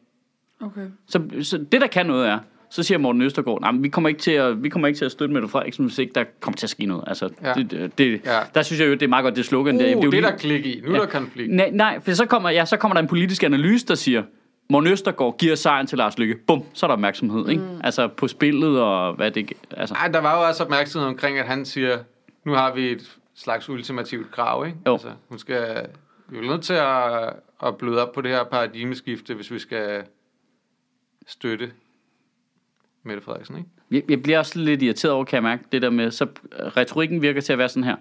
[0.62, 0.82] Okay.
[1.08, 2.40] Så, så det, der kan noget er,
[2.70, 5.06] så siger Morten Østergaard, nej, men vi kommer ikke til at, vi kommer ikke til
[5.06, 7.04] at støtte Mette Frederiksen, hvis ikke der kommer til at ske noget.
[7.08, 7.54] Altså, Ja.
[7.54, 8.40] det, det, Ja.
[8.56, 9.76] Der synes jeg jo, det er meget godt, det slogan.
[9.76, 9.88] Uh, der.
[9.88, 10.82] det, jo det er lige- der klik i.
[10.82, 11.00] Nu er Ja.
[11.02, 11.52] der konflikt.
[11.54, 14.24] Nej, nej, for så kommer, ja, så kommer der en politisk analyse, der siger,
[14.70, 16.36] Morten Østergaard giver sejren til Lars Lykke.
[16.36, 17.64] Bum, så er der opmærksomhed, ikke?
[17.84, 19.54] Altså på spillet og hvad det...
[19.72, 22.00] Altså, Ej, der var jo også opmærksomhed omkring, at han siger,
[22.46, 24.78] nu har vi et slags ultimativt krav, ikke?
[24.88, 24.94] Jo.
[24.94, 25.88] Altså, hun skal,
[26.28, 27.34] vi er nødt til at,
[27.64, 30.04] at bløde op på det her paradigmeskifte, hvis vi skal
[31.28, 31.72] støtte
[33.04, 33.70] Mette Frederiksen, ikke?
[33.92, 37.22] Jeg, jeg bliver også lidt irriteret over, kan jeg mærke, det der med, så retorikken
[37.22, 37.96] virker til at være sådan her.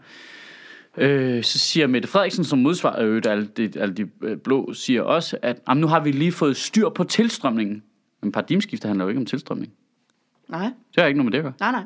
[0.98, 5.02] Øh, så siger Mette Frederiksen, som modsvar, øh, alle de, alle de øh, blå, siger
[5.02, 7.82] også, at jamen, nu har vi lige fået styr på tilstrømningen.
[8.22, 9.72] Men paradigmeskifte handler jo ikke om tilstrømning.
[10.48, 11.52] Nej, Det har ikke noget med det at gøre.
[11.60, 11.82] nej, nej.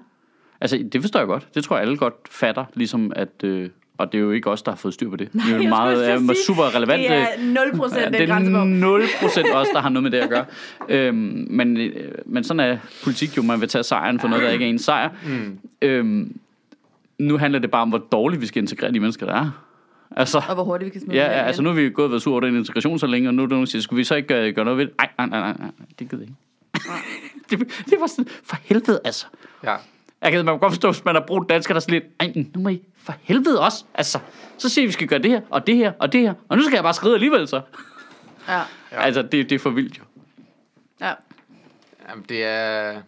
[0.60, 1.48] Altså, det forstår jeg godt.
[1.54, 3.44] Det tror jeg alle godt fatter, ligesom at...
[3.44, 5.32] Øh, og det er jo ikke os, der har fået styr på det.
[5.32, 7.02] det er jo meget, er sige, super relevant.
[7.02, 7.26] Det er
[7.70, 8.56] 0 procent Ja, den det grænse på.
[8.56, 10.44] er 0 procent os, der har noget med det at gøre.
[10.88, 14.50] øhm, men, øh, men sådan er politik jo, man vil tage sejren for noget, der
[14.50, 15.10] ikke er en sejr.
[15.26, 15.58] Mm.
[15.82, 16.38] Øhm,
[17.18, 19.50] nu handler det bare om, hvor dårligt vi skal integrere de mennesker, der er.
[20.16, 22.04] Altså, Og hvor hurtigt vi kan smide ja, dem ja, altså nu har vi gået
[22.04, 23.82] og været sur over den integration så længe, og nu er der nogen, der siger,
[23.82, 24.94] skulle vi så ikke gøre, gøre noget ved det?
[24.98, 26.34] Nej, nej, nej, nej, nej, det gider jeg ikke.
[27.64, 29.26] det, det var sådan, for helvede altså.
[29.64, 29.76] Ja.
[30.22, 32.04] Jeg kan man kan godt forstå, hvis man har brugt dansker, der er sådan lidt,
[32.20, 33.84] ej, nu må I for helvede også.
[33.94, 34.18] Altså,
[34.58, 36.56] så siger vi, vi skal gøre det her, og det her, og det her, og
[36.56, 37.60] nu skal jeg bare skride alligevel så.
[38.48, 38.60] Ja,
[38.92, 39.02] Ja.
[39.02, 40.02] Altså, det, det er for vildt jo.
[41.00, 41.12] ja.
[42.08, 43.00] Jamen, det er...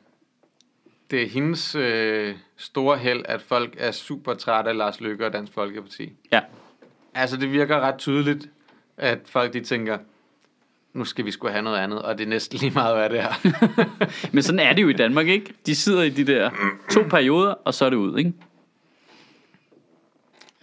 [1.11, 5.33] Det er hendes øh, store held, at folk er super trætte af Lars Løkke og
[5.33, 6.13] Dansk Folkeparti.
[6.33, 6.41] Ja.
[7.15, 8.51] Altså, det virker ret tydeligt,
[8.97, 9.99] at folk de tænker,
[10.93, 13.21] nu skal vi sgu have noget andet, og det er næsten lige meget, hvad det
[13.21, 13.33] er.
[14.35, 15.55] Men sådan er det jo i Danmark, ikke?
[15.67, 16.51] De sidder i de der
[16.91, 18.33] to perioder, og så er det ud, ikke?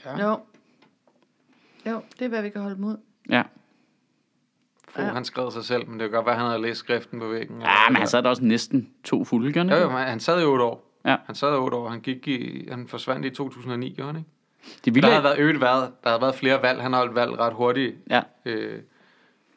[0.06, 0.30] Ja.
[0.30, 0.40] Jo.
[1.86, 2.98] Jo, det er, hvad vi kan holde ud.
[3.30, 3.44] Ja.
[4.90, 5.08] Fru, Ja.
[5.08, 7.28] han skrev sig selv, men det kan godt være, at han havde læst skriften på
[7.28, 7.62] væggen.
[7.62, 9.84] Ja, men han sad da også næsten to fulde, gør han Jo, ikke?
[9.88, 10.85] jo, men han sad i otte år.
[11.06, 11.16] Ja.
[11.26, 11.90] Han sad i otte år.
[11.90, 14.30] Han, gik i, han forsvandt i 2009, gjorde han ikke?
[14.66, 15.92] Det Der vilde havde været øget valg.
[16.04, 16.82] Der havde været flere valg.
[16.82, 17.96] Han har holdt valg ret hurtigt.
[18.10, 18.22] ja.
[18.46, 18.80] Øh,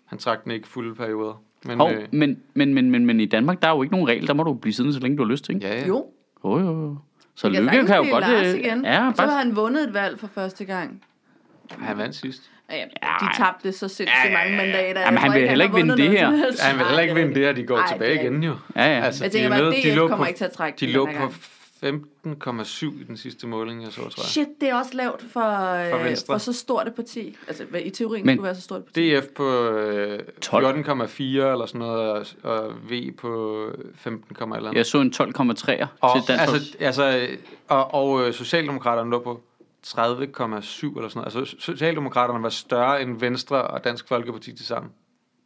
[0.05, 1.43] han trak den ikke fulde perioder.
[1.65, 4.09] Men, Hov, øh, men, men, men, men, men i Danmark, der er jo ikke nogen
[4.09, 4.27] regel.
[4.27, 5.67] Der må du blive siddende, så længe du har lyst til, ikke?
[5.67, 5.87] ja, ja.
[5.87, 6.07] Jo.
[6.45, 6.97] Jo, jo, jo.
[7.35, 8.25] Så Lykke kan jo godt...
[8.25, 8.85] Lars øh, igen.
[8.85, 11.03] Ja, Så har bare, han vundet et valg for første gang.
[11.71, 12.51] Han vandt sidst.
[12.71, 13.27] Ja, ja, Ja.
[13.27, 15.01] de tabte så sindssygt mange mandater.
[15.01, 16.19] Jamen, Jeg han vil heller ikke vinde det her.
[16.19, 16.25] Ja,
[16.63, 18.55] han vil heller ikke vinde det, og de går Ej, tilbage det igen jo.
[18.77, 19.05] ja, ja.
[19.05, 20.77] Altså, Jeg de tænker er bare, de DF lå kommer på- ikke til at trække
[20.87, 21.35] De lå her på gang.
[21.83, 24.25] 15,7 i den sidste måling, jeg så, tror jeg.
[24.25, 26.35] Shit, det er også lavt for, For øh, Venstre.
[26.35, 27.37] for så stort et parti.
[27.49, 29.15] Altså, hvad i teorien Men- skulle være så stort et parti.
[29.17, 30.67] DF på øh, 12.
[30.67, 33.63] 14,4 eller sådan noget, og, V på
[33.95, 34.75] 15, eller andet.
[34.75, 37.39] Jeg så en 12,3'er til Og, Dansk altså, altså, øh,
[37.69, 39.41] og, og øh, Socialdemokraterne lå på
[39.87, 41.37] 30,7 eller sådan noget.
[41.37, 44.93] Altså, Socialdemokraterne var større end Venstre og Dansk Folkeparti til sammen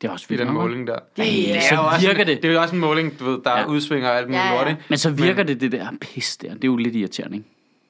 [0.00, 0.98] Det er også i vildt den nok, måling der.
[1.16, 2.42] Det er- så jo også virker en, det.
[2.42, 3.66] Det er jo også en måling, du ved, der Ja.
[3.66, 4.82] udsvinger alt muligt Ja, ja, lort, ikke?
[4.88, 6.54] Men så virker det det der pis der.
[6.54, 7.48] Det er jo lidt irriterende, ikke?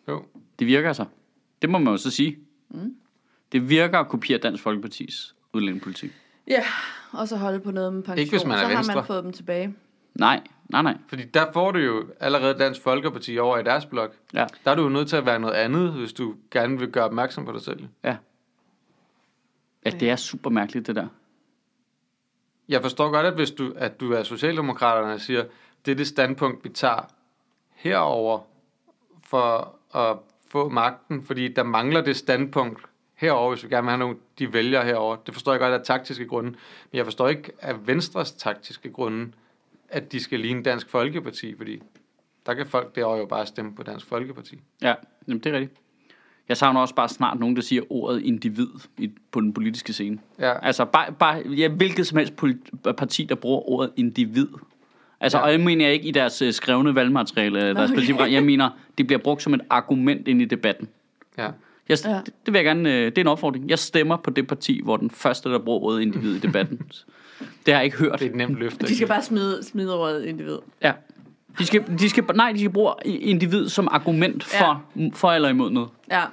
[0.09, 0.23] Jo.
[0.59, 1.05] Det virker altså.
[1.63, 2.37] Det må man jo så sige.
[2.71, 2.95] Mm.
[3.53, 6.11] Det virker at kopiere Dansk Folkepartis udlændingepolitik.
[6.49, 6.63] Ja,
[7.13, 8.19] og så holde på noget med pension.
[8.19, 8.95] Ikke hvis man er så har Venstre.
[8.95, 9.75] man fået dem tilbage.
[10.15, 10.97] Nej, nej, nej.
[11.09, 14.15] Fordi der får du jo allerede Dansk Folkeparti over i deres blok.
[14.35, 16.91] Ja, Der er du jo nødt til at være noget andet, hvis du gerne vil
[16.91, 17.89] gøre opmærksom på dig selv.
[18.05, 18.17] ja.
[19.85, 21.07] Ja, det er super mærkeligt, det der.
[22.69, 25.45] Jeg forstår godt, at hvis du, at du er socialdemokraterne og siger,
[25.87, 27.09] det er det standpunkt, vi tager
[27.75, 28.41] herover
[29.25, 30.17] for at
[30.49, 32.83] få magten, fordi der mangler det standpunkt
[33.15, 35.17] herover, hvis vi gerne vil have nogle, de vælger herover.
[35.17, 36.59] Det forstår jeg godt af taktiske grunde, men
[36.93, 39.33] jeg forstår ikke af Venstres taktiske grunde,
[39.93, 41.83] at de skal ligne Dansk Folkeparti, fordi
[42.47, 44.59] der kan folk derovre jo bare stemme på Dansk Folkeparti.
[44.83, 44.95] Ja,
[45.29, 45.81] jamen, det er rigtigt.
[46.49, 48.67] Jeg savner også bare snart nogen, der siger ordet individ
[48.99, 50.19] i, på den politiske scene.
[50.39, 54.49] Ja, Altså bare, bare ja, hvilket som helst polit- parti, der bruger ordet individ.
[55.21, 55.45] Altså, ja.
[55.45, 58.33] Og jeg mener ikke i deres øh, skrevne valgmateriale, eller deres Okay.
[58.33, 60.89] jeg mener, det bliver brugt som et argument ind i debatten.
[61.39, 61.51] ja.
[61.89, 62.11] Jeg, ja.
[62.27, 63.71] det, det vil jeg gerne, øh, det er en opfordring.
[63.71, 66.81] Jeg stemmer på det parti, hvor den første, der bruger ordet individ i debatten.
[67.39, 68.19] det har jeg ikke hørt.
[68.19, 68.81] Det er et nemt løft.
[68.81, 70.59] De skal bare smide, smide ordet individ.
[70.83, 70.93] Ja.
[71.59, 75.09] De skal, de skal, nej, de skal bruge individ som argument for, ja.
[75.15, 75.89] for eller imod noget.
[76.11, 76.25] Ja,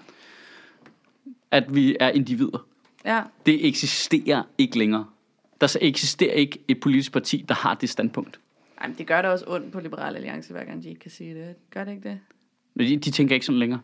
[1.51, 2.65] At vi er individer.
[3.05, 3.21] ja.
[3.45, 5.05] Det eksisterer ikke længere.
[5.61, 8.39] Der så eksisterer ikke et politisk parti, der har det standpunkt.
[8.81, 11.11] Ej, men det gør da også ondt på Liberal Alliance, hver gang de ikke kan
[11.11, 11.55] sige det.
[11.73, 12.19] Gør det ikke det?
[12.73, 13.79] Men De, de tænker ikke sådan længere.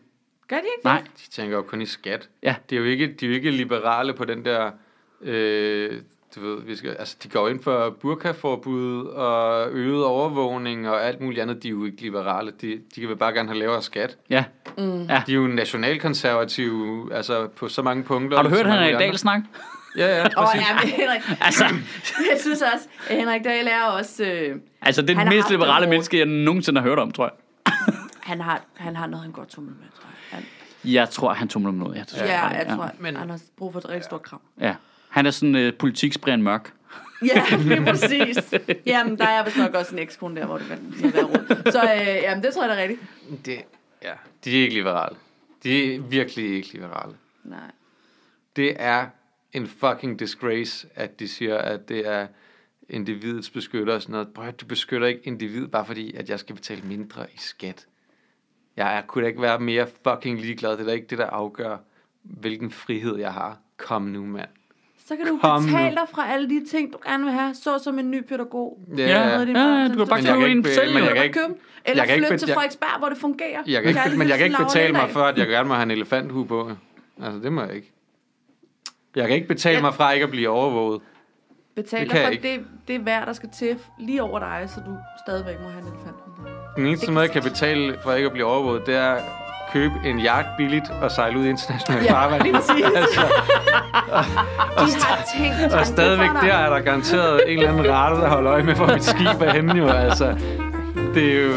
[0.48, 1.00] Gør de ikke Nej.
[1.02, 2.28] De tænker jo kun i skat.
[2.42, 2.54] Ja.
[2.70, 4.70] Det er jo ikke, de er jo ikke liberale på den der...
[5.22, 6.02] Øh,
[6.36, 11.20] du ved, vi skal, altså, de går ind for burkaforbud og øget overvågning og alt
[11.20, 11.62] muligt andet.
[11.62, 12.52] De er jo ikke liberale.
[12.60, 14.16] De, de kan vel bare gerne have lavere skat.
[14.30, 14.44] Ja.
[14.78, 15.02] Mm.
[15.02, 15.22] Ja.
[15.26, 18.36] De er jo nationalkonservative altså på så mange punkter.
[18.36, 18.94] Har du hørt Henrik.
[18.94, 19.40] Dahl snak?
[19.98, 20.60] Ja, ja, Åh, præcis.
[20.68, 21.64] ja, men Henrik, Altså,
[22.18, 24.24] jeg synes også, at Henrik Dahl er også...
[24.24, 27.74] Øh, altså det er har mest liberale menneske, jeg nogensinde har hørt om, tror jeg.
[28.30, 30.38] han, har, han har noget, han godt tumler med, tror jeg.
[30.84, 31.94] Han, Jeg tror, han tumler med noget.
[31.96, 34.04] Ja, det tror ja, jeg, jeg tror, Men- men, han har brug for et rigtig
[34.04, 34.40] stort kram.
[34.60, 34.74] Ja.
[35.16, 36.72] Han er sådan øh, politiksbrian mørk.
[37.22, 38.54] Ja, det er præcis.
[38.86, 41.72] Jamen, der er vist nok også en ekskone der, hvor det kan være råd.
[41.72, 43.00] Så øh, jamen, det tror jeg da er rigtigt.
[43.46, 43.62] Det,
[44.02, 44.12] ja,
[44.44, 45.16] de er ikke liberale.
[45.62, 47.14] De er virkelig ikke liberale.
[47.44, 47.70] Nej.
[48.56, 49.06] Det er
[49.52, 52.26] en fucking disgrace, at de siger, at det er
[52.88, 54.28] individets beskytter og sådan noget.
[54.34, 57.86] Prøv du beskytter ikke individ, bare fordi, at jeg skal betale mindre i skat.
[58.76, 60.72] Jeg, jeg kunne da ikke være mere fucking ligeglad.
[60.72, 61.76] Det er da ikke det, der afgør,
[62.22, 63.58] hvilken frihed jeg har.
[63.76, 64.48] Kom nu, mand.
[65.08, 65.66] Så kan du Kom nu.
[65.66, 67.54] betale dig fra alle de ting, du gerne vil have.
[67.54, 68.78] Så som en ny pædagog.
[68.98, 69.44] Ja, Ja, ja, du
[69.96, 70.94] kan bare jeg købe en ikke selv.
[70.94, 71.40] men jeg kan Eller ikke-.
[71.84, 73.62] Eller jeg kan ikke flytte bet- til jeg- Frederiksberg, hvor det fungerer.
[73.66, 75.82] Jeg kan, ikke, men jeg kan ikke betale mig for, at jeg gerne må have
[75.82, 76.70] en elefanthue på.
[77.22, 77.92] Altså, det må jeg ikke.
[79.16, 79.80] Jeg kan ikke betale Ja.
[79.82, 81.00] mig fra ikke at blive overvåget.
[81.76, 84.38] Betal Det dig kan for jeg det, det er værd, der skal til lige over
[84.38, 84.96] dig, så du
[85.26, 86.16] stadigvæk må have en elefant.
[86.76, 89.16] Den eneste måde, jeg kan betale for ikke at blive overvåget, det er
[89.76, 92.42] købe en yacht billigt og sejle ud i internationalt Ja, farvand.
[92.42, 92.84] lige præcis.
[93.00, 93.20] altså,
[94.78, 98.52] De har tænkt og stadigvæk der er der garanteret en eller anden radar, der holder
[98.52, 99.86] øje med, hvor mit skib er henne jo.
[99.88, 100.34] Altså,
[101.14, 101.52] det er jo...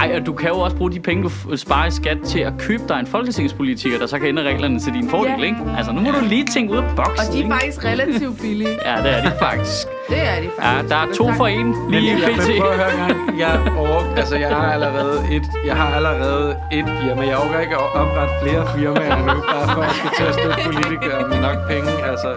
[0.00, 2.52] Ej, og du kan jo også bruge de penge, du sparer i skat til at
[2.58, 5.44] købe dig en folketingspolitiker, der så kan ændre reglerne til din fordel, Ja.
[5.44, 5.56] ikke?
[5.78, 7.54] Altså, nu må du lige tænke ud af boksen, Og de er ikke?
[7.54, 8.78] faktisk relativt billige.
[8.88, 9.86] Ja, det er de faktisk.
[10.12, 10.92] Det er de faktisk.
[10.92, 12.48] Ja, der er to for en lige jeg, pt.
[12.48, 13.38] men prøv at høre engang.
[13.40, 17.22] Jeg, over, altså, jeg har allerede et, jeg har allerede et firma.
[17.30, 20.34] Jeg overgår ikke at oprette flere firmaer nu, bare for at jeg skal til at
[20.38, 21.90] støtte politikere med nok penge.
[22.10, 22.28] Altså,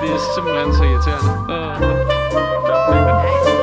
[0.00, 1.32] det er simpelthen så irriterende.
[1.54, 1.80] Øh.
[2.70, 3.55] Ja,